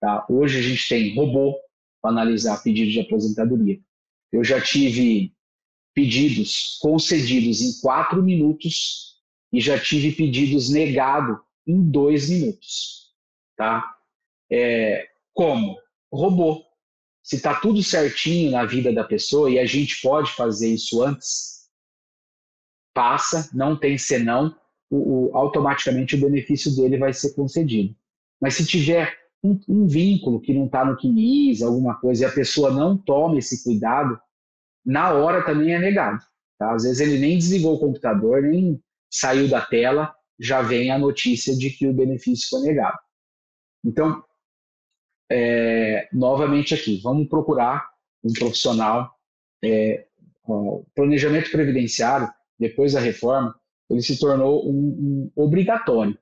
Tá? 0.00 0.26
Hoje 0.28 0.58
a 0.58 0.62
gente 0.62 0.88
tem 0.88 1.14
robô 1.14 1.56
para 2.02 2.10
analisar 2.10 2.62
pedido 2.62 2.90
de 2.90 3.00
aposentadoria. 3.00 3.78
Eu 4.32 4.42
já 4.42 4.60
tive 4.60 5.32
pedidos 5.94 6.78
concedidos 6.80 7.60
em 7.60 7.80
quatro 7.80 8.22
minutos 8.22 9.18
e 9.52 9.60
já 9.60 9.78
tive 9.78 10.12
pedidos 10.12 10.70
negados 10.70 11.38
em 11.70 11.82
dois 11.90 12.28
minutos. 12.28 13.12
Tá? 13.56 13.84
É, 14.50 15.08
como? 15.32 15.78
Robô. 16.12 16.64
se 17.22 17.36
está 17.36 17.54
tudo 17.54 17.82
certinho 17.82 18.50
na 18.50 18.64
vida 18.64 18.92
da 18.92 19.04
pessoa 19.04 19.50
e 19.50 19.58
a 19.58 19.66
gente 19.66 20.00
pode 20.02 20.32
fazer 20.32 20.68
isso 20.74 21.02
antes, 21.02 21.68
passa, 22.92 23.48
não 23.54 23.76
tem 23.76 23.96
senão, 23.96 24.54
o, 24.90 25.28
o, 25.28 25.36
automaticamente 25.36 26.16
o 26.16 26.20
benefício 26.20 26.74
dele 26.74 26.98
vai 26.98 27.12
ser 27.12 27.34
concedido. 27.34 27.94
Mas 28.40 28.54
se 28.54 28.66
tiver 28.66 29.16
um, 29.44 29.60
um 29.68 29.86
vínculo 29.86 30.40
que 30.40 30.52
não 30.52 30.66
está 30.66 30.84
no 30.84 30.98
CNIS, 30.98 31.62
alguma 31.62 31.94
coisa, 31.94 32.24
e 32.24 32.26
a 32.26 32.32
pessoa 32.32 32.72
não 32.72 32.98
toma 32.98 33.38
esse 33.38 33.62
cuidado, 33.62 34.20
na 34.84 35.12
hora 35.12 35.44
também 35.44 35.72
é 35.72 35.78
negado. 35.78 36.24
Tá? 36.58 36.74
Às 36.74 36.82
vezes 36.82 37.00
ele 37.00 37.18
nem 37.18 37.38
desligou 37.38 37.74
o 37.74 37.78
computador, 37.78 38.42
nem 38.42 38.82
saiu 39.10 39.48
da 39.48 39.60
tela, 39.60 40.14
já 40.40 40.62
vem 40.62 40.90
a 40.90 40.98
notícia 40.98 41.54
de 41.54 41.70
que 41.70 41.86
o 41.86 41.92
benefício 41.92 42.48
foi 42.48 42.60
negado. 42.62 42.98
Então, 43.84 44.24
é, 45.30 46.08
novamente 46.12 46.74
aqui, 46.74 47.00
vamos 47.02 47.28
procurar 47.28 47.88
um 48.24 48.32
profissional. 48.32 49.14
É, 49.62 50.06
o 50.44 50.84
planejamento 50.94 51.50
previdenciário, 51.50 52.28
depois 52.58 52.94
da 52.94 53.00
reforma, 53.00 53.54
ele 53.88 54.02
se 54.02 54.18
tornou 54.18 54.68
um, 54.68 55.30
um 55.36 55.42
obrigatório. 55.42 56.18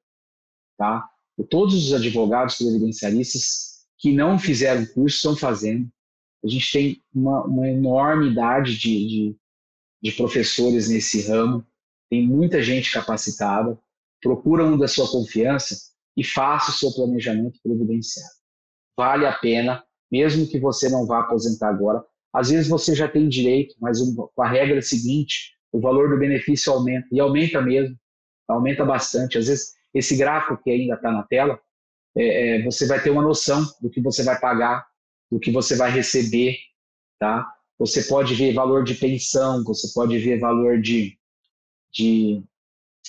Tá? 0.77 1.09
Todos 1.49 1.75
os 1.87 1.93
advogados 1.93 2.57
previdenciaristas 2.57 3.87
que 3.99 4.13
não 4.13 4.39
fizeram 4.39 4.87
curso 4.87 5.17
estão 5.17 5.37
fazendo. 5.37 5.89
A 6.45 6.49
gente 6.49 6.71
tem 6.71 7.03
uma, 7.15 7.45
uma 7.45 7.69
enormidade 7.69 8.77
de, 8.77 9.07
de, 9.07 9.37
de 10.03 10.13
professores 10.13 10.89
nesse 10.89 11.27
ramo, 11.29 11.67
tem 12.11 12.27
muita 12.27 12.63
gente 12.63 12.93
capacitada. 12.93 13.79
Procura 14.23 14.65
um 14.65 14.77
da 14.77 14.89
sua 14.89 15.09
confiança 15.09 15.77
e 16.17 16.25
faça 16.25 16.71
o 16.71 16.75
seu 16.75 16.93
planejamento 16.93 17.59
previdenciário. 17.63 18.33
Vale 18.97 19.27
a 19.27 19.33
pena, 19.33 19.85
mesmo 20.11 20.47
que 20.47 20.59
você 20.59 20.89
não 20.89 21.07
vá 21.07 21.21
aposentar 21.21 21.69
agora. 21.69 22.05
Às 22.33 22.51
vezes 22.51 22.69
você 22.69 22.95
já 22.95 23.09
tem 23.09 23.29
direito, 23.29 23.75
mas 23.81 23.99
com 24.35 24.43
a 24.43 24.49
regra 24.49 24.83
seguinte, 24.83 25.53
o 25.73 25.81
valor 25.81 26.11
do 26.11 26.19
benefício 26.19 26.73
aumenta, 26.73 27.07
e 27.13 27.21
aumenta 27.21 27.63
mesmo, 27.63 27.97
aumenta 28.49 28.85
bastante. 28.85 29.39
Às 29.39 29.47
vezes 29.47 29.75
esse 29.95 30.17
gráfico 30.17 30.61
que 30.63 30.71
ainda 30.71 30.95
está 30.95 31.11
na 31.11 31.23
tela, 31.23 31.59
é, 32.17 32.59
é, 32.59 32.63
você 32.63 32.87
vai 32.87 33.03
ter 33.03 33.11
uma 33.11 33.23
noção 33.23 33.65
do 33.81 33.89
que 33.89 34.01
você 34.01 34.23
vai 34.23 34.39
pagar, 34.39 34.87
do 35.31 35.39
que 35.39 35.51
você 35.51 35.77
vai 35.77 35.91
receber, 35.91 36.57
tá? 37.19 37.47
Você 37.79 38.03
pode 38.03 38.35
ver 38.35 38.53
valor 38.55 38.83
de 38.83 38.95
pensão, 38.95 39.63
você 39.63 39.89
pode 39.95 40.19
ver 40.19 40.41
valor 40.41 40.81
de, 40.81 41.17
de, 41.93 42.43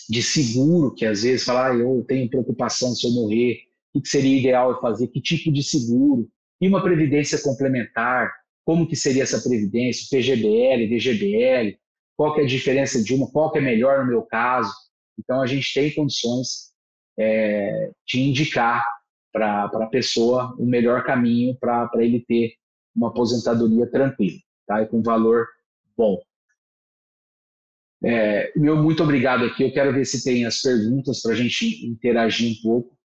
de 0.10 0.24
seguro, 0.24 0.93
que 0.93 1.05
às 1.05 1.22
vezes 1.22 1.45
fala, 1.45 1.70
ah, 1.70 1.76
eu 1.76 2.03
tenho 2.07 2.30
preocupação 2.30 2.95
se 2.95 3.05
eu 3.05 3.12
morrer, 3.12 3.60
o 3.93 4.01
que 4.01 4.10
seria 4.10 4.39
ideal 4.39 4.72
eu 4.72 4.80
fazer, 4.80 5.07
que 5.07 5.22
tipo 5.22 5.51
de 5.51 5.62
seguro, 5.62 6.28
e 6.60 6.68
uma 6.68 6.82
previdência 6.82 7.41
complementar, 7.41 8.34
como 8.66 8.88
que 8.88 8.95
seria 8.95 9.24
essa 9.24 9.41
previdência, 9.41 10.07
PGBL, 10.10 10.88
DGBL, 10.89 11.78
qual 12.18 12.34
que 12.34 12.41
é 12.41 12.43
a 12.43 12.47
diferença 12.47 13.01
de 13.01 13.14
uma, 13.14 13.32
qual 13.32 13.51
que 13.51 13.60
é 13.60 13.62
melhor 13.62 13.99
no 13.99 14.07
meu 14.07 14.24
caso. 14.24 14.74
Então, 15.18 15.41
a 15.41 15.47
gente 15.47 15.74
tem 15.74 15.93
condições 15.93 16.72
é, 17.18 17.91
de 18.05 18.22
indicar 18.22 18.84
para 19.32 19.66
a 19.66 19.88
pessoa 19.88 20.55
o 20.57 20.66
melhor 20.66 21.03
caminho 21.03 21.55
para 21.60 21.89
ele 21.97 22.20
ter 22.28 22.53
uma 22.95 23.10
aposentadoria 23.10 23.89
tranquila 23.89 24.38
tá? 24.68 24.82
e 24.82 24.88
com 24.88 25.01
valor 25.01 25.47
bom. 25.95 26.20
É, 28.03 28.51
meu 28.55 28.77
muito 28.81 29.03
obrigado 29.03 29.43
aqui. 29.45 29.63
Eu 29.63 29.73
quero 29.73 29.93
ver 29.93 30.05
se 30.05 30.23
tem 30.23 30.45
as 30.45 30.61
perguntas 30.61 31.21
para 31.21 31.33
a 31.33 31.35
gente 31.35 31.85
interagir 31.85 32.51
um 32.51 32.61
pouco. 32.61 32.97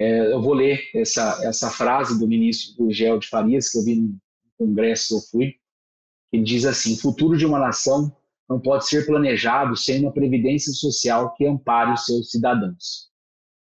É, 0.00 0.32
eu 0.32 0.42
vou 0.42 0.54
ler 0.54 0.80
essa, 0.94 1.40
essa 1.44 1.70
frase 1.70 2.18
do 2.18 2.26
ministro 2.26 2.76
Gurgel 2.76 3.18
de 3.18 3.28
Farias, 3.28 3.70
que 3.70 3.78
eu 3.78 3.84
vi 3.84 3.96
no 3.96 4.18
congresso 4.58 5.08
que 5.08 5.14
eu 5.14 5.20
fui. 5.30 5.54
Ele 6.32 6.42
diz 6.42 6.64
assim: 6.64 6.94
o 6.94 6.98
futuro 7.00 7.36
de 7.36 7.46
uma 7.46 7.58
nação 7.58 8.14
não 8.48 8.60
pode 8.60 8.86
ser 8.88 9.06
planejado 9.06 9.76
sem 9.76 10.00
uma 10.00 10.12
previdência 10.12 10.72
social 10.72 11.34
que 11.34 11.46
ampare 11.46 11.92
os 11.92 12.04
seus 12.04 12.30
cidadãos. 12.30 13.10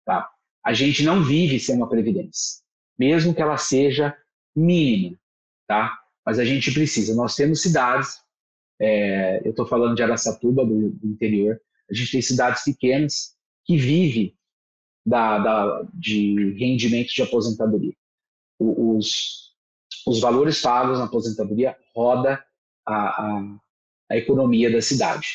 Tá? 0.05 0.29
A 0.65 0.73
gente 0.73 1.03
não 1.03 1.23
vive 1.23 1.61
sem 1.61 1.77
uma 1.77 1.89
previdência, 1.89 2.63
mesmo 2.99 3.35
que 3.35 3.43
ela 3.43 3.57
seja 3.57 4.17
mínima, 4.55 5.19
tá? 5.67 5.93
Mas 6.25 6.39
a 6.39 6.45
gente 6.45 6.73
precisa. 6.73 7.15
Nós 7.15 7.35
temos 7.35 7.63
cidades, 7.63 8.22
é, 8.83 9.41
eu 9.45 9.51
estou 9.51 9.67
falando 9.67 9.95
de 9.95 10.03
Araçatuba, 10.03 10.65
do, 10.65 10.91
do, 10.91 11.07
interior, 11.07 11.61
a 11.91 11.95
gente 11.95 12.13
tem 12.13 12.23
cidades 12.23 12.65
pequenas 12.65 13.35
que 13.65 13.77
vivem 13.77 14.37
da, 15.05 15.39
da, 15.39 15.87
de 15.95 16.55
rendimento 16.59 17.13
de 17.13 17.23
aposentadoria. 17.23 17.95
Os, 18.59 19.53
os 20.07 20.21
valores 20.21 20.61
pagos 20.61 20.99
na 20.99 21.05
aposentadoria 21.05 21.77
roda 21.95 22.43
a, 22.87 22.95
a, 22.95 23.57
a 24.11 24.17
economia 24.17 24.71
da 24.71 24.81
cidade. 24.81 25.29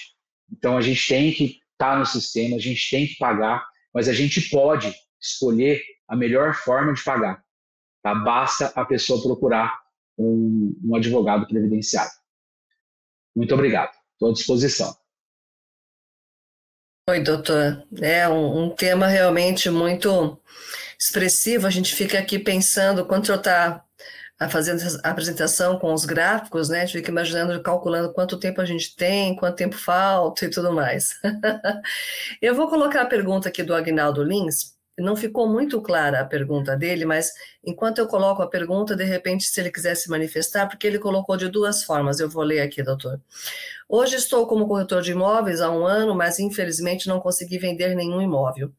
Então 0.52 0.78
a 0.78 0.82
gente 0.82 1.08
tem 1.08 1.32
que 1.32 1.60
estar 1.74 1.94
tá 1.94 2.00
no 2.00 2.06
sistema, 2.06 2.56
a 2.56 2.60
gente 2.60 2.90
tem 2.90 3.08
que 3.08 3.18
pagar 3.18 3.66
mas 3.98 4.08
a 4.08 4.14
gente 4.14 4.48
pode 4.52 4.94
escolher 5.20 5.82
a 6.08 6.16
melhor 6.16 6.54
forma 6.54 6.94
de 6.94 7.04
pagar. 7.04 7.44
Tá? 8.04 8.14
Basta 8.14 8.72
a 8.76 8.86
pessoa 8.86 9.20
procurar 9.24 9.76
um, 10.16 10.80
um 10.84 10.96
advogado 10.96 11.48
previdenciário. 11.48 12.12
Muito 13.38 13.54
obrigado. 13.54 13.92
Estou 14.14 14.32
à 14.32 14.34
disposição. 14.34 14.98
Oi, 17.08 17.22
doutor. 17.22 17.86
É 18.02 18.28
um, 18.28 18.64
um, 18.64 18.70
tema 18.76 19.06
realmente 19.06 19.70
muito 19.70 20.42
expressivo. 21.00 21.68
A 21.68 21.70
gente 21.70 21.94
fica 21.94 22.18
aqui 22.18 22.40
pensando, 22.40 23.06
quando 23.06 23.24
o 23.24 23.26
senhor 23.28 23.38
está 23.38 23.86
fazendo 24.50 24.82
a 25.04 25.12
apresentação 25.12 25.78
com 25.78 25.94
os 25.94 26.04
gráficos, 26.04 26.68
né? 26.68 26.82
A 26.82 26.86
gente 26.86 26.98
fica 26.98 27.12
imaginando, 27.12 27.62
calculando 27.62 28.12
quanto 28.12 28.40
tempo 28.40 28.60
a 28.60 28.66
gente 28.66 28.96
tem, 28.96 29.36
quanto 29.36 29.56
tempo 29.56 29.76
falta 29.76 30.46
e 30.46 30.50
tudo 30.50 30.74
mais. 30.74 31.14
Eu 32.42 32.56
vou 32.56 32.68
colocar 32.68 33.04
a 33.04 33.08
pergunta 33.08 33.50
aqui 33.50 33.62
do 33.62 33.76
Agnaldo 33.76 34.24
Lins. 34.24 34.77
Não 34.98 35.16
ficou 35.16 35.48
muito 35.48 35.80
clara 35.82 36.22
a 36.22 36.26
pergunta 36.26 36.76
dele, 36.76 37.06
mas 37.06 37.32
enquanto 37.64 38.00
eu 38.00 38.08
coloco 38.08 38.42
a 38.42 38.48
pergunta, 38.48 38.96
de 38.96 39.04
repente, 39.04 39.44
se 39.44 39.60
ele 39.60 39.72
quiser 39.72 39.94
se 39.96 40.10
manifestar, 40.10 40.68
porque 40.68 40.88
ele 40.88 40.98
colocou 40.98 41.38
de 41.38 41.50
duas 41.50 41.84
formas, 41.84 42.20
eu 42.20 42.28
vou 42.28 42.44
ler 42.44 42.62
aqui, 42.62 42.82
doutor. 42.82 43.22
Hoje 43.88 44.16
estou 44.16 44.48
como 44.48 44.68
corretor 44.68 45.04
de 45.04 45.12
imóveis 45.12 45.62
há 45.62 45.70
um 45.70 45.86
ano, 45.86 46.16
mas 46.16 46.40
infelizmente 46.40 47.08
não 47.08 47.20
consegui 47.20 47.60
vender 47.60 47.96
nenhum 47.96 48.22
imóvel. 48.22 48.72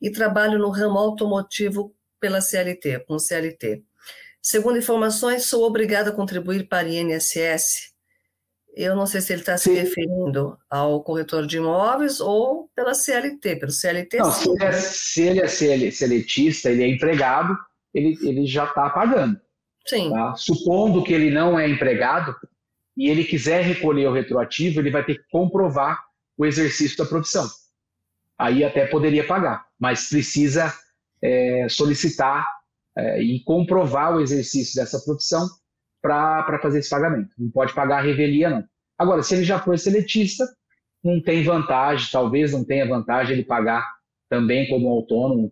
E 0.00 0.10
trabalho 0.10 0.58
no 0.58 0.70
ramo 0.70 0.98
automotivo 0.98 1.92
pela 2.20 2.40
CLT, 2.40 3.00
com 3.00 3.18
CLT. 3.18 3.82
Segundo 4.40 4.78
informações, 4.78 5.46
sou 5.46 5.64
obrigada 5.64 6.10
a 6.10 6.12
contribuir 6.12 6.68
para 6.68 6.86
o 6.86 6.90
INSS. 6.90 7.93
Eu 8.76 8.96
não 8.96 9.06
sei 9.06 9.20
se 9.20 9.32
ele 9.32 9.42
está 9.42 9.56
se 9.56 9.72
referindo 9.72 10.58
ao 10.68 11.02
corretor 11.02 11.46
de 11.46 11.58
imóveis 11.58 12.20
ou 12.20 12.68
pela 12.74 12.94
CLT, 12.94 13.56
pelo 13.56 13.70
CLT. 13.70 14.18
Não, 14.18 14.32
se 14.32 15.22
ele 15.22 15.40
é, 15.40 15.46
se 15.46 15.66
ele 15.66 15.88
é 15.88 15.90
seletista, 15.90 16.70
ele 16.70 16.82
é 16.82 16.88
empregado, 16.88 17.56
ele, 17.92 18.18
ele 18.22 18.46
já 18.46 18.64
está 18.64 18.90
pagando. 18.90 19.40
Sim. 19.86 20.10
Tá? 20.10 20.34
Supondo 20.34 21.04
que 21.04 21.12
ele 21.12 21.30
não 21.30 21.58
é 21.58 21.68
empregado 21.68 22.34
e 22.96 23.08
ele 23.08 23.24
quiser 23.24 23.62
recolher 23.62 24.08
o 24.08 24.12
retroativo, 24.12 24.80
ele 24.80 24.90
vai 24.90 25.04
ter 25.04 25.16
que 25.16 25.24
comprovar 25.30 26.02
o 26.36 26.44
exercício 26.44 26.96
da 26.96 27.06
profissão. 27.06 27.48
Aí 28.38 28.64
até 28.64 28.86
poderia 28.86 29.24
pagar, 29.24 29.66
mas 29.78 30.08
precisa 30.08 30.74
é, 31.22 31.66
solicitar 31.68 32.44
é, 32.96 33.22
e 33.22 33.42
comprovar 33.44 34.16
o 34.16 34.20
exercício 34.20 34.74
dessa 34.74 34.98
profissão 35.00 35.48
para 36.04 36.58
fazer 36.60 36.80
esse 36.80 36.90
pagamento. 36.90 37.30
Não 37.38 37.50
pode 37.50 37.72
pagar 37.72 37.98
a 37.98 38.02
revelia, 38.02 38.50
não. 38.50 38.64
Agora, 38.98 39.22
se 39.22 39.34
ele 39.34 39.42
já 39.42 39.58
for 39.58 39.78
seletista, 39.78 40.44
não 41.02 41.20
tem 41.22 41.42
vantagem, 41.42 42.06
talvez 42.12 42.52
não 42.52 42.62
tenha 42.62 42.86
vantagem 42.86 43.32
ele 43.32 43.44
pagar 43.44 43.90
também 44.28 44.68
como 44.68 44.88
autônomo. 44.88 45.50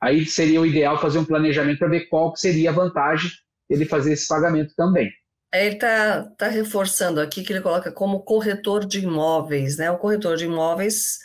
Aí 0.00 0.26
seria 0.26 0.60
o 0.60 0.66
ideal 0.66 1.00
fazer 1.00 1.18
um 1.18 1.24
planejamento 1.24 1.78
para 1.78 1.88
ver 1.88 2.08
qual 2.08 2.34
seria 2.34 2.70
a 2.70 2.72
vantagem 2.72 3.30
ele 3.70 3.84
fazer 3.84 4.14
esse 4.14 4.26
pagamento 4.26 4.74
também. 4.76 5.10
Ele 5.54 5.74
está 5.74 6.24
tá 6.36 6.48
reforçando 6.48 7.20
aqui 7.20 7.44
que 7.44 7.52
ele 7.52 7.60
coloca 7.60 7.92
como 7.92 8.22
corretor 8.22 8.84
de 8.84 9.00
imóveis, 9.00 9.76
né? 9.76 9.90
O 9.90 9.98
corretor 9.98 10.36
de 10.36 10.46
imóveis, 10.46 11.18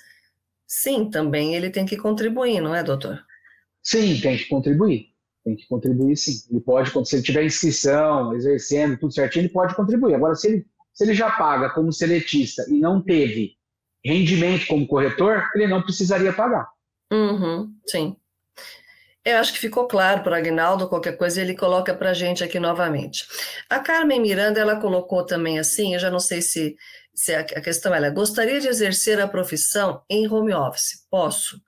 sim, 0.67 1.09
também 1.09 1.55
ele 1.55 1.71
tem 1.71 1.85
que 1.85 1.97
contribuir, 1.97 2.61
não 2.61 2.75
é, 2.75 2.83
doutor? 2.83 3.19
Sim, 3.81 4.19
tem 4.21 4.37
que 4.37 4.45
contribuir 4.45 5.06
tem 5.47 5.55
que 5.55 5.67
contribuir 5.67 6.17
sim. 6.17 6.33
Ele 6.51 6.59
pode, 6.59 6.91
se 7.07 7.15
ele 7.15 7.23
tiver 7.23 7.45
inscrição, 7.45 8.35
exercendo, 8.35 8.99
tudo 8.99 9.13
certinho, 9.13 9.43
ele 9.43 9.53
pode 9.53 9.73
contribuir. 9.75 10.15
Agora, 10.15 10.35
se 10.35 10.47
ele, 10.47 10.65
se 10.93 11.05
ele 11.05 11.13
já 11.13 11.31
paga 11.31 11.69
como 11.69 11.93
seletista 11.93 12.65
e 12.67 12.79
não 12.79 13.01
teve 13.01 13.53
rendimento 14.03 14.67
como 14.67 14.87
corretor, 14.87 15.49
ele 15.55 15.67
não 15.67 15.81
precisaria 15.81 16.33
pagar. 16.33 16.67
Uhum, 17.11 17.73
sim. 17.87 18.17
Eu 19.23 19.37
acho 19.37 19.53
que 19.53 19.59
ficou 19.59 19.87
claro 19.87 20.21
para 20.21 20.33
o 20.33 20.35
Agnaldo, 20.35 20.87
qualquer 20.87 21.17
coisa 21.17 21.41
ele 21.41 21.55
coloca 21.55 21.93
para 21.93 22.11
a 22.11 22.13
gente 22.13 22.43
aqui 22.43 22.59
novamente. 22.59 23.25
A 23.69 23.79
Carmen 23.79 24.21
Miranda, 24.21 24.59
ela 24.59 24.79
colocou 24.79 25.25
também 25.25 25.59
assim, 25.59 25.93
eu 25.93 25.99
já 25.99 26.09
não 26.09 26.19
sei 26.19 26.41
se, 26.41 26.75
se 27.13 27.33
a, 27.33 27.41
a 27.41 27.61
questão 27.61 27.93
ela 27.93 28.07
é, 28.07 28.11
gostaria 28.11 28.59
de 28.59 28.67
exercer 28.67 29.19
a 29.19 29.27
profissão 29.27 30.01
em 30.09 30.27
home 30.27 30.53
office? 30.53 31.05
Posso. 31.09 31.61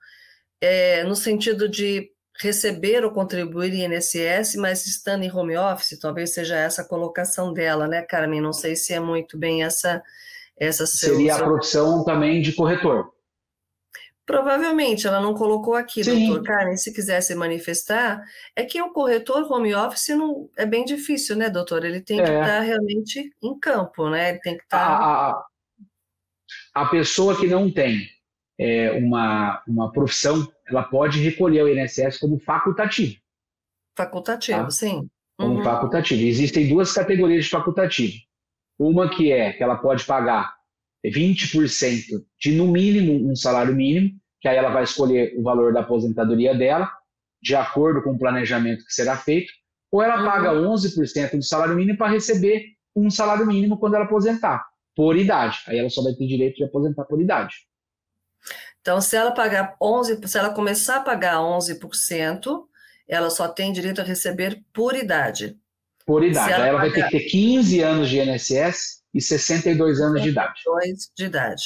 É, 0.60 1.04
no 1.04 1.14
sentido 1.14 1.68
de 1.68 2.10
receber 2.40 3.04
ou 3.04 3.10
contribuir 3.10 3.72
em 3.74 3.84
INSS, 3.84 4.56
mas 4.56 4.86
estando 4.86 5.22
em 5.22 5.30
home 5.30 5.56
office, 5.56 5.98
talvez 5.98 6.32
seja 6.32 6.56
essa 6.56 6.82
a 6.82 6.88
colocação 6.88 7.52
dela, 7.52 7.86
né, 7.86 8.02
Carmen? 8.02 8.40
Não 8.40 8.52
sei 8.52 8.74
se 8.74 8.94
é 8.94 9.00
muito 9.00 9.38
bem 9.38 9.62
essa 9.62 10.02
essa 10.58 10.86
seria 10.86 11.34
seu... 11.34 11.44
a 11.44 11.48
profissão 11.48 12.04
também 12.04 12.42
de 12.42 12.52
corretor. 12.52 13.12
Provavelmente, 14.26 15.06
ela 15.06 15.20
não 15.20 15.34
colocou 15.34 15.74
aqui, 15.74 16.04
Sim. 16.04 16.28
doutor 16.28 16.44
Carmen, 16.44 16.76
se 16.76 16.92
quiser 16.94 17.20
se 17.20 17.34
manifestar, 17.34 18.22
é 18.54 18.64
que 18.64 18.80
o 18.80 18.92
corretor 18.92 19.50
home 19.50 19.74
office 19.74 20.08
não, 20.10 20.48
é 20.56 20.64
bem 20.64 20.84
difícil, 20.84 21.34
né, 21.34 21.50
doutor? 21.50 21.84
Ele 21.84 22.00
tem 22.00 22.20
é. 22.20 22.24
que 22.24 22.30
estar 22.30 22.60
realmente 22.60 23.34
em 23.42 23.58
campo, 23.58 24.08
né? 24.08 24.30
Ele 24.30 24.38
tem 24.38 24.56
que 24.56 24.62
estar... 24.62 24.78
A, 24.78 25.30
a, 25.30 25.46
a 26.74 26.86
pessoa 26.86 27.38
que 27.38 27.48
não 27.48 27.72
tem 27.72 28.08
é, 28.60 28.92
uma, 28.92 29.62
uma 29.66 29.90
profissão, 29.90 30.46
ela 30.68 30.82
pode 30.82 31.18
recolher 31.18 31.62
o 31.62 31.68
INSS 31.68 32.18
como 32.18 32.38
facultativo. 32.38 33.16
Facultativo, 33.96 34.64
tá? 34.64 34.70
sim. 34.70 35.08
Como 35.38 35.56
uhum. 35.56 35.64
facultativo. 35.64 36.22
Existem 36.22 36.68
duas 36.68 36.92
categorias 36.92 37.44
de 37.46 37.50
facultativo. 37.50 38.12
Uma 38.78 39.08
que 39.08 39.32
é 39.32 39.54
que 39.54 39.62
ela 39.62 39.76
pode 39.76 40.04
pagar 40.04 40.54
20% 41.02 42.22
de, 42.38 42.52
no 42.52 42.66
mínimo, 42.66 43.30
um 43.30 43.34
salário 43.34 43.74
mínimo, 43.74 44.10
que 44.42 44.48
aí 44.48 44.58
ela 44.58 44.68
vai 44.68 44.84
escolher 44.84 45.34
o 45.38 45.42
valor 45.42 45.72
da 45.72 45.80
aposentadoria 45.80 46.54
dela, 46.54 46.90
de 47.42 47.56
acordo 47.56 48.02
com 48.02 48.10
o 48.10 48.18
planejamento 48.18 48.84
que 48.84 48.92
será 48.92 49.16
feito, 49.16 49.50
ou 49.90 50.02
ela 50.02 50.18
uhum. 50.18 50.26
paga 50.26 50.52
11% 50.52 51.36
do 51.36 51.42
salário 51.42 51.74
mínimo 51.74 51.96
para 51.96 52.12
receber 52.12 52.66
um 52.94 53.10
salário 53.10 53.46
mínimo 53.46 53.78
quando 53.78 53.94
ela 53.94 54.04
aposentar, 54.04 54.66
por 54.94 55.16
idade. 55.16 55.60
Aí 55.66 55.78
ela 55.78 55.88
só 55.88 56.02
vai 56.02 56.12
ter 56.12 56.26
direito 56.26 56.56
de 56.56 56.64
aposentar 56.64 57.04
por 57.04 57.18
idade. 57.22 57.69
Então, 58.80 59.00
se 59.00 59.16
ela 59.16 59.32
pagar 59.32 59.76
11, 59.80 60.20
se 60.26 60.38
ela 60.38 60.50
começar 60.50 60.96
a 60.96 61.00
pagar 61.00 61.36
11%, 61.36 62.64
ela 63.06 63.28
só 63.28 63.48
tem 63.48 63.72
direito 63.72 64.00
a 64.00 64.04
receber 64.04 64.62
por 64.72 64.94
idade. 64.94 65.58
Por 66.06 66.24
idade. 66.24 66.52
Aí 66.54 66.68
ela 66.68 66.78
pagar... 66.78 66.90
vai 66.90 66.92
ter 66.92 67.04
que 67.10 67.18
ter 67.18 67.30
15 67.30 67.80
anos 67.82 68.08
de 68.08 68.18
INSS 68.18 69.02
e 69.12 69.20
62 69.20 70.00
anos 70.00 70.22
de 70.22 70.30
idade. 70.30 70.58
62 70.62 71.10
de 71.16 71.24
idade. 71.24 71.62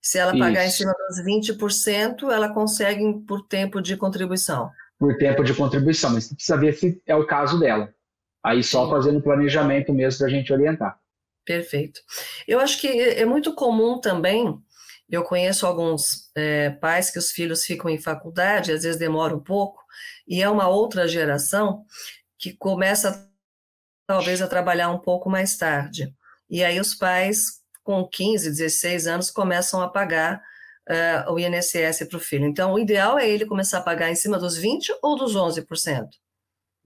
Se 0.00 0.18
ela 0.18 0.32
pagar 0.32 0.66
Isso. 0.66 0.82
em 0.82 0.86
cima 0.86 0.94
dos 1.08 1.58
20%, 1.58 2.30
ela 2.30 2.52
consegue 2.52 3.02
por 3.26 3.46
tempo 3.46 3.80
de 3.80 3.96
contribuição. 3.96 4.70
Por 4.98 5.16
tempo 5.16 5.42
de 5.42 5.54
contribuição, 5.54 6.10
mas 6.10 6.28
precisa 6.28 6.58
ver 6.58 6.74
se 6.74 7.02
é 7.06 7.16
o 7.16 7.26
caso 7.26 7.58
dela. 7.58 7.92
Aí 8.44 8.62
só 8.62 8.84
Sim. 8.84 8.90
fazendo 8.90 9.22
planejamento 9.22 9.92
mesmo 9.92 10.18
para 10.18 10.26
a 10.26 10.30
gente 10.30 10.52
orientar. 10.52 10.98
Perfeito. 11.44 12.00
Eu 12.46 12.60
acho 12.60 12.80
que 12.80 12.86
é 12.86 13.24
muito 13.24 13.54
comum 13.54 13.98
também, 13.98 14.58
eu 15.08 15.22
conheço 15.22 15.66
alguns 15.66 16.30
é, 16.34 16.70
pais 16.70 17.10
que 17.10 17.18
os 17.18 17.30
filhos 17.30 17.64
ficam 17.64 17.90
em 17.90 18.00
faculdade, 18.00 18.72
às 18.72 18.82
vezes 18.82 18.98
demora 18.98 19.34
um 19.34 19.42
pouco, 19.42 19.82
e 20.26 20.42
é 20.42 20.48
uma 20.48 20.68
outra 20.68 21.06
geração 21.06 21.84
que 22.38 22.52
começa 22.56 23.30
talvez 24.06 24.42
a 24.42 24.48
trabalhar 24.48 24.90
um 24.90 24.98
pouco 24.98 25.30
mais 25.30 25.56
tarde. 25.56 26.14
E 26.48 26.62
aí 26.62 26.78
os 26.78 26.94
pais, 26.94 27.60
com 27.82 28.06
15, 28.06 28.50
16 28.50 29.06
anos, 29.06 29.30
começam 29.30 29.80
a 29.80 29.88
pagar 29.88 30.42
uh, 30.88 31.32
o 31.32 31.38
INSS 31.38 32.06
para 32.08 32.16
o 32.16 32.20
filho. 32.20 32.46
Então, 32.46 32.72
o 32.72 32.78
ideal 32.78 33.18
é 33.18 33.28
ele 33.28 33.46
começar 33.46 33.78
a 33.78 33.82
pagar 33.82 34.10
em 34.10 34.14
cima 34.14 34.38
dos 34.38 34.58
20% 34.58 34.98
ou 35.02 35.16
dos 35.16 35.34
11%? 35.34 36.08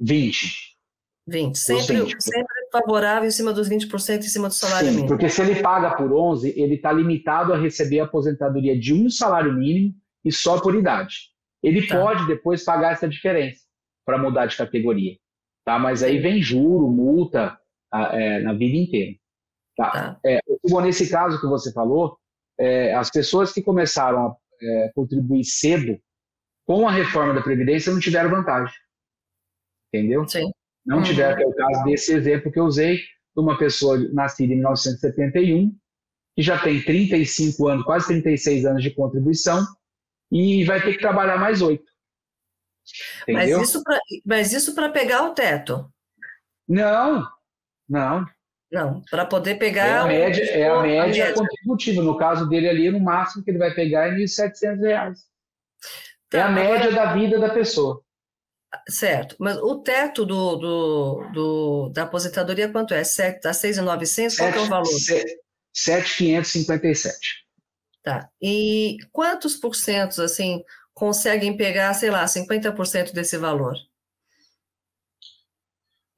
20%. 0.00 0.42
20%. 1.28 1.54
Sempre, 1.56 2.02
20. 2.02 2.22
sempre 2.22 2.57
favorável 2.70 3.28
em 3.28 3.30
cima 3.30 3.52
dos 3.52 3.68
20% 3.68 4.18
em 4.18 4.22
cima 4.22 4.48
do 4.48 4.54
salário 4.54 4.88
Sim, 4.88 4.94
mínimo. 4.94 5.08
Porque 5.08 5.28
se 5.28 5.40
ele 5.40 5.62
paga 5.62 5.96
por 5.96 6.12
11, 6.12 6.54
ele 6.60 6.74
está 6.74 6.92
limitado 6.92 7.52
a 7.52 7.58
receber 7.58 8.00
a 8.00 8.04
aposentadoria 8.04 8.78
de 8.78 8.94
um 8.94 9.08
salário 9.10 9.52
mínimo 9.52 9.94
e 10.24 10.32
só 10.32 10.60
por 10.60 10.74
idade. 10.74 11.30
Ele 11.62 11.86
tá. 11.86 11.98
pode 11.98 12.26
depois 12.26 12.64
pagar 12.64 12.92
essa 12.92 13.08
diferença 13.08 13.60
para 14.04 14.18
mudar 14.18 14.46
de 14.46 14.56
categoria. 14.56 15.16
Tá? 15.64 15.78
Mas 15.78 16.02
aí 16.02 16.18
vem 16.18 16.40
juro, 16.40 16.88
multa 16.90 17.58
é, 17.92 18.40
na 18.40 18.52
vida 18.52 18.76
inteira. 18.76 19.16
Tá? 19.76 19.90
tá. 19.90 20.20
É, 20.24 20.40
bom, 20.68 20.80
nesse 20.80 21.10
caso 21.10 21.40
que 21.40 21.46
você 21.46 21.72
falou, 21.72 22.18
é, 22.58 22.94
as 22.94 23.10
pessoas 23.10 23.52
que 23.52 23.62
começaram 23.62 24.26
a 24.26 24.36
é, 24.60 24.92
contribuir 24.94 25.44
cedo 25.44 25.98
com 26.66 26.86
a 26.86 26.92
reforma 26.92 27.34
da 27.34 27.42
Previdência 27.42 27.92
não 27.92 28.00
tiveram 28.00 28.30
vantagem. 28.30 28.74
Entendeu? 29.92 30.28
Sim. 30.28 30.50
Não 30.84 30.98
uhum. 30.98 31.02
tiveram, 31.02 31.36
que 31.36 31.42
é 31.42 31.46
o 31.46 31.54
caso 31.54 31.84
desse 31.84 32.12
exemplo 32.12 32.50
que 32.50 32.58
eu 32.58 32.64
usei, 32.64 32.96
de 32.96 33.42
uma 33.42 33.58
pessoa 33.58 33.98
nascida 34.12 34.52
em 34.52 34.56
1971, 34.56 35.76
que 36.34 36.42
já 36.42 36.58
tem 36.58 36.82
35 36.82 37.68
anos, 37.68 37.84
quase 37.84 38.06
36 38.08 38.64
anos 38.64 38.82
de 38.82 38.90
contribuição, 38.90 39.64
e 40.30 40.64
vai 40.64 40.80
ter 40.80 40.92
que 40.92 41.00
trabalhar 41.00 41.38
mais 41.38 41.62
oito. 41.62 41.84
Mas 44.24 44.52
isso 44.52 44.74
para 44.74 44.88
pegar 44.90 45.24
o 45.24 45.34
teto? 45.34 45.90
Não, 46.66 47.26
não. 47.88 48.26
Não, 48.70 49.02
para 49.10 49.24
poder 49.24 49.54
pegar. 49.54 49.86
É 49.86 49.98
a 49.98 50.04
média, 50.04 50.44
é 50.44 50.68
a 50.68 50.82
média, 50.82 51.02
a 51.02 51.06
média 51.06 51.34
contributiva. 51.34 52.02
No 52.02 52.18
caso 52.18 52.46
dele 52.48 52.68
ali, 52.68 52.90
no 52.90 53.00
máximo 53.00 53.42
que 53.42 53.50
ele 53.50 53.58
vai 53.58 53.72
pegar 53.72 54.08
é 54.08 54.10
R$ 54.10 54.24
1.700. 54.24 55.14
Tá, 56.28 56.38
é 56.38 56.42
a 56.42 56.50
média 56.50 56.88
agora... 56.88 56.92
da 56.92 57.12
vida 57.14 57.38
da 57.38 57.48
pessoa. 57.48 58.02
Certo, 58.88 59.34
mas 59.38 59.56
o 59.58 59.80
teto 59.82 60.26
do, 60.26 60.56
do, 60.56 61.30
do 61.32 61.88
da 61.90 62.02
aposentadoria 62.02 62.70
quanto 62.70 62.92
é? 62.92 63.00
Está 63.00 63.50
6.900? 63.50 64.36
Qual 64.36 64.48
é 64.48 64.58
o 64.60 64.66
valor? 64.66 64.88
7.557. 65.74 67.12
Tá. 68.02 68.28
E 68.40 68.98
quantos 69.10 69.56
por 69.56 69.74
cento, 69.74 70.20
assim, 70.22 70.62
conseguem 70.92 71.56
pegar, 71.56 71.94
sei 71.94 72.10
lá, 72.10 72.24
50% 72.24 73.12
desse 73.12 73.38
valor? 73.38 73.74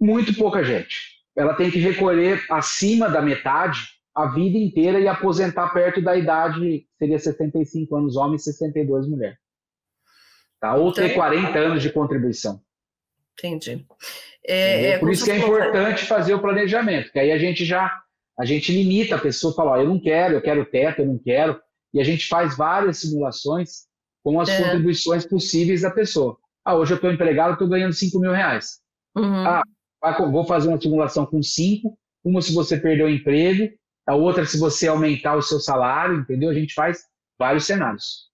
Muito 0.00 0.34
pouca 0.34 0.64
gente 0.64 1.20
ela 1.36 1.54
tem 1.54 1.70
que 1.70 1.78
recolher 1.78 2.44
acima 2.50 3.08
da 3.08 3.22
metade 3.22 3.78
a 4.14 4.26
vida 4.26 4.58
inteira 4.58 5.00
e 5.00 5.08
aposentar 5.08 5.72
perto 5.72 6.02
da 6.02 6.16
idade, 6.16 6.86
seria 6.98 7.18
75 7.18 7.96
anos 7.96 8.16
homem 8.16 8.36
e 8.36 8.40
62 8.40 9.08
mulher. 9.08 9.38
Tá? 10.60 10.74
Ou 10.74 10.92
ter 10.92 11.14
40 11.14 11.50
então, 11.50 11.62
anos 11.62 11.82
de 11.82 11.90
contribuição. 11.90 12.60
Entendi. 13.38 13.86
É, 14.46 14.86
é, 14.90 14.98
Por 14.98 15.10
isso 15.10 15.24
que 15.24 15.30
é 15.30 15.38
importante 15.38 16.04
fazer 16.04 16.34
o 16.34 16.40
planejamento, 16.40 17.10
que 17.10 17.18
aí 17.18 17.32
a 17.32 17.38
gente 17.38 17.64
já 17.64 18.02
a 18.38 18.44
gente 18.46 18.72
limita 18.72 19.16
a 19.16 19.20
pessoa, 19.20 19.54
fala, 19.54 19.72
ó, 19.72 19.76
eu 19.76 19.86
não 19.86 20.00
quero, 20.00 20.34
eu 20.34 20.40
quero 20.40 20.64
teto, 20.64 21.00
eu 21.00 21.06
não 21.06 21.18
quero, 21.18 21.60
e 21.92 22.00
a 22.00 22.04
gente 22.04 22.26
faz 22.26 22.56
várias 22.56 22.98
simulações 22.98 23.86
com 24.24 24.40
as 24.40 24.48
é. 24.48 24.62
contribuições 24.62 25.26
possíveis 25.26 25.82
da 25.82 25.90
pessoa. 25.90 26.38
Ah, 26.64 26.74
hoje 26.74 26.92
eu 26.92 26.96
estou 26.96 27.12
empregado, 27.12 27.52
estou 27.52 27.68
ganhando 27.68 27.92
5 27.92 28.18
mil 28.18 28.32
reais. 28.32 28.80
Uhum. 29.14 29.46
Ah, 29.46 29.62
vou 30.30 30.46
fazer 30.46 30.68
uma 30.68 30.80
simulação 30.80 31.26
com 31.26 31.42
cinco, 31.42 31.98
uma 32.24 32.40
se 32.40 32.54
você 32.54 32.78
perder 32.78 33.04
o 33.04 33.10
emprego, 33.10 33.70
a 34.06 34.14
outra 34.14 34.46
se 34.46 34.58
você 34.58 34.88
aumentar 34.88 35.36
o 35.36 35.42
seu 35.42 35.60
salário, 35.60 36.20
entendeu? 36.20 36.48
A 36.48 36.54
gente 36.54 36.72
faz 36.72 37.04
vários 37.38 37.64
cenários. 37.64 38.29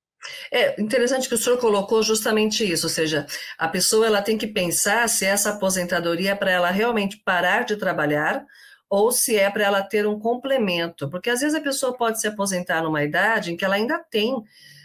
É 0.50 0.80
interessante 0.80 1.28
que 1.28 1.34
o 1.34 1.38
senhor 1.38 1.58
colocou 1.58 2.02
justamente 2.02 2.70
isso, 2.70 2.86
ou 2.86 2.90
seja, 2.90 3.26
a 3.58 3.68
pessoa 3.68 4.06
ela 4.06 4.22
tem 4.22 4.38
que 4.38 4.46
pensar 4.46 5.08
se 5.08 5.24
essa 5.24 5.50
aposentadoria 5.50 6.32
é 6.32 6.34
para 6.34 6.50
ela 6.50 6.70
realmente 6.70 7.20
parar 7.24 7.64
de 7.64 7.76
trabalhar 7.76 8.44
ou 8.88 9.10
se 9.10 9.36
é 9.36 9.50
para 9.50 9.64
ela 9.64 9.82
ter 9.82 10.06
um 10.06 10.18
complemento, 10.18 11.10
porque 11.10 11.30
às 11.30 11.40
vezes 11.40 11.56
a 11.56 11.60
pessoa 11.60 11.96
pode 11.96 12.20
se 12.20 12.28
aposentar 12.28 12.82
numa 12.82 13.02
idade 13.02 13.52
em 13.52 13.56
que 13.56 13.64
ela 13.64 13.74
ainda 13.74 13.98
tem 13.98 14.34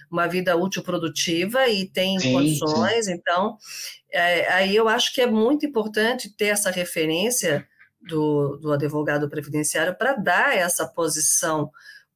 uma 0.10 0.28
vida 0.28 0.58
útil 0.58 0.84
produtiva 0.84 1.68
e 1.70 1.88
tem 1.88 2.20
sim, 2.20 2.34
condições, 2.34 3.06
sim. 3.06 3.14
então 3.14 3.58
é, 4.12 4.52
aí 4.52 4.76
eu 4.76 4.90
acho 4.90 5.14
que 5.14 5.22
é 5.22 5.28
muito 5.28 5.66
importante 5.66 6.36
ter 6.36 6.48
essa 6.48 6.70
referência 6.70 7.66
do, 8.02 8.58
do 8.58 8.74
advogado 8.74 9.30
previdenciário 9.30 9.96
para 9.96 10.14
dar 10.14 10.58
essa 10.58 10.88
posição, 10.88 11.70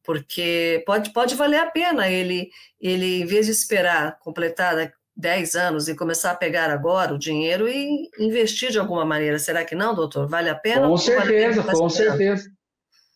porque 0.05 0.83
pode, 0.85 1.11
pode 1.11 1.35
valer 1.35 1.59
a 1.59 1.71
pena 1.71 2.09
ele, 2.09 2.49
ele, 2.79 3.21
em 3.21 3.25
vez 3.25 3.45
de 3.47 3.51
esperar 3.51 4.19
completar 4.19 4.93
10 5.15 5.55
anos 5.55 5.87
e 5.87 5.95
começar 5.95 6.31
a 6.31 6.35
pegar 6.35 6.69
agora 6.69 7.13
o 7.13 7.17
dinheiro 7.17 7.67
e 7.67 8.09
investir 8.19 8.71
de 8.71 8.79
alguma 8.79 9.05
maneira. 9.05 9.39
Será 9.39 9.63
que 9.63 9.75
não, 9.75 9.95
doutor? 9.95 10.27
Vale 10.27 10.49
a 10.49 10.55
pena? 10.55 10.87
Com 10.87 10.97
certeza, 10.97 11.61
vale 11.61 11.77
com 11.77 11.89
certeza. 11.89 12.49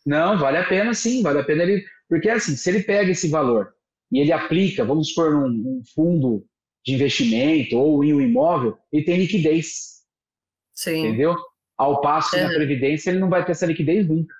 Não, 0.05 0.37
vale 0.37 0.57
a 0.57 0.67
pena 0.67 0.93
sim, 0.93 1.21
vale 1.21 1.39
a 1.39 1.43
pena 1.43 1.63
ele. 1.63 1.83
Porque 2.07 2.29
assim, 2.29 2.55
se 2.55 2.69
ele 2.69 2.83
pega 2.83 3.11
esse 3.11 3.29
valor 3.29 3.73
e 4.11 4.19
ele 4.19 4.31
aplica, 4.31 4.83
vamos 4.83 5.09
supor, 5.09 5.31
num, 5.31 5.49
num 5.49 5.81
fundo 5.93 6.45
de 6.85 6.93
investimento 6.93 7.77
ou 7.77 8.03
em 8.03 8.13
um 8.13 8.21
imóvel, 8.21 8.77
ele 8.91 9.03
tem 9.03 9.17
liquidez. 9.17 9.99
Sim. 10.73 11.05
Entendeu? 11.05 11.35
Ao 11.77 12.01
passo 12.01 12.31
que 12.31 12.41
na 12.41 12.49
Previdência 12.49 13.09
ele 13.09 13.19
não 13.19 13.29
vai 13.29 13.45
ter 13.45 13.51
essa 13.51 13.65
liquidez 13.65 14.07
nunca. 14.07 14.33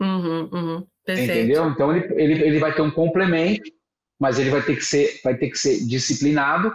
Uhum, 0.00 0.48
uhum. 0.52 0.86
Perfeito. 1.04 1.32
Entendeu? 1.32 1.68
Então 1.68 1.94
ele, 1.94 2.22
ele, 2.22 2.42
ele 2.44 2.58
vai 2.58 2.74
ter 2.74 2.82
um 2.82 2.90
complemento, 2.90 3.70
mas 4.18 4.38
ele 4.38 4.50
vai 4.50 4.62
ter 4.62 4.76
que 4.76 4.84
ser, 4.84 5.20
vai 5.24 5.36
ter 5.36 5.50
que 5.50 5.58
ser 5.58 5.86
disciplinado, 5.86 6.72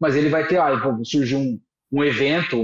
mas 0.00 0.16
ele 0.16 0.28
vai 0.28 0.46
ter, 0.46 0.58
ah, 0.58 0.72
surgir 1.04 1.36
um, 1.36 1.60
um 1.92 2.02
evento, 2.02 2.62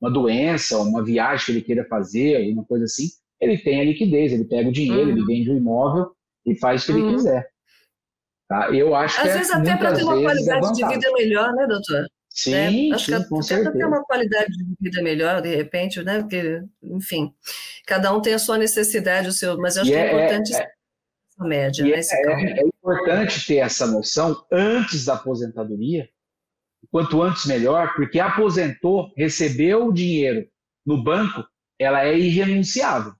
uma 0.00 0.10
doença, 0.10 0.78
uma 0.78 1.04
viagem 1.04 1.44
que 1.44 1.52
ele 1.52 1.62
queira 1.62 1.84
fazer, 1.84 2.36
alguma 2.36 2.64
coisa 2.64 2.84
assim, 2.84 3.08
ele 3.40 3.58
tem 3.58 3.80
a 3.80 3.84
liquidez, 3.84 4.32
ele 4.32 4.44
pega 4.44 4.68
o 4.68 4.72
dinheiro, 4.72 5.10
uhum. 5.10 5.16
ele 5.16 5.24
vende 5.24 5.50
o 5.50 5.56
imóvel 5.56 6.10
e 6.46 6.54
faz 6.58 6.82
o 6.82 6.86
que 6.86 6.92
ele 6.92 7.02
uhum. 7.02 7.14
quiser. 7.16 7.48
Tá? 8.48 8.70
Eu 8.70 8.94
acho 8.94 9.16
Às 9.18 9.22
que 9.22 9.28
é 9.28 9.32
vezes 9.38 9.52
é, 9.52 9.56
até 9.56 9.76
para 9.76 9.94
ter 9.94 10.02
uma 10.02 10.20
qualidade 10.20 10.72
de 10.74 10.86
vida 10.86 11.12
melhor, 11.12 11.52
né, 11.54 11.66
doutor? 11.66 12.06
Sim, 12.34 12.50
né? 12.50 12.96
Acho 12.96 13.04
sim, 13.12 13.22
que 13.22 13.28
com 13.28 13.40
certeza. 13.40 13.72
ter 13.72 13.84
uma 13.84 14.02
qualidade 14.02 14.52
de 14.52 14.76
vida 14.80 15.00
melhor, 15.00 15.40
de 15.40 15.54
repente, 15.54 16.02
né? 16.02 16.18
Porque, 16.20 16.62
enfim, 16.82 17.32
cada 17.86 18.12
um 18.12 18.20
tem 18.20 18.34
a 18.34 18.40
sua 18.40 18.58
necessidade, 18.58 19.28
o 19.28 19.32
seu, 19.32 19.56
mas 19.56 19.76
eu 19.76 19.82
acho 19.82 19.92
que 19.92 19.96
é, 19.96 20.00
é- 20.00 20.06
importante 20.08 20.52
é- 20.52 20.56
essa 20.56 21.48
média, 21.48 21.84
né? 21.84 21.92
é, 21.92 21.96
é- 21.96 22.60
é 22.60 22.66
importante 22.66 23.46
ter 23.46 23.58
essa 23.58 23.86
noção 23.86 24.44
antes 24.50 25.04
da 25.04 25.14
aposentadoria, 25.14 26.08
quanto 26.90 27.22
antes 27.22 27.46
melhor, 27.46 27.94
porque 27.94 28.18
aposentou, 28.18 29.12
recebeu 29.16 29.86
o 29.86 29.92
dinheiro 29.92 30.44
no 30.84 31.00
banco, 31.00 31.46
ela 31.78 32.04
é 32.04 32.18
irrenunciável. 32.18 33.14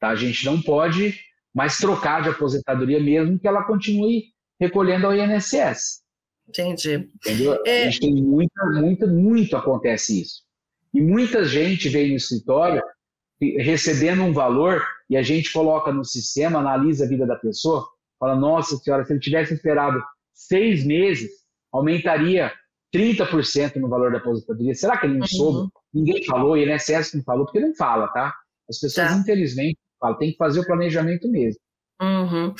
Tá? 0.00 0.08
A 0.08 0.16
gente 0.16 0.44
não 0.44 0.60
pode 0.60 1.14
mais 1.54 1.78
trocar 1.78 2.24
de 2.24 2.28
aposentadoria 2.28 2.98
mesmo 2.98 3.38
que 3.38 3.46
ela 3.46 3.62
continue 3.62 4.24
recolhendo 4.60 5.06
ao 5.06 5.14
INSS. 5.14 6.01
Entendi. 6.60 7.08
Entendeu? 7.16 7.58
É. 7.66 7.82
A 7.82 7.84
gente 7.90 8.00
tem 8.00 8.14
muita, 8.22 8.64
muita, 8.66 9.06
muito 9.06 9.56
acontece 9.56 10.22
isso. 10.22 10.42
E 10.94 11.00
muita 11.00 11.44
gente 11.44 11.88
vem 11.88 12.10
no 12.10 12.16
escritório 12.16 12.82
recebendo 13.58 14.22
um 14.22 14.32
valor 14.32 14.84
e 15.10 15.16
a 15.16 15.22
gente 15.22 15.52
coloca 15.52 15.90
no 15.92 16.04
sistema, 16.04 16.60
analisa 16.60 17.04
a 17.04 17.08
vida 17.08 17.26
da 17.26 17.34
pessoa, 17.36 17.84
fala, 18.20 18.36
nossa 18.36 18.76
senhora, 18.76 19.04
se 19.04 19.12
ele 19.12 19.20
tivesse 19.20 19.54
esperado 19.54 20.00
seis 20.32 20.84
meses, 20.84 21.28
aumentaria 21.72 22.52
30% 22.94 23.76
no 23.76 23.88
valor 23.88 24.12
da 24.12 24.18
aposentadoria. 24.18 24.74
Será 24.74 24.96
que 24.98 25.06
ele 25.06 25.14
não 25.14 25.22
Uhum. 25.22 25.26
soube? 25.26 25.72
Ninguém 25.92 26.24
falou, 26.24 26.52
o 26.52 26.56
INSS 26.56 27.14
não 27.14 27.22
falou, 27.24 27.44
porque 27.46 27.58
não 27.60 27.74
fala, 27.74 28.06
tá? 28.08 28.32
As 28.68 28.78
pessoas, 28.78 29.08
Tá. 29.08 29.16
infelizmente, 29.16 29.78
falam, 29.98 30.18
tem 30.18 30.30
que 30.30 30.36
fazer 30.36 30.60
o 30.60 30.66
planejamento 30.66 31.28
mesmo. 31.30 31.60
Uhum. 32.00 32.54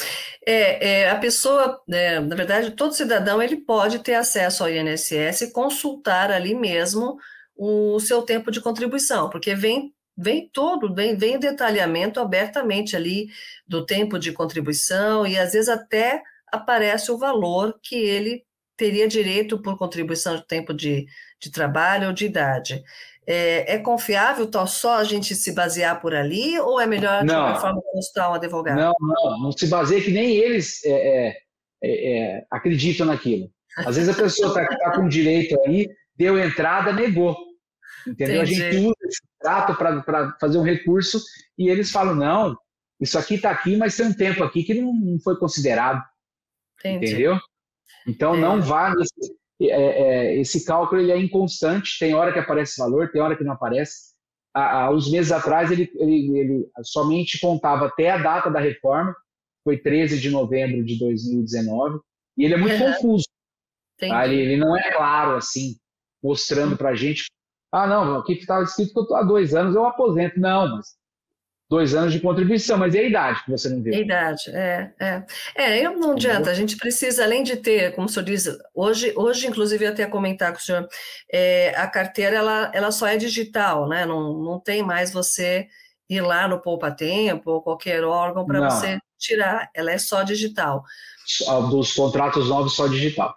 É, 0.47 1.03
é, 1.03 1.11
a 1.11 1.17
pessoa, 1.19 1.81
né, 1.87 2.19
na 2.19 2.35
verdade, 2.35 2.73
todo 2.73 2.95
cidadão 2.95 3.41
ele 3.41 3.57
pode 3.59 4.01
ter 4.01 4.15
acesso 4.15 4.65
ao 4.65 4.71
INSS 4.71 5.43
e 5.43 5.53
consultar 5.53 6.33
ali 6.33 6.55
mesmo 6.55 7.17
o 7.57 8.01
seu 8.01 8.23
tempo 8.23 8.51
de 8.51 8.61
contribuição, 8.61 9.31
porque 9.31 9.55
vem, 9.55 9.95
vem 10.17 10.49
todo, 10.53 10.93
vem, 10.93 11.17
vem 11.17 11.37
o 11.37 11.41
detalhamento 11.41 12.19
abertamente 12.19 12.97
ali 12.97 13.29
do 13.69 13.87
tempo 13.87 14.19
de 14.19 14.33
contribuição 14.33 15.25
e 15.27 15.39
às 15.39 15.53
vezes 15.53 15.69
até 15.69 16.23
aparece 16.51 17.13
o 17.13 17.19
valor 17.19 17.79
que 17.81 17.95
ele 17.95 18.45
teria 18.77 19.07
direito 19.07 19.63
por 19.63 19.79
contribuição 19.79 20.37
de 20.37 20.47
tempo 20.47 20.75
de, 20.75 21.07
de 21.41 21.53
trabalho 21.53 22.09
ou 22.09 22.13
de 22.13 22.27
idade. 22.27 22.83
É, 23.27 23.75
é 23.75 23.79
confiável 23.79 24.51
tal 24.51 24.67
só 24.67 24.97
a 24.97 25.05
gente 25.05 25.35
se 25.35 25.53
basear 25.53 26.01
por 26.01 26.13
ali 26.15 26.59
ou 26.59 26.81
é 26.81 26.87
melhor, 26.87 27.21
de 27.21 27.27
Não. 27.27 27.41
qualquer 27.45 27.61
forma, 27.61 27.83
consultar 27.93 28.31
um 28.31 28.35
advogado? 28.35 28.77
Não, 28.77 28.93
não, 29.01 29.39
não 29.41 29.53
se 29.53 29.69
baseia 29.69 30.03
que 30.03 30.11
nem 30.11 30.37
eles 30.37 30.85
é, 30.85 30.91
é, 30.91 31.37
é, 31.85 32.13
é, 32.39 32.47
acreditam 32.51 33.07
naquilo. 33.07 33.49
Às 33.79 33.97
vezes 33.97 34.09
a 34.11 34.21
pessoa 34.21 34.61
está 34.61 34.93
com 34.93 35.09
direito 35.09 35.57
aí, 35.65 35.89
deu 36.17 36.39
entrada, 36.39 36.93
negou. 36.93 37.37
Entendeu? 38.07 38.43
A 38.43 38.45
gente 38.45 38.61
Entendi. 38.61 38.87
usa 38.87 38.97
esse 39.07 39.21
trato 39.41 39.75
para 39.77 40.37
fazer 40.41 40.59
um 40.59 40.63
recurso 40.63 41.23
e 41.57 41.69
eles 41.69 41.91
falam: 41.93 42.15
não, 42.17 42.57
isso 43.01 43.17
aqui 43.19 43.35
está 43.37 43.51
aqui, 43.51 43.77
mas 43.77 43.97
tem 43.97 44.07
um 44.07 44.13
tempo 44.13 44.43
aqui 44.43 44.65
que 44.65 44.75
não, 44.75 44.93
não 44.93 45.21
foi 45.21 45.37
considerado. 45.39 46.03
Entendi. 46.81 47.07
Entendeu? 47.07 47.39
Então 48.07 48.35
É. 48.35 48.39
não 48.39 48.61
vá 48.61 48.93
nesse. 48.95 49.15
É, 49.71 50.03
é, 50.35 50.41
esse 50.41 50.65
cálculo 50.65 51.01
ele 51.01 51.13
é 51.13 51.19
inconstante, 51.19 51.99
tem 51.99 52.15
hora 52.15 52.33
que 52.33 52.39
aparece 52.39 52.81
valor, 52.81 53.11
tem 53.11 53.21
hora 53.21 53.37
que 53.37 53.45
não 53.45 53.53
aparece. 53.53 54.13
Há, 54.55 54.85
há 54.85 54.91
uns 54.91 55.11
meses 55.11 55.33
atrás 55.33 55.71
ele, 55.71 55.91
ele, 55.97 56.39
ele 56.39 56.71
somente 56.83 57.39
contava 57.41 57.87
até 57.87 58.11
a 58.11 58.19
data 58.19 58.51
da 58.51 58.61
reforma, 58.61 59.15
foi 59.65 59.79
13 59.79 60.21
de 60.21 60.31
novembro 60.31 60.85
de 60.85 60.99
2019, 60.99 62.01
e 62.37 62.45
ele 62.45 62.55
é 62.55 62.57
muito 62.57 62.75
Uhum. 62.75 62.93
confuso. 62.93 63.25
Tá? 63.99 64.27
Ele, 64.27 64.37
ele 64.41 64.57
não 64.57 64.77
é 64.77 64.93
claro 64.93 65.37
assim, 65.37 65.77
mostrando 66.23 66.77
para 66.77 66.91
a 66.91 66.95
gente. 66.95 67.25
Ah, 67.71 67.87
não, 67.87 68.19
aqui 68.19 68.33
estava 68.35 68.65
escrito 68.65 68.93
que 68.93 68.99
eu 68.99 69.03
estou 69.05 69.17
há 69.17 69.23
dois 69.23 69.55
anos, 69.55 69.75
eu 69.75 69.85
aposento. 69.85 70.39
Não, 70.41 70.77
mas 70.77 70.97
dois 71.73 71.95
anos 71.95 72.13
de 72.13 72.21
contribuição, 72.21 72.77
mas 72.77 72.95
e 72.95 72.99
a 72.99 73.03
idade 73.03 73.43
que 73.45 73.51
você 73.51 73.67
não 73.71 73.79
É 73.79 73.81
viu? 73.81 73.95
idade, 73.95 74.43
é, 74.51 74.93
é. 75.01 75.25
É, 75.57 75.87
eu, 75.87 75.99
não 75.99 76.13
adianta, 76.13 76.51
a 76.51 76.55
gente 76.55 76.77
precisa, 76.77 77.25
além 77.25 77.43
de 77.43 77.57
ter, 77.57 77.95
como 77.95 78.07
o 78.07 78.11
senhor 78.11 78.27
diz, 78.27 78.47
hoje, 78.75 79.15
hoje 79.17 79.47
inclusive, 79.47 79.83
eu 79.83 79.91
até 79.91 80.05
comentar 80.07 80.53
com 80.53 80.59
o 80.59 80.61
senhor, 80.61 80.87
é, 81.33 81.75
a 81.75 81.87
carteira, 81.87 82.37
ela, 82.37 82.71
ela 82.75 82.93
só 82.93 83.07
é 83.07 83.17
digital, 83.17 83.89
né? 83.89 84.05
Não, 84.05 84.35
não 84.35 84.61
tem 84.61 84.83
mais 84.83 85.11
você 85.11 85.67
ir 86.11 86.21
lá 86.21 86.47
no 86.47 86.61
Poupa 86.61 86.91
Tempo 86.91 87.51
ou 87.51 87.63
qualquer 87.63 88.05
órgão 88.05 88.45
para 88.45 88.69
você 88.69 88.99
tirar, 89.19 89.71
ela 89.75 89.93
é 89.93 89.97
só 89.97 90.23
digital. 90.23 90.85
Dos 91.71 91.95
contratos 91.95 92.51
novos 92.51 92.75
só 92.75 92.87
digital. 92.87 93.35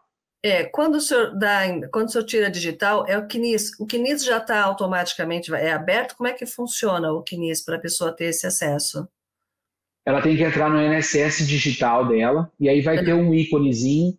É, 0.48 0.64
quando 0.66 0.96
o 0.96 1.02
senhor 1.02 1.36
dá, 1.38 1.62
quando 1.91 2.08
o 2.08 2.12
senhor 2.12 2.24
tira 2.24 2.52
digital, 2.52 3.04
é 3.08 3.18
o 3.18 3.28
CNIS. 3.28 3.72
O 3.80 3.86
CNIS 3.88 4.24
já 4.24 4.38
está 4.38 4.62
automaticamente, 4.64 5.52
é 5.54 5.72
aberto? 5.72 6.16
Como 6.16 6.28
é 6.30 6.34
que 6.34 6.46
funciona 6.46 7.12
o 7.12 7.24
CNIS 7.24 7.64
para 7.66 7.78
a 7.78 7.80
pessoa 7.82 8.16
ter 8.16 8.26
esse 8.26 8.46
acesso? 8.46 9.08
ela 10.08 10.22
tem 10.22 10.38
que 10.38 10.43
entrar 10.43 10.70
no 10.70 10.80
INSS 10.80 11.48
digital 11.48 12.08
dela, 12.08 12.52
e 12.60 12.70
aí 12.70 12.80
vai 12.80 13.04
ter 13.04 13.14
um 13.16 13.34
íconezinho 13.34 14.16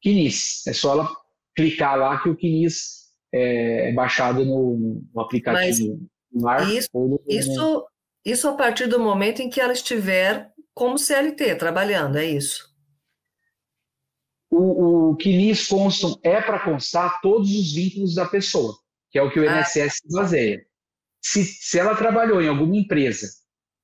Quinis. 0.00 0.66
É 0.66 0.72
só 0.72 0.94
ela 0.94 1.08
clicar 1.54 1.96
lá 1.96 2.20
que 2.20 2.28
o 2.28 2.34
Quinis 2.34 3.12
é 3.32 3.92
baixado 3.92 4.44
no, 4.44 5.00
no 5.14 5.20
aplicativo 5.20 6.00
no 6.32 6.48
ar. 6.48 6.68
isso- 6.68 6.88
no- 6.92 7.22
Isso, 7.28 7.86
isso 8.24 8.48
a 8.48 8.54
partir 8.56 8.88
do 8.88 8.98
momento 8.98 9.40
em 9.40 9.48
que 9.48 9.60
ela 9.60 9.72
estiver 9.72 10.50
como 10.74 10.98
CLT, 10.98 11.54
trabalhando, 11.54 12.18
é 12.18 12.24
isso? 12.24 12.71
O, 14.54 15.12
o 15.12 15.16
Quinis 15.16 15.66
constam 15.66 16.18
é 16.22 16.38
para 16.42 16.60
constar 16.60 17.22
todos 17.22 17.50
os 17.50 17.72
vínculos 17.72 18.14
da 18.14 18.26
pessoa, 18.26 18.74
que 19.10 19.18
é 19.18 19.22
o 19.22 19.30
que 19.30 19.40
o 19.40 19.48
Ah. 19.48 19.60
INSS 19.60 19.94
se 20.02 20.12
baseia. 20.12 20.62
Se, 21.22 21.42
se 21.42 21.78
ela 21.78 21.96
trabalhou 21.96 22.42
em 22.42 22.48
alguma 22.48 22.76
empresa, 22.76 23.28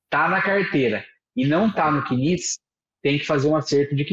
está 0.05 0.29
na 0.29 0.43
carteira 0.43 1.03
e 1.35 1.47
não 1.47 1.69
está 1.69 1.91
no 1.91 2.05
Quinis, 2.05 2.59
tem 3.03 3.19
que 3.19 3.25
fazer 3.25 3.49
um 3.49 3.57
acerto 3.57 3.97
de. 3.97 4.05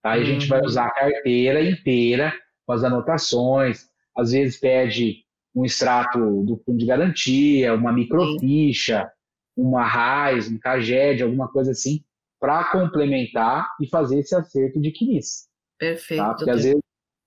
Tá? 0.00 0.12
Aí 0.12 0.22
a 0.22 0.24
gente 0.24 0.46
vai 0.46 0.60
Uhum. 0.60 0.66
usar 0.66 0.86
a 0.86 0.94
carteira 0.94 1.60
inteira 1.62 2.32
com 2.66 2.72
as 2.72 2.84
anotações, 2.84 3.88
às 4.16 4.30
vezes 4.30 4.60
pede 4.60 5.24
um 5.54 5.64
extrato 5.64 6.18
do 6.44 6.56
fundo 6.64 6.78
de 6.78 6.86
garantia, 6.86 7.74
uma 7.74 7.92
microficha, 7.92 9.10
uma 9.56 9.84
RAIS, 9.84 10.48
um 10.50 10.58
CAGED, 10.58 11.22
alguma 11.22 11.48
coisa 11.48 11.72
assim, 11.72 12.04
para 12.38 12.64
complementar 12.70 13.70
e 13.80 13.88
fazer 13.88 14.20
esse 14.20 14.34
acerto 14.36 14.80
de 14.80 14.90
Quinis. 14.92 15.48
Perfeito. 15.78 16.22
Tá? 16.22 16.34
Porque 16.34 16.50
às 16.50 16.64
vezes, 16.64 16.80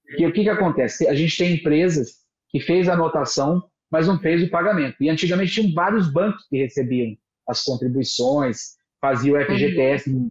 porque 0.06 0.28
o 0.28 0.34
que, 0.34 0.44
que 0.44 0.50
acontece? 0.50 1.08
A 1.08 1.14
gente 1.14 1.38
tem 1.38 1.56
empresas 1.56 2.18
que 2.50 2.60
fez 2.60 2.88
a 2.88 2.94
anotação, 2.94 3.64
mas 3.92 4.08
não 4.08 4.20
fez 4.20 4.44
o 4.44 4.50
pagamento. 4.50 4.96
E 5.02 5.10
antigamente 5.10 5.54
tinham 5.54 5.74
vários 5.74 6.12
bancos 6.12 6.46
que 6.48 6.58
recebiam 6.58 7.16
as 7.48 7.64
contribuições, 7.64 8.78
faziam 9.02 9.38
o 9.38 9.46
FGTS, 9.46 10.10
um 10.10 10.30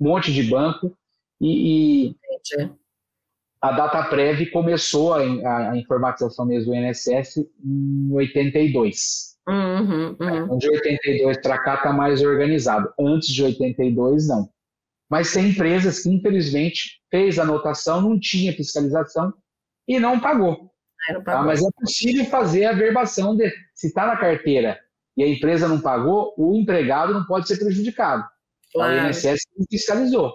monte 0.00 0.32
de 0.32 0.44
banco, 0.44 0.96
e, 1.40 2.08
e 2.08 2.16
a 3.62 3.72
data 3.72 4.02
prévia 4.04 4.50
começou 4.50 5.14
a, 5.14 5.20
a, 5.20 5.70
a 5.72 5.76
informatização 5.76 6.46
mesmo 6.46 6.72
do 6.72 6.76
INSS 6.76 7.46
em 7.64 8.12
82. 8.12 9.38
Uhum, 9.48 10.16
uhum. 10.20 10.44
Então, 10.44 10.58
de 10.58 10.68
82 10.68 11.40
para 11.42 11.58
cá 11.58 11.74
está 11.74 11.92
mais 11.92 12.22
organizado. 12.22 12.92
Antes 12.98 13.28
de 13.28 13.42
82, 13.42 14.28
não. 14.28 14.48
Mas 15.10 15.32
tem 15.32 15.50
empresas 15.50 16.02
que, 16.02 16.08
infelizmente, 16.08 16.99
fez 17.10 17.38
a 17.38 17.42
anotação, 17.42 18.00
não 18.00 18.18
tinha 18.18 18.52
fiscalização 18.52 19.32
e 19.86 19.98
não 19.98 20.20
pagou. 20.20 20.70
Aí 21.08 21.14
não 21.14 21.22
Tá? 21.22 21.32
pagou. 21.32 21.46
Mas 21.46 21.60
é 21.62 21.68
possível 21.78 22.24
fazer 22.26 22.64
a 22.66 22.72
verbação 22.72 23.36
de 23.36 23.50
se 23.74 23.88
está 23.88 24.06
na 24.06 24.16
carteira 24.16 24.78
e 25.16 25.22
a 25.22 25.28
empresa 25.28 25.66
não 25.66 25.80
pagou, 25.80 26.34
o 26.36 26.54
empregado 26.54 27.12
não 27.12 27.24
pode 27.24 27.48
ser 27.48 27.58
prejudicado. 27.58 28.24
Claro. 28.72 29.04
O 29.04 29.08
INSS 29.08 29.40
não 29.56 29.66
fiscalizou. 29.70 30.34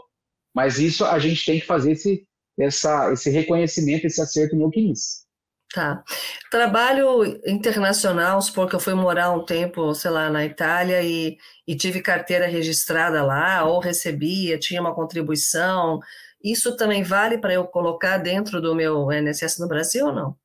Mas 0.54 0.80
isso 0.80 1.06
a 1.06 1.18
gente 1.20 1.46
tem 1.46 1.60
que 1.60 1.66
fazer 1.66 1.94
esse, 1.94 2.28
essa, 2.60 3.12
esse 3.12 3.30
reconhecimento, 3.30 4.06
esse 4.06 4.22
acerto 4.22 4.56
no 4.56 4.70
CNIS. 4.72 5.26
Tá. 5.74 6.04
Trabalho 6.50 7.26
internacional, 7.46 8.42
supor 8.42 8.70
que 8.70 8.76
eu 8.76 8.80
fui 8.80 8.94
morar 8.94 9.32
um 9.32 9.44
tempo, 9.44 9.94
sei 9.94 10.12
lá, 10.12 10.30
na 10.30 10.46
Itália 10.46 11.02
e, 11.04 11.38
e 11.68 11.76
tive 11.76 12.02
carteira 12.02 12.48
registrada 12.48 13.24
lá, 13.24 13.66
ou 13.66 13.80
recebia, 13.80 14.58
tinha 14.58 14.80
uma 14.80 14.96
contribuição. 14.96 16.00
Isso 16.46 16.78
também 16.78 17.04
vale 17.04 17.40
para 17.40 17.54
eu 17.54 17.66
colocar 17.66 18.18
dentro 18.20 18.62
do 18.62 18.76
meu 18.76 19.12
INSS 19.12 19.60
no 19.60 19.68
Brasil 19.68 20.06
ou 20.08 20.14
não? 20.14 20.38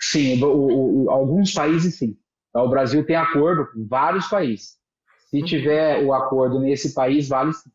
Sim, 0.00 0.42
o, 0.42 1.04
o, 1.06 1.10
alguns 1.10 1.52
países 1.52 1.96
sim. 1.98 2.16
O 2.54 2.68
Brasil 2.68 3.04
tem 3.06 3.16
acordo 3.16 3.66
com 3.72 3.86
vários 3.88 4.28
países. 4.28 4.76
Se 5.30 5.40
Uhum. 5.40 5.46
tiver 5.46 6.04
o 6.04 6.12
acordo 6.12 6.60
nesse 6.60 6.94
país, 6.94 7.28
vale 7.28 7.52
sim. 7.54 7.70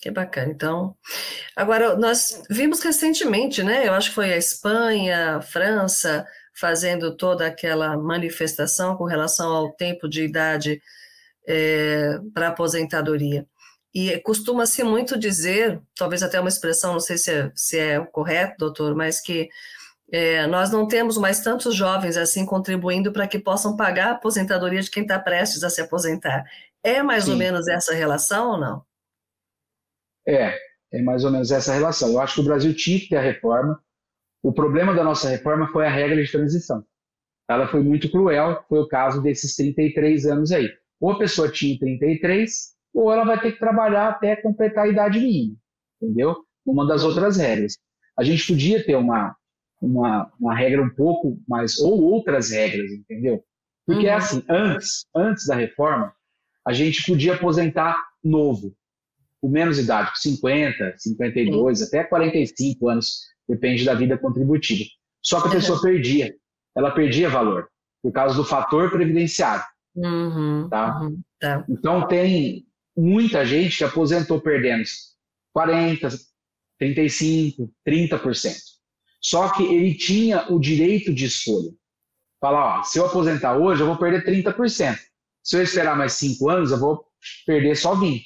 Que 0.00 0.10
bacana. 0.10 0.50
Então, 0.52 0.96
agora 1.56 1.96
nós 1.96 2.42
vimos 2.50 2.80
recentemente, 2.82 3.62
né? 3.62 3.86
Eu 3.86 3.94
acho 3.94 4.08
que 4.10 4.14
foi 4.16 4.32
a 4.32 4.36
Espanha, 4.36 5.36
a 5.36 5.40
França, 5.40 6.26
fazendo 6.54 7.16
toda 7.16 7.46
aquela 7.46 7.96
manifestação 7.96 8.96
com 8.96 9.04
relação 9.04 9.50
ao 9.52 9.72
tempo 9.72 10.08
de 10.08 10.24
idade 10.24 10.82
é, 11.48 12.18
para 12.34 12.48
aposentadoria. 12.48 13.46
E 13.94 14.18
costuma-se 14.20 14.82
muito 14.82 15.18
dizer, 15.18 15.80
talvez 15.96 16.22
até 16.22 16.40
uma 16.40 16.48
expressão, 16.48 16.94
não 16.94 17.00
sei 17.00 17.18
se 17.18 17.30
é, 17.30 17.52
se 17.54 17.78
é 17.78 18.00
o 18.00 18.06
correto, 18.06 18.56
doutor, 18.58 18.94
mas 18.94 19.20
que 19.20 19.50
é, 20.10 20.46
nós 20.46 20.70
não 20.70 20.86
temos 20.86 21.18
mais 21.18 21.40
tantos 21.40 21.74
jovens 21.74 22.16
assim 22.16 22.44
contribuindo 22.46 23.12
para 23.12 23.26
que 23.26 23.38
possam 23.38 23.76
pagar 23.76 24.08
a 24.08 24.12
aposentadoria 24.12 24.80
de 24.80 24.90
quem 24.90 25.02
está 25.02 25.18
prestes 25.18 25.62
a 25.62 25.70
se 25.70 25.80
aposentar. 25.80 26.44
É 26.82 27.02
mais 27.02 27.24
Sim. 27.24 27.32
ou 27.32 27.36
menos 27.36 27.68
essa 27.68 27.94
relação 27.94 28.52
ou 28.52 28.58
não? 28.58 28.84
É, 30.26 30.54
é 30.92 31.02
mais 31.02 31.24
ou 31.24 31.30
menos 31.30 31.50
essa 31.50 31.72
relação. 31.72 32.12
Eu 32.12 32.20
acho 32.20 32.34
que 32.34 32.40
o 32.40 32.44
Brasil 32.44 32.74
tinha 32.74 32.98
que 32.98 33.08
ter 33.08 33.16
a 33.16 33.22
reforma. 33.22 33.78
O 34.42 34.52
problema 34.52 34.94
da 34.94 35.04
nossa 35.04 35.28
reforma 35.28 35.68
foi 35.68 35.86
a 35.86 35.90
regra 35.90 36.22
de 36.22 36.30
transição. 36.30 36.84
Ela 37.48 37.68
foi 37.68 37.82
muito 37.82 38.10
cruel, 38.10 38.64
foi 38.68 38.80
o 38.80 38.88
caso 38.88 39.22
desses 39.22 39.54
33 39.56 40.26
anos 40.26 40.52
aí. 40.52 40.68
Ou 41.00 41.12
a 41.12 41.18
pessoa 41.18 41.50
tinha 41.50 41.78
33, 41.78 42.71
ou 42.94 43.12
ela 43.12 43.24
vai 43.24 43.40
ter 43.40 43.52
que 43.52 43.58
trabalhar 43.58 44.08
até 44.08 44.36
completar 44.36 44.84
a 44.84 44.88
idade 44.88 45.18
mínima, 45.18 45.56
entendeu? 46.00 46.36
Uma 46.64 46.86
das 46.86 47.02
outras 47.04 47.36
regras. 47.36 47.76
A 48.18 48.22
gente 48.22 48.46
podia 48.46 48.84
ter 48.84 48.96
uma, 48.96 49.34
uma, 49.80 50.30
uma 50.38 50.54
regra 50.54 50.82
um 50.82 50.90
pouco 50.90 51.38
mais, 51.48 51.78
ou 51.78 52.02
outras 52.02 52.50
regras, 52.50 52.92
entendeu? 52.92 53.42
Porque 53.86 54.06
uhum. 54.06 54.14
assim, 54.14 54.44
antes, 54.48 55.06
antes 55.14 55.46
da 55.46 55.56
reforma, 55.56 56.12
a 56.64 56.72
gente 56.72 57.04
podia 57.04 57.34
aposentar 57.34 57.96
novo, 58.22 58.72
com 59.40 59.48
menos 59.48 59.78
idade, 59.78 60.12
50, 60.20 60.94
52, 60.98 61.80
uhum. 61.80 61.86
até 61.86 62.04
45 62.04 62.88
anos, 62.88 63.22
depende 63.48 63.84
da 63.84 63.94
vida 63.94 64.16
contributiva. 64.16 64.84
Só 65.20 65.40
que 65.40 65.48
a 65.48 65.52
pessoa 65.52 65.78
uhum. 65.78 65.82
perdia, 65.84 66.34
ela 66.76 66.92
perdia 66.92 67.28
valor, 67.28 67.68
por 68.02 68.12
causa 68.12 68.36
do 68.36 68.44
fator 68.44 68.90
previdenciário. 68.90 69.64
Uhum, 69.94 70.68
tá? 70.70 71.00
Uhum, 71.00 71.20
tá? 71.40 71.64
Então 71.68 72.06
tem 72.06 72.64
muita 72.96 73.44
gente 73.44 73.78
que 73.78 73.84
aposentou 73.84 74.40
perdendo 74.40 74.84
40, 75.52 76.08
35, 76.78 77.70
30%. 77.86 78.54
Só 79.20 79.48
que 79.50 79.62
ele 79.62 79.94
tinha 79.94 80.52
o 80.52 80.58
direito 80.58 81.14
de 81.14 81.26
escolha. 81.26 81.70
Falar, 82.40 82.80
ó, 82.80 82.82
se 82.82 82.98
eu 82.98 83.06
aposentar 83.06 83.56
hoje, 83.56 83.82
eu 83.82 83.86
vou 83.86 83.96
perder 83.96 84.24
30%. 84.24 84.98
Se 85.42 85.56
eu 85.56 85.62
esperar 85.62 85.96
mais 85.96 86.14
5 86.14 86.50
anos, 86.50 86.70
eu 86.72 86.78
vou 86.78 87.04
perder 87.46 87.76
só 87.76 87.94
20%. 87.94 88.22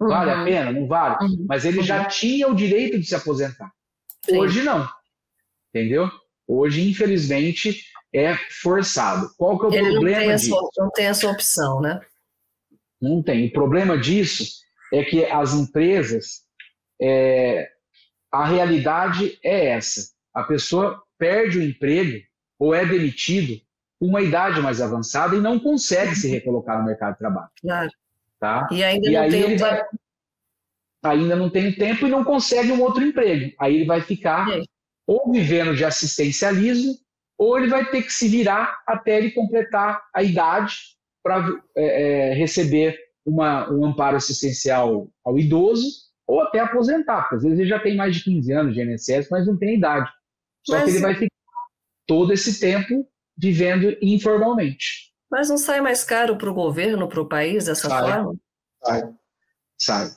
Uhum. 0.00 0.08
Vale 0.08 0.30
a 0.30 0.44
pena? 0.44 0.72
Não 0.72 0.86
vale? 0.86 1.16
Uhum. 1.20 1.46
Mas 1.48 1.64
ele 1.64 1.82
já 1.82 2.02
uhum. 2.02 2.08
tinha 2.08 2.48
o 2.48 2.54
direito 2.54 2.98
de 2.98 3.06
se 3.06 3.14
aposentar. 3.14 3.70
Sim. 4.24 4.38
Hoje 4.38 4.62
não. 4.62 4.88
Entendeu? 5.74 6.10
Hoje, 6.46 6.88
infelizmente, 6.88 7.84
é 8.14 8.34
forçado. 8.62 9.30
Qual 9.36 9.58
que 9.58 9.66
é 9.66 9.68
o 9.68 9.74
ele 9.74 9.92
problema 9.92 10.24
não? 10.24 10.30
Essa, 10.30 10.56
não 10.78 10.90
tem 10.90 11.06
essa 11.06 11.30
opção, 11.30 11.80
né? 11.80 12.00
Não 13.00 13.22
tem. 13.22 13.46
O 13.46 13.52
problema 13.52 13.96
disso 13.96 14.44
é 14.92 15.04
que 15.04 15.24
as 15.24 15.54
empresas, 15.54 16.42
é, 17.00 17.68
a 18.32 18.46
realidade 18.46 19.38
é 19.44 19.66
essa. 19.66 20.10
A 20.34 20.42
pessoa 20.42 21.02
perde 21.18 21.58
o 21.58 21.62
emprego 21.62 22.22
ou 22.58 22.74
é 22.74 22.84
demitido 22.84 23.60
com 23.98 24.06
uma 24.06 24.22
idade 24.22 24.60
mais 24.60 24.80
avançada 24.80 25.34
e 25.36 25.40
não 25.40 25.58
consegue 25.58 26.14
se 26.14 26.28
recolocar 26.28 26.78
no 26.78 26.86
mercado 26.86 27.14
de 27.14 27.18
trabalho. 27.18 27.50
Claro. 27.60 27.90
Tá? 28.38 28.68
E 28.70 28.84
ainda 28.84 29.08
e 29.08 29.12
não 29.12 29.28
tem 29.28 29.42
ele 29.42 29.56
vai, 29.56 29.82
ainda 31.02 31.36
não 31.36 31.50
tem 31.50 31.72
tempo 31.72 32.06
e 32.06 32.10
não 32.10 32.24
consegue 32.24 32.70
um 32.70 32.80
outro 32.80 33.02
emprego. 33.02 33.52
Aí 33.58 33.76
ele 33.76 33.84
vai 33.84 34.00
ficar 34.00 34.48
é. 34.50 34.62
ou 35.06 35.32
vivendo 35.32 35.74
de 35.74 35.84
assistencialismo 35.84 36.94
ou 37.36 37.58
ele 37.58 37.68
vai 37.68 37.88
ter 37.90 38.02
que 38.02 38.12
se 38.12 38.28
virar 38.28 38.80
até 38.86 39.18
ele 39.18 39.30
completar 39.30 40.02
a 40.14 40.22
idade 40.22 40.97
para 41.28 41.62
é, 41.76 42.30
é, 42.30 42.34
receber 42.34 42.98
uma, 43.26 43.70
um 43.70 43.84
amparo 43.84 44.16
assistencial 44.16 45.06
ao 45.22 45.38
idoso 45.38 45.86
ou 46.26 46.40
até 46.40 46.58
aposentar, 46.58 47.22
porque 47.22 47.36
às 47.36 47.42
vezes 47.42 47.58
ele 47.58 47.68
já 47.68 47.78
tem 47.78 47.96
mais 47.96 48.16
de 48.16 48.24
15 48.24 48.52
anos 48.52 48.74
de 48.74 48.80
INSS, 48.80 49.28
mas 49.30 49.46
não 49.46 49.58
tem 49.58 49.76
idade. 49.76 50.10
Só 50.66 50.74
mas, 50.74 50.84
que 50.84 50.90
ele 50.90 51.00
vai 51.00 51.14
ficar 51.14 51.28
todo 52.06 52.32
esse 52.32 52.58
tempo 52.58 53.06
vivendo 53.36 53.94
informalmente. 54.00 55.12
Mas 55.30 55.50
não 55.50 55.58
sai 55.58 55.82
mais 55.82 56.02
caro 56.02 56.38
para 56.38 56.50
o 56.50 56.54
governo, 56.54 57.08
para 57.08 57.20
o 57.20 57.28
país, 57.28 57.66
dessa 57.66 57.88
sai, 57.88 58.00
forma? 58.00 58.34
Sai, 58.82 59.02
sai. 59.78 60.10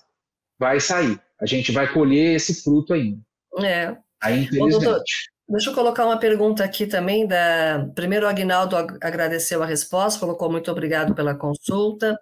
Vai 0.57 0.79
sair. 0.79 1.21
A 1.41 1.45
gente 1.45 1.73
vai 1.73 1.91
colher 1.91 2.35
esse 2.35 2.63
fruto 2.63 2.93
ainda. 2.93 3.19
É. 3.59 3.97
Aí, 4.23 4.43
infelizmente. 4.43 4.75
Ô, 4.75 4.79
doutor, 4.79 5.03
Deixa 5.49 5.69
eu 5.69 5.73
colocar 5.73 6.05
uma 6.05 6.17
pergunta 6.17 6.63
aqui 6.63 6.85
também. 6.87 7.27
Da... 7.27 7.87
Primeiro, 7.93 8.25
o 8.25 8.29
Agnaldo 8.29 8.75
agradeceu 8.75 9.61
a 9.61 9.65
resposta, 9.65 10.19
colocou 10.19 10.49
muito 10.49 10.71
obrigado 10.71 11.13
pela 11.13 11.35
consulta. 11.35 12.17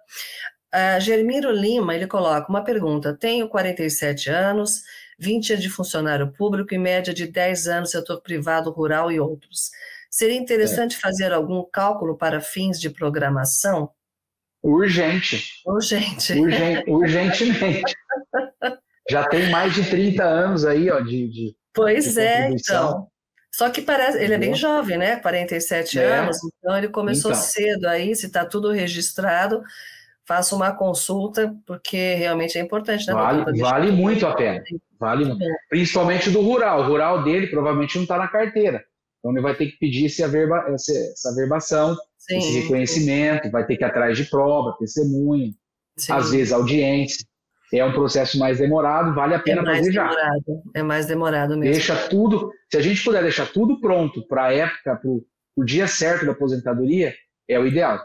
A 0.72 0.98
Germiro 1.00 1.50
Lima, 1.50 1.94
ele 1.94 2.06
coloca 2.06 2.48
uma 2.48 2.62
pergunta. 2.62 3.16
Tenho 3.16 3.48
47 3.48 4.30
anos, 4.30 4.82
20 5.18 5.52
anos 5.52 5.62
de 5.62 5.70
funcionário 5.70 6.32
público 6.32 6.74
e 6.74 6.78
média 6.78 7.12
de 7.12 7.26
10 7.26 7.66
anos 7.68 7.90
setor 7.90 8.20
privado, 8.20 8.70
rural 8.70 9.10
e 9.10 9.18
outros. 9.20 9.70
Seria 10.10 10.36
interessante 10.36 10.96
é. 10.96 11.00
fazer 11.00 11.32
algum 11.32 11.64
cálculo 11.64 12.16
para 12.16 12.40
fins 12.40 12.80
de 12.80 12.90
programação? 12.90 13.90
Urgente. 14.62 15.42
Urgente. 15.66 16.32
Urgente 16.34 16.90
urgentemente. 16.90 17.94
Já 19.10 19.26
tem 19.28 19.50
mais 19.50 19.74
de 19.74 19.88
30 19.88 20.22
anos 20.22 20.64
aí, 20.64 20.90
ó, 20.90 21.00
de, 21.00 21.28
de 21.28 21.56
Pois 21.72 22.16
é, 22.16 22.50
então. 22.50 23.08
Só 23.52 23.68
que 23.68 23.82
parece, 23.82 24.22
ele 24.22 24.34
é 24.34 24.38
bem 24.38 24.54
jovem, 24.54 24.96
né? 24.96 25.16
47 25.16 25.98
é. 25.98 26.04
anos, 26.04 26.38
então 26.58 26.76
ele 26.76 26.88
começou 26.88 27.32
então. 27.32 27.42
cedo 27.42 27.86
aí, 27.86 28.14
se 28.14 28.26
está 28.26 28.44
tudo 28.44 28.70
registrado, 28.70 29.62
faça 30.26 30.54
uma 30.54 30.72
consulta, 30.72 31.52
porque 31.66 32.14
realmente 32.14 32.56
é 32.56 32.60
importante, 32.60 33.06
né? 33.06 33.12
Vale, 33.12 33.60
vale 33.60 33.90
muito 33.90 34.24
a 34.26 34.34
pena. 34.34 34.62
Vale 34.98 35.24
muito. 35.24 35.44
Principalmente 35.68 36.30
do 36.30 36.40
rural. 36.40 36.82
O 36.82 36.86
rural 36.86 37.24
dele 37.24 37.48
provavelmente 37.48 37.96
não 37.96 38.04
está 38.04 38.16
na 38.16 38.28
carteira. 38.28 38.84
Então 39.18 39.32
ele 39.32 39.40
vai 39.40 39.56
ter 39.56 39.66
que 39.66 39.78
pedir 39.78 40.06
esse 40.06 40.22
averba, 40.22 40.66
essa 40.72 41.34
verbação, 41.34 41.96
sim, 42.16 42.38
esse 42.38 42.60
reconhecimento, 42.60 43.50
vai 43.50 43.66
ter 43.66 43.76
que 43.76 43.82
ir 43.82 43.86
atrás 43.86 44.16
de 44.16 44.24
prova, 44.24 44.76
testemunho, 44.78 45.52
sim. 45.96 46.12
às 46.12 46.30
vezes 46.30 46.52
audiência 46.52 47.26
é 47.78 47.84
um 47.84 47.92
processo 47.92 48.38
mais 48.38 48.58
demorado, 48.58 49.14
vale 49.14 49.34
a 49.34 49.38
é 49.38 49.42
pena 49.42 49.62
é 49.62 49.76
fazer 49.76 49.92
demorado, 49.92 50.44
já. 50.46 50.80
É 50.80 50.82
mais 50.82 51.06
demorado 51.06 51.56
mesmo. 51.56 51.72
Deixa 51.72 52.08
tudo, 52.08 52.50
se 52.70 52.76
a 52.76 52.82
gente 52.82 53.02
puder 53.04 53.22
deixar 53.22 53.46
tudo 53.46 53.80
pronto 53.80 54.26
para 54.26 54.46
a 54.46 54.52
época, 54.52 54.96
para 54.96 55.10
o 55.10 55.64
dia 55.64 55.86
certo 55.86 56.26
da 56.26 56.32
aposentadoria, 56.32 57.14
é 57.48 57.58
o 57.58 57.66
ideal. 57.66 58.04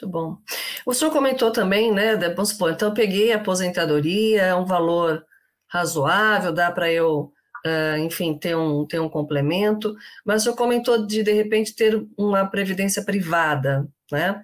Muito 0.00 0.10
bom. 0.10 0.38
O 0.86 0.94
senhor 0.94 1.12
comentou 1.12 1.50
também, 1.50 1.92
né? 1.92 2.16
Vamos 2.16 2.50
supor, 2.50 2.72
então 2.72 2.88
eu 2.88 2.94
peguei 2.94 3.32
a 3.32 3.36
aposentadoria, 3.36 4.42
é 4.42 4.54
um 4.54 4.64
valor 4.64 5.24
razoável, 5.68 6.52
dá 6.52 6.70
para 6.70 6.90
eu, 6.90 7.32
uh, 7.66 7.98
enfim, 7.98 8.36
ter 8.38 8.56
um, 8.56 8.86
ter 8.86 8.98
um 8.98 9.08
complemento, 9.08 9.94
mas 10.24 10.40
o 10.40 10.44
senhor 10.44 10.56
comentou 10.56 11.06
de, 11.06 11.22
de 11.22 11.32
repente, 11.32 11.74
ter 11.74 12.02
uma 12.16 12.46
previdência 12.46 13.04
privada, 13.04 13.86
né? 14.10 14.42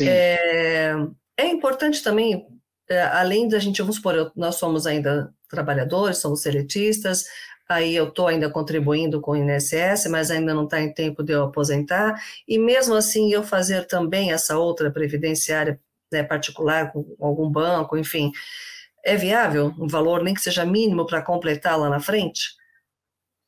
É, 0.00 0.94
é 1.36 1.46
importante 1.46 2.02
também 2.02 2.46
além 3.12 3.48
da 3.48 3.58
gente, 3.58 3.80
vamos 3.80 3.96
supor, 3.96 4.32
nós 4.34 4.56
somos 4.56 4.86
ainda 4.86 5.32
trabalhadores, 5.48 6.18
somos 6.18 6.42
seletistas, 6.42 7.24
aí 7.68 7.94
eu 7.94 8.08
estou 8.08 8.26
ainda 8.26 8.50
contribuindo 8.50 9.20
com 9.20 9.32
o 9.32 9.36
INSS, 9.36 10.06
mas 10.10 10.30
ainda 10.30 10.52
não 10.52 10.64
está 10.64 10.80
em 10.80 10.92
tempo 10.92 11.22
de 11.22 11.32
eu 11.32 11.44
aposentar, 11.44 12.20
e 12.46 12.58
mesmo 12.58 12.94
assim 12.94 13.32
eu 13.32 13.42
fazer 13.42 13.86
também 13.86 14.32
essa 14.32 14.58
outra 14.58 14.90
previdenciária 14.90 15.80
né, 16.12 16.22
particular 16.22 16.92
com 16.92 17.16
algum 17.20 17.48
banco, 17.48 17.96
enfim, 17.96 18.32
é 19.04 19.16
viável 19.16 19.72
um 19.78 19.86
valor 19.86 20.22
nem 20.22 20.34
que 20.34 20.40
seja 20.40 20.64
mínimo 20.64 21.06
para 21.06 21.22
completar 21.22 21.78
lá 21.78 21.88
na 21.88 22.00
frente? 22.00 22.50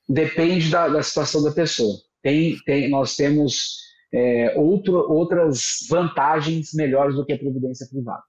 Depende 0.08 0.70
da, 0.70 0.88
da 0.88 1.02
situação 1.02 1.42
da 1.42 1.50
pessoa. 1.50 1.96
Tem, 2.22 2.56
tem, 2.64 2.88
nós 2.88 3.16
temos 3.16 3.78
é, 4.12 4.54
outro, 4.56 4.94
outras 5.10 5.86
vantagens 5.88 6.72
melhores 6.74 7.14
do 7.14 7.24
que 7.24 7.32
a 7.32 7.38
previdência 7.38 7.86
privada. 7.88 8.22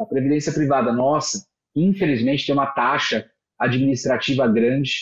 A 0.00 0.06
previdência 0.06 0.52
privada 0.52 0.92
nossa, 0.92 1.46
infelizmente, 1.76 2.46
tem 2.46 2.54
uma 2.54 2.66
taxa 2.66 3.30
administrativa 3.58 4.48
grande, 4.48 4.92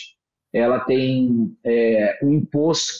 ela 0.53 0.81
tem 0.81 1.55
é, 1.63 2.19
um 2.21 2.33
imposto 2.33 2.93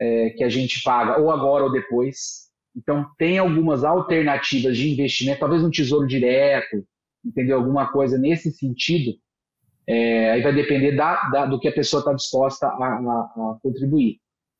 é, 0.00 0.30
que 0.30 0.42
a 0.42 0.48
gente 0.48 0.82
paga 0.82 1.20
ou 1.20 1.30
agora 1.30 1.64
ou 1.64 1.72
depois. 1.72 2.44
Então, 2.74 3.06
tem 3.18 3.38
algumas 3.38 3.84
alternativas 3.84 4.76
de 4.76 4.90
investimento, 4.90 5.40
talvez 5.40 5.62
um 5.62 5.70
tesouro 5.70 6.06
direto, 6.06 6.84
entendeu? 7.24 7.58
Alguma 7.58 7.92
coisa 7.92 8.18
nesse 8.18 8.50
sentido. 8.50 9.12
É, 9.86 10.30
aí 10.32 10.42
vai 10.42 10.54
depender 10.54 10.92
da, 10.92 11.28
da, 11.28 11.46
do 11.46 11.60
que 11.60 11.68
a 11.68 11.72
pessoa 11.72 12.00
está 12.00 12.12
disposta 12.14 12.66
a, 12.66 12.70
a, 12.70 13.52
a, 13.52 13.58
contribuir. 13.62 14.18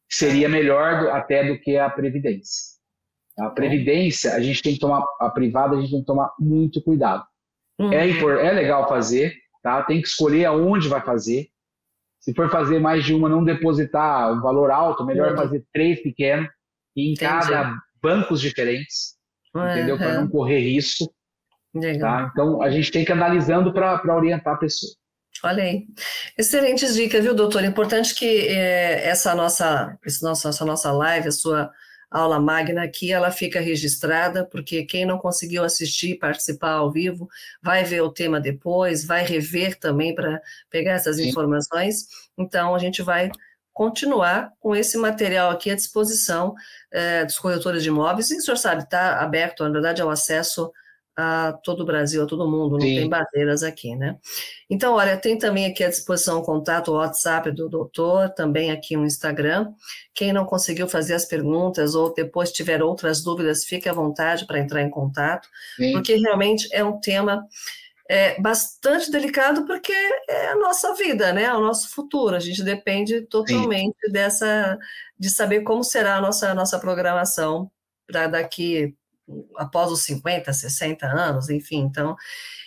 Seria 0.08 0.48
melhor 0.48 1.00
do, 1.00 1.10
até 1.10 1.44
do 1.44 1.58
que 1.58 1.78
a 1.78 1.88
Previdência. 1.88 2.73
A 3.38 3.50
previdência, 3.50 4.34
a 4.34 4.40
gente 4.40 4.62
tem 4.62 4.74
que 4.74 4.78
tomar, 4.78 5.04
a 5.20 5.28
privada, 5.28 5.76
a 5.76 5.80
gente 5.80 5.90
tem 5.90 6.00
que 6.00 6.06
tomar 6.06 6.32
muito 6.38 6.82
cuidado. 6.82 7.24
Uhum. 7.78 7.92
É, 7.92 8.08
é 8.08 8.52
legal 8.52 8.88
fazer, 8.88 9.34
tá? 9.62 9.82
Tem 9.82 10.00
que 10.00 10.08
escolher 10.08 10.44
aonde 10.44 10.88
vai 10.88 11.00
fazer. 11.00 11.48
Se 12.20 12.32
for 12.32 12.48
fazer 12.48 12.78
mais 12.78 13.04
de 13.04 13.12
uma, 13.12 13.28
não 13.28 13.44
depositar 13.44 14.32
um 14.32 14.40
valor 14.40 14.70
alto, 14.70 15.04
melhor 15.04 15.32
uhum. 15.32 15.36
fazer 15.36 15.64
três 15.72 16.00
pequenos 16.02 16.48
e 16.96 17.10
em 17.10 17.12
Entendi. 17.12 17.28
cada 17.28 17.74
bancos 18.00 18.40
diferentes, 18.40 19.16
uhum. 19.54 19.68
entendeu? 19.68 19.98
Para 19.98 20.20
não 20.20 20.28
correr 20.28 20.60
risco. 20.60 21.12
Tá? 22.00 22.30
Então 22.30 22.62
a 22.62 22.70
gente 22.70 22.92
tem 22.92 23.04
que 23.04 23.10
ir 23.10 23.14
analisando 23.14 23.72
para 23.72 24.16
orientar 24.16 24.54
a 24.54 24.58
pessoa. 24.58 24.92
Olha 25.42 25.64
aí. 25.64 25.86
Excelentes 26.38 26.94
dicas, 26.94 27.22
viu, 27.22 27.34
doutor? 27.34 27.64
Importante 27.64 28.14
que 28.14 28.46
é, 28.46 29.08
essa, 29.08 29.34
nossa, 29.34 29.98
nossa, 30.22 30.48
essa 30.48 30.64
nossa 30.64 30.92
live, 30.92 31.28
a 31.28 31.32
sua 31.32 31.70
aula 32.14 32.38
magna 32.38 32.84
aqui, 32.84 33.12
ela 33.12 33.30
fica 33.32 33.60
registrada, 33.60 34.46
porque 34.46 34.84
quem 34.84 35.04
não 35.04 35.18
conseguiu 35.18 35.64
assistir, 35.64 36.16
participar 36.16 36.74
ao 36.74 36.92
vivo, 36.92 37.28
vai 37.60 37.82
ver 37.82 38.02
o 38.02 38.12
tema 38.12 38.40
depois, 38.40 39.04
vai 39.04 39.24
rever 39.24 39.76
também 39.78 40.14
para 40.14 40.40
pegar 40.70 40.92
essas 40.92 41.16
Sim. 41.16 41.28
informações. 41.28 42.06
Então, 42.38 42.72
a 42.72 42.78
gente 42.78 43.02
vai 43.02 43.30
continuar 43.72 44.52
com 44.60 44.76
esse 44.76 44.96
material 44.96 45.50
aqui 45.50 45.70
à 45.70 45.74
disposição 45.74 46.54
é, 46.92 47.24
dos 47.24 47.36
corretores 47.36 47.82
de 47.82 47.88
imóveis. 47.88 48.30
E 48.30 48.36
o 48.36 48.40
senhor 48.40 48.56
sabe, 48.56 48.84
está 48.84 49.20
aberto, 49.20 49.64
na 49.64 49.70
verdade, 49.70 50.00
ao 50.00 50.08
acesso 50.08 50.70
a 51.16 51.52
todo 51.62 51.80
o 51.80 51.86
Brasil, 51.86 52.22
a 52.22 52.26
todo 52.26 52.50
mundo, 52.50 52.72
não 52.72 52.80
Sim. 52.80 52.96
tem 52.96 53.08
barreiras 53.08 53.62
aqui, 53.62 53.94
né? 53.94 54.16
Então, 54.68 54.94
olha, 54.94 55.16
tem 55.16 55.38
também 55.38 55.66
aqui 55.66 55.84
à 55.84 55.88
disposição 55.88 56.40
o 56.40 56.42
contato, 56.42 56.90
o 56.90 56.94
WhatsApp 56.94 57.50
do 57.52 57.68
doutor, 57.68 58.30
também 58.30 58.70
aqui 58.70 58.96
no 58.96 59.06
Instagram. 59.06 59.72
Quem 60.12 60.32
não 60.32 60.44
conseguiu 60.44 60.88
fazer 60.88 61.14
as 61.14 61.24
perguntas 61.24 61.94
ou 61.94 62.12
depois 62.12 62.50
tiver 62.50 62.82
outras 62.82 63.22
dúvidas, 63.22 63.64
fique 63.64 63.88
à 63.88 63.92
vontade 63.92 64.46
para 64.46 64.58
entrar 64.58 64.82
em 64.82 64.90
contato, 64.90 65.48
Sim. 65.76 65.92
porque 65.92 66.16
realmente 66.16 66.68
é 66.72 66.82
um 66.82 66.98
tema 66.98 67.46
é, 68.08 68.40
bastante 68.40 69.10
delicado, 69.10 69.66
porque 69.66 69.92
é 70.28 70.48
a 70.48 70.56
nossa 70.56 70.94
vida, 70.94 71.32
né? 71.32 71.44
É 71.44 71.54
o 71.54 71.60
nosso 71.60 71.90
futuro. 71.90 72.34
A 72.34 72.40
gente 72.40 72.62
depende 72.62 73.22
totalmente 73.22 73.96
Sim. 74.04 74.12
dessa, 74.12 74.78
de 75.18 75.30
saber 75.30 75.62
como 75.62 75.84
será 75.84 76.16
a 76.16 76.20
nossa, 76.20 76.50
a 76.50 76.54
nossa 76.54 76.78
programação 76.78 77.70
para 78.06 78.26
daqui 78.26 78.94
após 79.56 79.90
os 79.90 80.02
50, 80.04 80.52
60 80.52 81.06
anos, 81.06 81.48
enfim, 81.48 81.78
então. 81.78 82.16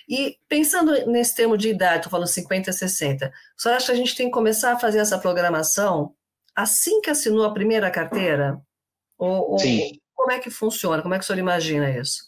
E 0.09 0.37
pensando 0.47 0.91
nesse 1.07 1.35
termo 1.35 1.57
de 1.57 1.69
idade, 1.69 1.97
estou 1.97 2.11
falando 2.11 2.27
50, 2.27 2.71
60, 2.71 3.27
o 3.57 3.61
senhor 3.61 3.75
acha 3.75 3.87
que 3.87 3.91
a 3.91 3.95
gente 3.95 4.15
tem 4.15 4.27
que 4.27 4.33
começar 4.33 4.73
a 4.73 4.79
fazer 4.79 4.99
essa 4.99 5.19
programação 5.19 6.13
assim 6.55 7.01
que 7.01 7.09
assinou 7.09 7.45
a 7.45 7.53
primeira 7.53 7.91
carteira? 7.91 8.59
Ou, 9.17 9.59
Sim. 9.59 9.81
Ou, 9.81 9.91
como 10.15 10.31
é 10.31 10.39
que 10.39 10.49
funciona? 10.49 11.01
Como 11.01 11.13
é 11.13 11.19
que 11.19 11.23
o 11.23 11.27
senhor 11.27 11.39
imagina 11.39 11.89
isso? 11.91 12.23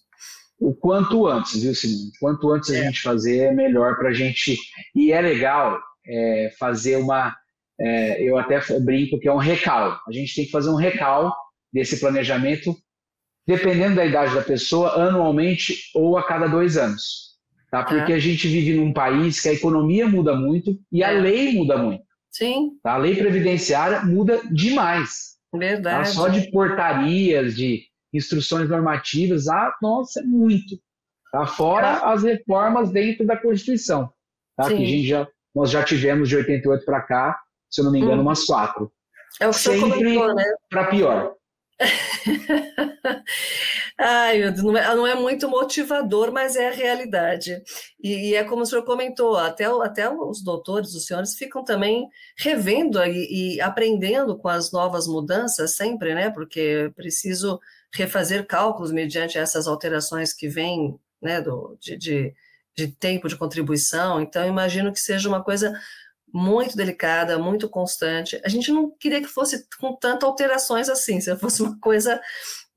O 0.59 0.75
quanto 0.75 1.25
antes, 1.25 1.61
viu, 1.61 1.73
Simone? 1.73 2.11
Quanto 2.19 2.51
antes 2.51 2.69
é. 2.69 2.81
a 2.81 2.83
gente 2.83 3.01
fazer 3.01 3.37
é 3.45 3.53
melhor 3.53 3.97
para 3.97 4.09
a 4.09 4.13
gente. 4.13 4.57
E 4.93 5.11
é 5.11 5.21
legal 5.21 5.79
é, 6.05 6.51
fazer 6.59 6.97
uma. 6.97 7.35
É, 7.79 8.21
eu 8.21 8.37
até 8.37 8.59
brinco 8.79 9.17
que 9.19 9.27
é 9.27 9.33
um 9.33 9.37
recal. 9.37 9.99
A 10.07 10.11
gente 10.11 10.35
tem 10.35 10.45
que 10.45 10.51
fazer 10.51 10.69
um 10.69 10.75
recal 10.75 11.33
desse 11.71 11.99
planejamento 11.99 12.75
dependendo 13.49 13.95
da 13.95 14.05
idade 14.05 14.35
da 14.35 14.43
pessoa, 14.43 14.91
anualmente 14.91 15.89
ou 15.95 16.15
a 16.19 16.23
cada 16.23 16.45
dois 16.45 16.77
anos. 16.77 17.35
Tá? 17.71 17.83
Porque 17.83 18.11
é. 18.11 18.15
a 18.15 18.19
gente 18.19 18.47
vive 18.47 18.75
num 18.75 18.93
país 18.93 19.41
que 19.41 19.49
a 19.49 19.53
economia 19.53 20.07
muda 20.07 20.35
muito 20.35 20.79
e 20.91 21.03
a 21.03 21.11
é. 21.11 21.19
lei 21.19 21.53
muda 21.53 21.75
muito. 21.75 22.03
Sim. 22.29 22.73
Tá? 22.83 22.93
A 22.93 22.97
lei 22.97 23.15
previdenciária 23.15 24.05
muda 24.05 24.39
demais. 24.51 25.37
Verdade. 25.51 26.09
Tá? 26.09 26.13
Só 26.13 26.27
de 26.27 26.51
portarias, 26.51 27.55
de 27.55 27.85
instruções 28.13 28.69
normativas, 28.69 29.47
ah, 29.47 29.73
nossa, 29.81 30.19
é 30.19 30.23
muito. 30.23 30.77
Tá? 31.31 31.47
Fora 31.47 31.87
é. 31.87 32.05
as 32.05 32.21
reformas 32.21 32.91
dentro 32.91 33.25
da 33.25 33.35
Constituição. 33.35 34.13
Tá? 34.55 34.67
Que 34.67 34.75
a 34.75 34.77
gente 34.77 35.07
já, 35.07 35.27
nós 35.55 35.71
já 35.71 35.83
tivemos 35.83 36.29
de 36.29 36.35
88 36.35 36.85
para 36.85 37.01
cá, 37.01 37.39
se 37.67 37.81
eu 37.81 37.85
não 37.85 37.91
me 37.91 37.97
engano, 37.97 38.21
hum. 38.21 38.25
umas 38.25 38.45
quatro. 38.45 38.91
É 39.41 39.47
o 39.47 39.51
que 39.51 39.57
Sempre 39.57 40.17
né? 40.35 40.43
para 40.69 40.85
pior. 40.85 41.38
Ai, 43.97 44.51
não 44.51 44.77
é, 44.77 44.95
não 44.95 45.07
é, 45.07 45.15
muito 45.15 45.47
motivador, 45.49 46.31
mas 46.31 46.55
é 46.55 46.69
a 46.69 46.73
realidade. 46.73 47.61
E, 48.01 48.29
e, 48.31 48.35
é 48.35 48.43
como 48.43 48.63
o 48.63 48.65
senhor 48.65 48.83
comentou, 48.83 49.37
até, 49.37 49.65
até 49.65 50.09
os 50.09 50.43
doutores, 50.43 50.93
os 50.93 51.05
senhores, 51.05 51.35
ficam 51.35 51.63
também 51.63 52.07
revendo 52.37 53.03
e, 53.05 53.55
e 53.55 53.61
aprendendo 53.61 54.37
com 54.37 54.49
as 54.49 54.71
novas 54.71 55.07
mudanças 55.07 55.75
sempre, 55.75 56.13
né? 56.13 56.29
Porque 56.29 56.91
preciso 56.95 57.59
refazer 57.93 58.45
cálculos 58.45 58.91
mediante 58.91 59.37
essas 59.37 59.67
alterações 59.67 60.33
que 60.33 60.47
vêm 60.47 60.99
né, 61.21 61.41
do, 61.41 61.77
de, 61.79 61.97
de, 61.97 62.33
de 62.75 62.87
tempo 62.87 63.27
de 63.27 63.35
contribuição. 63.37 64.21
Então, 64.21 64.45
imagino 64.47 64.91
que 64.91 64.99
seja 64.99 65.27
uma 65.27 65.43
coisa 65.43 65.73
muito 66.33 66.75
delicada, 66.75 67.37
muito 67.37 67.69
constante. 67.69 68.39
A 68.43 68.49
gente 68.49 68.71
não 68.71 68.91
queria 68.99 69.21
que 69.21 69.27
fosse 69.27 69.65
com 69.79 69.95
tantas 69.95 70.27
alterações 70.27 70.89
assim, 70.89 71.19
se 71.19 71.35
fosse 71.37 71.61
uma 71.61 71.77
coisa 71.79 72.19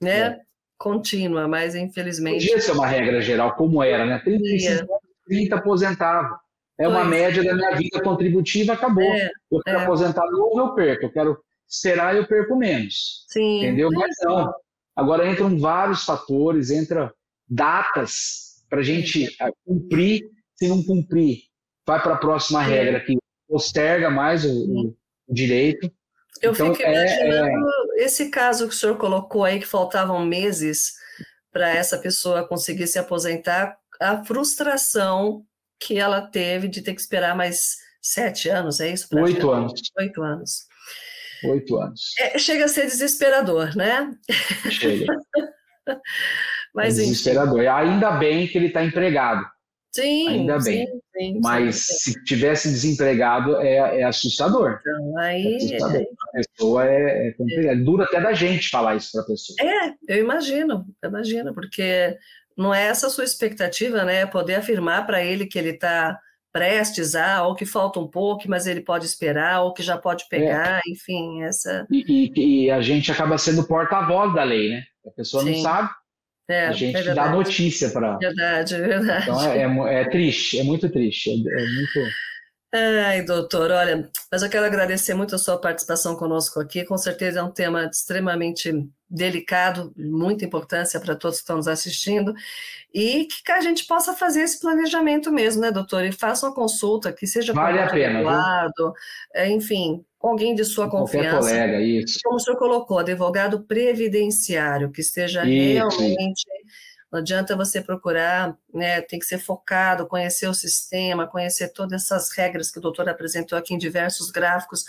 né, 0.01 0.19
é. 0.21 0.41
contínua, 0.79 1.47
mas 1.47 1.75
infelizmente. 1.75 2.47
Podia 2.47 2.61
ser 2.61 2.73
uma 2.73 2.87
regra 2.87 3.21
geral, 3.21 3.55
como 3.55 3.83
era, 3.83 4.07
né? 4.07 4.21
35 4.25 4.87
30 5.27 5.57
aposentava. 5.57 6.39
É 6.79 6.89
uma 6.89 7.05
média 7.05 7.45
da 7.45 7.55
minha 7.55 7.77
vida 7.77 8.03
contributiva, 8.03 8.73
acabou. 8.73 9.05
É, 9.05 9.31
eu 9.51 9.61
quero 9.61 9.79
é. 9.79 9.83
aposentar 9.83 10.29
novo, 10.31 10.59
eu 10.59 10.75
perco. 10.75 11.07
Eu 11.07 11.13
quero 11.13 11.39
esperar, 11.69 12.17
eu 12.17 12.27
perco 12.27 12.57
menos. 12.57 13.25
Sim. 13.29 13.59
Entendeu? 13.59 13.91
Mas 13.93 14.15
não. 14.23 14.53
Agora 14.97 15.29
entram 15.29 15.59
vários 15.59 16.05
fatores, 16.05 16.71
entra 16.71 17.13
datas 17.49 18.65
para 18.69 18.81
a 18.81 18.83
gente 18.83 19.27
eh, 19.41 19.53
cumprir. 19.65 20.23
Se 20.57 20.69
não 20.69 20.83
cumprir, 20.83 21.43
vai 21.87 22.03
para 22.03 22.15
a 22.15 22.19
próxima 22.19 22.63
regra 22.63 23.01
que 23.01 23.17
posterga 23.53 24.09
mais 24.09 24.47
o, 24.47 24.95
o 25.29 25.35
direito. 25.35 25.93
Eu 26.41 26.53
então, 26.53 26.75
fico 26.75 26.89
é, 26.89 26.91
imaginando 26.91 27.69
é... 27.99 28.05
esse 28.05 28.31
caso 28.31 28.67
que 28.67 28.75
o 28.75 28.77
senhor 28.77 28.97
colocou 28.97 29.45
aí, 29.45 29.61
que 29.61 29.67
faltavam 29.67 30.25
meses 30.25 30.95
para 31.53 31.69
essa 31.69 31.99
pessoa 31.99 32.49
conseguir 32.49 32.87
se 32.87 32.99
aposentar, 32.99 33.77
a 34.01 34.25
frustração 34.25 35.45
que 35.79 35.99
ela 35.99 36.23
teve 36.23 36.67
de 36.67 36.81
ter 36.81 36.95
que 36.95 37.01
esperar 37.01 37.37
mais 37.37 37.77
sete 38.01 38.49
anos, 38.49 38.81
é 38.81 38.91
isso? 38.91 39.07
Oito 39.13 39.51
anos. 39.51 39.73
Oito 39.99 40.23
anos. 40.23 40.67
Oito 41.45 41.77
anos. 41.77 42.15
É, 42.19 42.39
chega 42.39 42.65
a 42.65 42.69
ser 42.69 42.87
desesperador, 42.87 43.77
né? 43.77 44.11
Chega. 44.71 45.07
Mas, 46.75 46.99
é 46.99 47.03
desesperador. 47.03 47.59
Enfim. 47.59 47.69
Ainda 47.69 48.13
bem 48.13 48.47
que 48.49 48.57
ele 48.57 48.69
está 48.69 48.83
empregado. 48.83 49.45
Sim, 49.95 50.29
ainda 50.29 50.59
bem. 50.59 50.87
Sim, 50.87 51.01
sim, 51.19 51.41
Mas 51.43 51.77
sim. 51.77 52.13
se 52.13 52.25
tivesse 52.25 52.69
desempregado, 52.71 53.61
é, 53.61 54.01
é 54.01 54.05
assustador. 54.05 54.79
Então, 54.81 55.19
aí. 55.19 55.55
É 55.55 55.57
assustador. 55.57 55.97
É... 55.97 56.03
A 56.03 56.33
pessoa 56.33 56.87
é, 56.87 57.29
é 57.29 57.33
complicado. 57.33 57.85
Dura 57.85 58.05
até 58.05 58.21
da 58.21 58.33
gente 58.33 58.71
falar 58.71 58.97
isso 58.97 59.11
para 59.13 59.21
a 59.21 59.27
pessoa. 59.27 59.57
É, 59.61 59.95
eu 60.09 60.25
imagino, 60.25 60.87
eu 61.03 61.11
imagino, 61.11 61.55
porque 61.55 62.17
não 62.57 62.75
é 62.75 62.87
essa 62.87 63.07
a 63.07 63.11
sua 63.11 63.25
expectativa, 63.25 64.03
né? 64.05 64.25
Poder 64.25 64.55
afirmar 64.55 65.07
para 65.07 65.23
ele 65.23 65.47
que 65.47 65.59
ele 65.59 65.71
está 65.71 66.19
prestes 66.51 67.15
a, 67.15 67.47
ou 67.47 67.55
que 67.55 67.65
falta 67.65 67.99
um 67.99 68.09
pouco, 68.09 68.45
mas 68.47 68.67
ele 68.67 68.81
pode 68.81 69.07
esperar, 69.07 69.63
ou 69.63 69.73
que 69.73 69.83
já 69.83 69.97
pode 69.97 70.27
pegar, 70.29 70.81
é. 70.87 70.91
enfim, 70.91 71.43
essa. 71.43 71.87
E, 71.91 72.31
e, 72.37 72.65
e, 72.65 72.71
a 72.71 72.81
gente 72.83 73.11
acaba 73.11 73.39
sendo 73.39 73.67
porta-voz 73.67 74.35
da 74.35 74.45
lei, 74.45 74.71
né? 74.71 74.83
A 75.07 75.11
pessoa 75.11 75.43
não 75.43 75.55
sabe 75.57 75.91
é, 76.53 76.67
a 76.69 76.73
gente 76.73 76.97
é 76.97 77.15
dá 77.15 77.31
notícia 77.31 77.91
para. 77.91 78.17
Verdade, 78.19 78.77
verdade. 78.77 79.23
Então 79.23 79.43
é, 79.43 79.95
é, 79.95 80.03
é, 80.03 80.11
triste, 80.11 80.59
é 80.59 80.63
muito 80.63 80.89
triste, 80.91 81.31
é, 81.31 81.35
é, 81.35 81.67
muito. 81.67 82.11
Ai, 82.75 83.23
doutor, 83.23 83.71
olha, 83.71 84.11
mas 84.31 84.43
eu 84.43 84.49
quero 84.49 84.65
agradecer 84.65 85.13
muito 85.13 85.35
a 85.35 85.39
sua 85.39 85.59
participação 85.59 86.17
conosco 86.17 86.59
aqui. 86.59 86.85
Com 86.87 86.97
certeza 86.97 87.41
é 87.41 87.43
um 87.43 87.51
tema 87.51 87.85
extremamente 87.85 88.73
delicado, 89.11 89.93
muita 89.95 90.47
importância 90.47 90.99
para 90.99 91.15
todos 91.15 91.37
que 91.37 91.43
estão 91.43 91.57
nos 91.57 91.69
assistindo, 91.69 92.33
e 92.95 93.27
que 93.45 93.53
a 93.53 93.61
gente 93.61 93.87
possa 93.87 94.15
fazer 94.15 94.41
esse 94.41 94.59
planejamento 94.59 95.31
mesmo, 95.31 95.61
né, 95.61 95.71
doutor? 95.71 96.03
E 96.05 96.13
faça 96.13 96.47
uma 96.47 96.55
consulta 96.55 97.13
que 97.13 97.27
seja 97.27 97.53
vale 97.53 97.79
a 97.79 97.91
pena, 97.91 98.23
é, 99.35 99.51
enfim, 99.51 100.03
com 100.23 100.29
alguém 100.29 100.55
de 100.55 100.65
sua 100.65 100.89
confiança. 100.89 101.39
colega, 101.39 101.81
isso. 101.81 102.21
Como 102.23 102.37
o 102.37 102.41
senhor 102.41 102.57
colocou, 102.57 103.01
advogado 103.01 103.65
previdenciário, 103.65 104.93
que 104.93 105.01
esteja 105.01 105.45
isso. 105.45 105.99
realmente. 105.99 106.45
Não 107.11 107.19
adianta 107.19 107.57
você 107.57 107.83
procurar, 107.83 108.57
né, 108.73 109.01
tem 109.03 109.19
que 109.19 109.27
ser 109.27 109.39
focado, 109.39 110.07
conhecer 110.07 110.47
o 110.47 110.55
sistema, 110.55 111.27
conhecer 111.27 111.73
todas 111.73 112.05
essas 112.05 112.31
regras 112.31 112.71
que 112.71 112.79
o 112.79 112.81
doutor 112.81 113.09
apresentou 113.09 113.59
aqui 113.59 113.75
em 113.75 113.79
diversos 113.79 114.31
gráficos, 114.31 114.85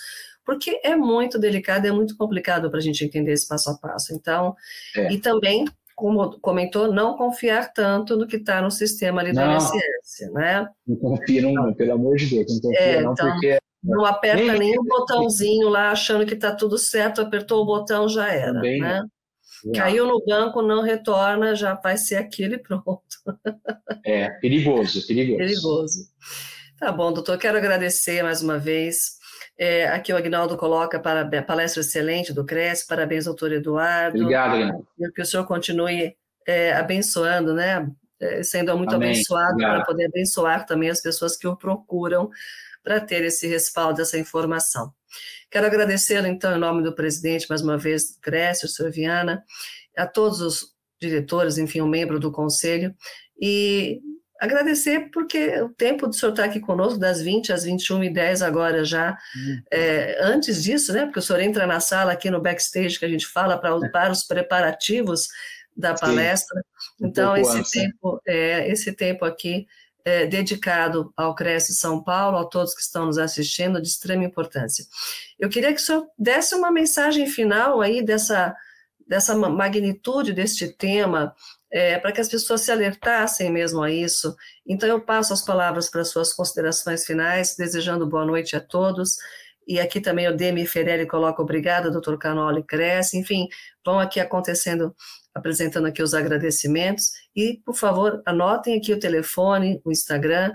porque 0.45 0.79
é 0.83 0.95
muito 0.95 1.39
delicado, 1.39 1.87
é 1.87 1.91
muito 1.91 2.15
complicado 2.15 2.69
para 2.69 2.77
a 2.77 2.81
gente 2.81 3.03
entender 3.03 3.33
esse 3.33 3.47
passo 3.47 3.71
a 3.71 3.75
passo. 3.75 4.13
Então, 4.13 4.55
é. 4.95 5.11
e 5.11 5.17
também, 5.17 5.65
como 5.95 6.39
comentou, 6.39 6.91
não 6.91 7.15
confiar 7.15 7.71
tanto 7.71 8.17
no 8.17 8.27
que 8.27 8.37
está 8.37 8.61
no 8.61 8.71
sistema 8.71 9.21
ali 9.21 9.31
do 9.31 9.39
não, 9.39 9.55
INSS, 9.55 10.31
né? 10.33 10.67
Não 10.87 10.95
confia, 10.97 11.41
não, 11.41 11.73
pelo 11.73 11.93
amor 11.93 12.17
de 12.17 12.27
Deus, 12.27 12.53
não 12.53 12.61
confia 12.61 12.79
é, 12.79 13.01
não, 13.01 13.13
então, 13.13 13.31
porque 13.31 13.57
não 13.83 14.05
aperta 14.05 14.53
nem 14.53 14.79
o 14.79 14.83
botãozinho 14.83 15.67
lá 15.69 15.91
achando 15.91 16.25
que 16.25 16.33
está 16.33 16.55
tudo 16.55 16.77
certo, 16.77 17.21
apertou 17.21 17.61
o 17.61 17.65
botão, 17.65 18.07
já 18.07 18.29
era. 18.29 18.59
Bem, 18.59 18.79
né? 18.79 19.03
Caiu 19.75 20.05
no 20.05 20.23
banco, 20.25 20.61
não 20.61 20.81
retorna, 20.81 21.55
já 21.55 21.73
vai 21.73 21.97
ser 21.97 22.15
aquilo 22.15 22.55
e 22.55 22.57
pronto. 22.57 23.01
É, 24.05 24.29
perigoso, 24.29 25.05
perigoso. 25.07 25.37
Perigoso. 25.37 25.99
Tá 26.77 26.91
bom, 26.91 27.13
doutor, 27.13 27.37
quero 27.37 27.57
agradecer 27.57 28.21
mais 28.23 28.41
uma 28.41 28.57
vez. 28.57 29.22
É, 29.57 29.87
aqui 29.87 30.11
o 30.11 30.17
Agnaldo 30.17 30.57
coloca 30.57 30.99
para 30.99 31.43
palestra 31.43 31.81
excelente 31.81 32.33
do 32.33 32.45
CRES, 32.45 32.83
parabéns, 32.83 33.25
doutor 33.25 33.51
Eduardo. 33.51 34.19
Obrigado, 34.19 34.55
Agnaldo. 34.55 34.87
Que 35.13 35.21
o 35.21 35.25
senhor 35.25 35.45
continue 35.45 36.15
é, 36.47 36.73
abençoando, 36.73 37.53
né? 37.53 37.89
É, 38.19 38.41
sendo 38.41 38.75
muito 38.77 38.95
Amém. 38.95 39.11
abençoado 39.11 39.57
para 39.57 39.83
poder 39.83 40.05
abençoar 40.05 40.65
também 40.65 40.89
as 40.89 41.01
pessoas 41.01 41.35
que 41.35 41.47
o 41.47 41.55
procuram 41.55 42.29
para 42.83 42.99
ter 42.99 43.23
esse 43.23 43.47
respaldo, 43.47 44.01
essa 44.01 44.17
informação. 44.17 44.93
Quero 45.49 45.67
agradecê-lo, 45.67 46.27
então, 46.27 46.55
em 46.55 46.59
nome 46.59 46.83
do 46.83 46.95
presidente, 46.95 47.47
mais 47.47 47.61
uma 47.61 47.77
vez, 47.77 48.17
Grécio, 48.21 48.67
senhor 48.67 48.91
Viana, 48.91 49.43
a 49.95 50.07
todos 50.07 50.41
os 50.41 50.73
diretores, 50.99 51.57
enfim, 51.57 51.81
o 51.81 51.85
um 51.85 51.89
membro 51.89 52.19
do 52.19 52.31
conselho, 52.31 52.95
e 53.39 54.01
agradecer 54.43 55.09
porque 55.11 55.61
o 55.61 55.69
tempo 55.69 56.05
do 56.05 56.13
senhor 56.13 56.31
estar 56.31 56.43
aqui 56.43 56.59
conosco, 56.59 56.99
das 56.99 57.21
20 57.21 57.53
às 57.53 57.63
21 57.63 58.03
e 58.03 58.09
10 58.09 58.41
agora 58.41 58.83
já, 58.83 59.17
é, 59.71 60.17
antes 60.21 60.61
disso, 60.61 60.91
né, 60.91 61.05
porque 61.05 61.19
o 61.19 61.21
senhor 61.21 61.39
entra 61.39 61.65
na 61.65 61.79
sala 61.79 62.11
aqui 62.11 62.29
no 62.29 62.41
backstage 62.41 62.99
que 62.99 63.05
a 63.05 63.09
gente 63.09 63.25
fala 63.25 63.57
para, 63.57 63.89
para 63.89 64.11
os 64.11 64.23
preparativos 64.23 65.29
da 65.75 65.93
palestra, 65.93 66.61
Sim, 66.99 67.07
então 67.07 67.37
esse 67.37 67.57
antes, 67.57 67.71
tempo, 67.71 68.21
é, 68.27 68.69
esse 68.69 68.91
tempo 68.91 69.23
aqui 69.23 69.65
é, 70.03 70.25
dedicado 70.25 71.13
ao 71.15 71.33
Cresce 71.33 71.73
São 71.73 72.03
Paulo, 72.03 72.37
a 72.37 72.45
todos 72.45 72.75
que 72.75 72.81
estão 72.81 73.05
nos 73.05 73.17
assistindo, 73.17 73.81
de 73.81 73.87
extrema 73.87 74.25
importância. 74.25 74.85
Eu 75.39 75.47
queria 75.47 75.73
que 75.73 75.79
o 75.79 75.83
senhor 75.83 76.05
desse 76.19 76.53
uma 76.53 76.69
mensagem 76.69 77.27
final 77.27 77.79
aí 77.79 78.03
dessa, 78.03 78.53
dessa 79.07 79.33
magnitude 79.35 80.33
deste 80.33 80.67
tema, 80.67 81.33
é, 81.73 81.97
para 81.97 82.11
que 82.11 82.21
as 82.21 82.29
pessoas 82.29 82.61
se 82.61 82.71
alertassem 82.71 83.51
mesmo 83.51 83.81
a 83.81 83.89
isso. 83.89 84.35
Então, 84.65 84.87
eu 84.87 85.01
passo 85.01 85.33
as 85.33 85.43
palavras 85.43 85.89
para 85.89 86.05
suas 86.05 86.31
considerações 86.31 87.03
finais, 87.03 87.55
desejando 87.57 88.07
boa 88.07 88.23
noite 88.23 88.55
a 88.55 88.59
todos. 88.59 89.17
E 89.67 89.79
aqui 89.79 89.99
também 89.99 90.27
o 90.27 90.37
Demi 90.37 90.67
Ferelli 90.67 91.07
coloca 91.07 91.41
obrigada, 91.41 91.89
doutor 91.89 92.19
Canoli 92.19 92.61
Cresce. 92.61 93.17
Enfim, 93.17 93.47
vão 93.83 93.97
aqui 93.97 94.19
acontecendo, 94.19 94.95
apresentando 95.33 95.87
aqui 95.87 96.03
os 96.03 96.13
agradecimentos. 96.13 97.09
E, 97.35 97.59
por 97.65 97.73
favor, 97.73 98.21
anotem 98.23 98.77
aqui 98.77 98.93
o 98.93 98.99
telefone, 98.99 99.81
o 99.83 99.91
Instagram. 99.91 100.53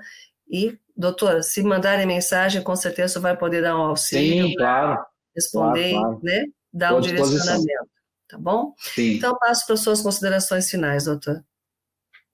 E, 0.49 0.79
doutor, 0.97 1.43
se 1.43 1.65
mandarem 1.65 2.07
mensagem, 2.07 2.63
com 2.63 2.77
certeza 2.77 3.19
vai 3.19 3.37
poder 3.37 3.63
dar 3.63 3.77
um 3.77 3.83
auxílio. 3.83 4.47
Sim, 4.47 4.55
claro. 4.55 5.05
Responder, 5.35 5.91
claro, 5.91 6.07
claro. 6.07 6.21
né? 6.23 6.45
Dar 6.73 6.95
um 6.95 7.01
direcionamento 7.01 7.98
tá 8.29 8.39
bom? 8.39 8.75
Sim. 8.79 9.15
Então, 9.15 9.37
passo 9.39 9.67
para 9.67 9.77
suas 9.77 10.03
considerações 10.03 10.71
finais, 10.71 11.05
doutor. 11.05 11.43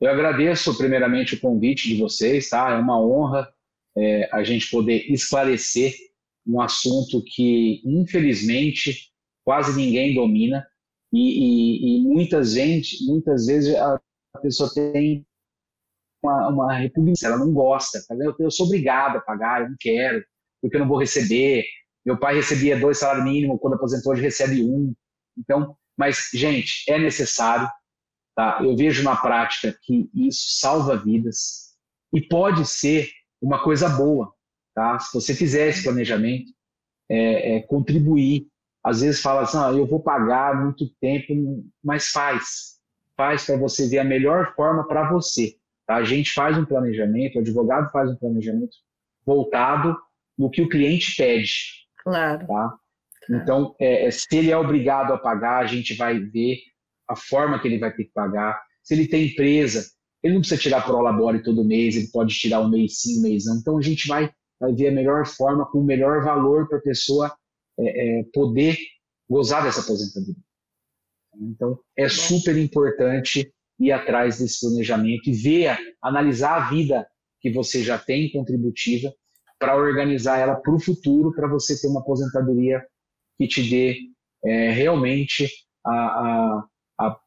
Eu 0.00 0.10
agradeço 0.10 0.76
primeiramente 0.76 1.34
o 1.34 1.40
convite 1.40 1.88
de 1.88 2.00
vocês, 2.00 2.48
tá? 2.50 2.72
É 2.72 2.78
uma 2.78 3.00
honra 3.00 3.48
é, 3.96 4.28
a 4.32 4.42
gente 4.42 4.70
poder 4.70 5.10
esclarecer 5.10 5.94
um 6.46 6.60
assunto 6.60 7.22
que, 7.24 7.80
infelizmente, 7.84 9.10
quase 9.44 9.76
ninguém 9.76 10.14
domina 10.14 10.66
e, 11.12 11.18
e, 11.18 11.98
e 11.98 12.02
muitas, 12.02 12.52
gente, 12.52 13.04
muitas 13.06 13.46
vezes 13.46 13.74
a, 13.76 14.00
pessoa 14.42 14.68
tem 14.74 15.24
uma, 16.22 16.48
uma 16.48 16.74
repugnação, 16.74 17.30
ela 17.30 17.38
não 17.38 17.52
gosta, 17.52 18.00
eu, 18.20 18.34
eu 18.38 18.50
sou 18.50 18.66
obrigado 18.66 19.16
a 19.16 19.20
pagar, 19.20 19.62
eu 19.62 19.70
não 19.70 19.76
quero, 19.78 20.24
porque 20.60 20.76
eu 20.76 20.80
não 20.80 20.88
vou 20.88 20.98
receber. 20.98 21.64
Meu 22.04 22.18
pai 22.18 22.34
recebia 22.34 22.78
dois 22.78 22.98
salários 22.98 23.24
mínimos, 23.24 23.58
quando 23.60 23.74
aposentou, 23.74 24.12
hoje 24.12 24.22
recebe 24.22 24.62
um. 24.62 24.92
Então, 25.38 25.76
mas, 25.96 26.30
gente, 26.32 26.84
é 26.88 26.98
necessário. 26.98 27.68
Tá? 28.34 28.58
Eu 28.62 28.76
vejo 28.76 29.02
na 29.02 29.16
prática 29.16 29.76
que 29.82 30.10
isso 30.14 30.58
salva 30.58 30.96
vidas 30.96 31.74
e 32.12 32.20
pode 32.20 32.66
ser 32.66 33.08
uma 33.40 33.62
coisa 33.62 33.88
boa. 33.88 34.32
Tá? 34.74 34.98
Se 34.98 35.12
você 35.14 35.34
fizer 35.34 35.68
esse 35.68 35.84
planejamento, 35.84 36.50
é, 37.08 37.56
é, 37.56 37.62
contribuir. 37.62 38.48
Às 38.82 39.00
vezes 39.00 39.22
fala 39.22 39.42
assim, 39.42 39.56
ah, 39.56 39.72
eu 39.72 39.86
vou 39.86 40.00
pagar 40.00 40.62
muito 40.62 40.88
tempo, 41.00 41.32
mas 41.82 42.08
faz. 42.08 42.74
Faz 43.16 43.46
para 43.46 43.56
você 43.56 43.88
ver 43.88 44.00
a 44.00 44.04
melhor 44.04 44.54
forma 44.54 44.86
para 44.86 45.10
você. 45.10 45.56
Tá? 45.86 45.96
A 45.96 46.04
gente 46.04 46.32
faz 46.32 46.58
um 46.58 46.64
planejamento, 46.64 47.36
o 47.36 47.40
advogado 47.40 47.90
faz 47.90 48.10
um 48.10 48.16
planejamento 48.16 48.76
voltado 49.24 49.96
no 50.36 50.50
que 50.50 50.60
o 50.60 50.68
cliente 50.68 51.14
pede. 51.16 51.52
Claro. 52.02 52.46
Tá? 52.46 52.78
Então, 53.30 53.74
é, 53.80 54.06
é, 54.06 54.10
se 54.10 54.26
ele 54.32 54.50
é 54.50 54.56
obrigado 54.56 55.12
a 55.12 55.18
pagar, 55.18 55.58
a 55.58 55.66
gente 55.66 55.94
vai 55.94 56.18
ver 56.18 56.58
a 57.08 57.16
forma 57.16 57.58
que 57.58 57.68
ele 57.68 57.78
vai 57.78 57.94
ter 57.94 58.04
que 58.04 58.12
pagar. 58.12 58.60
Se 58.82 58.94
ele 58.94 59.06
tem 59.06 59.26
empresa, 59.26 59.84
ele 60.22 60.34
não 60.34 60.40
precisa 60.40 60.60
tirar 60.60 60.84
pro 60.84 61.00
labore 61.00 61.42
todo 61.42 61.64
mês, 61.64 61.96
ele 61.96 62.08
pode 62.08 62.34
tirar 62.34 62.60
um 62.60 62.70
mês 62.70 63.00
sim, 63.00 63.18
um 63.18 63.22
mês 63.22 63.46
não. 63.46 63.56
Então, 63.56 63.78
a 63.78 63.82
gente 63.82 64.06
vai, 64.06 64.30
vai 64.60 64.72
ver 64.74 64.88
a 64.88 64.92
melhor 64.92 65.26
forma, 65.26 65.70
com 65.70 65.78
o 65.78 65.84
melhor 65.84 66.22
valor 66.22 66.68
para 66.68 66.78
a 66.78 66.82
pessoa 66.82 67.34
é, 67.78 68.20
é, 68.20 68.24
poder 68.32 68.76
gozar 69.28 69.64
dessa 69.64 69.80
aposentadoria. 69.80 70.34
Então, 71.40 71.78
é 71.96 72.08
super 72.08 72.56
importante 72.56 73.52
ir 73.78 73.90
atrás 73.90 74.38
desse 74.38 74.60
planejamento 74.60 75.28
e 75.28 75.32
ver, 75.32 75.76
analisar 76.00 76.56
a 76.56 76.70
vida 76.70 77.06
que 77.40 77.50
você 77.50 77.82
já 77.82 77.98
tem 77.98 78.30
contributiva 78.30 79.12
para 79.58 79.76
organizar 79.76 80.38
ela 80.38 80.56
para 80.56 80.74
o 80.74 80.80
futuro, 80.80 81.32
para 81.34 81.48
você 81.48 81.80
ter 81.80 81.88
uma 81.88 82.00
aposentadoria 82.00 82.84
que 83.38 83.46
te 83.46 83.68
dê 83.68 83.98
é, 84.44 84.70
realmente 84.70 85.48
a, 85.84 85.90
a, 85.90 86.66
a, 87.00 87.18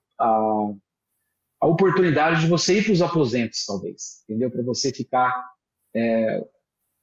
a, 1.62 1.68
oportunidade 1.68 2.42
de 2.42 2.48
você 2.48 2.80
ir 2.80 2.84
para 2.84 2.94
os 2.94 3.02
aposentos, 3.02 3.66
talvez, 3.66 4.24
entendeu? 4.24 4.52
Para 4.52 4.64
você 4.64 4.94
ficar 4.94 5.34
é, 5.96 6.44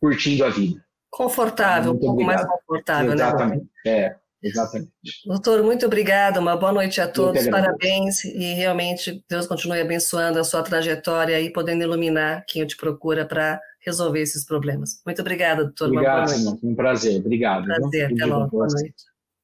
curtindo 0.01 0.45
a 0.45 0.51
vida. 0.51 0.85
Confortável, 1.11 1.93
muito 1.93 2.05
um 2.05 2.07
pouco 2.07 2.23
obrigado. 2.23 2.49
mais 2.49 2.61
confortável, 2.61 3.13
exatamente. 3.13 3.69
né? 3.85 3.93
É, 3.93 4.17
exatamente. 4.43 4.91
Doutor, 5.25 5.63
muito 5.63 5.87
obrigado, 5.87 6.39
uma 6.39 6.57
boa 6.57 6.73
noite 6.73 7.01
a 7.01 7.09
todos, 7.09 7.47
parabéns 7.49 8.25
e 8.25 8.55
realmente 8.55 9.25
Deus 9.29 9.47
continue 9.47 9.81
abençoando 9.81 10.39
a 10.39 10.45
sua 10.45 10.63
trajetória 10.63 11.41
e 11.41 11.53
podendo 11.53 11.83
iluminar 11.83 12.45
quem 12.49 12.67
te 12.67 12.77
procura 12.77 13.25
para 13.25 13.61
resolver 13.85 14.21
esses 14.21 14.45
problemas. 14.45 15.01
Muito 15.05 15.21
obrigada, 15.21 15.65
doutor. 15.65 15.89
Obrigado, 15.89 16.29
Simão. 16.29 16.59
Um 16.63 16.75
prazer. 16.75 17.21
Obrigado. 17.21 17.65
Prazer. 17.65 18.13
Até 18.13 18.25
logo. 18.25 18.51
Boa 18.51 18.67
noite. 18.67 18.95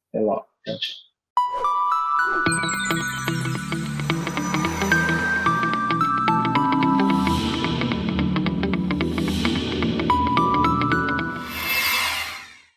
Até 0.09 0.20
logo. 0.24 0.47
Tchau, 0.64 0.76
tchau. 0.78 0.95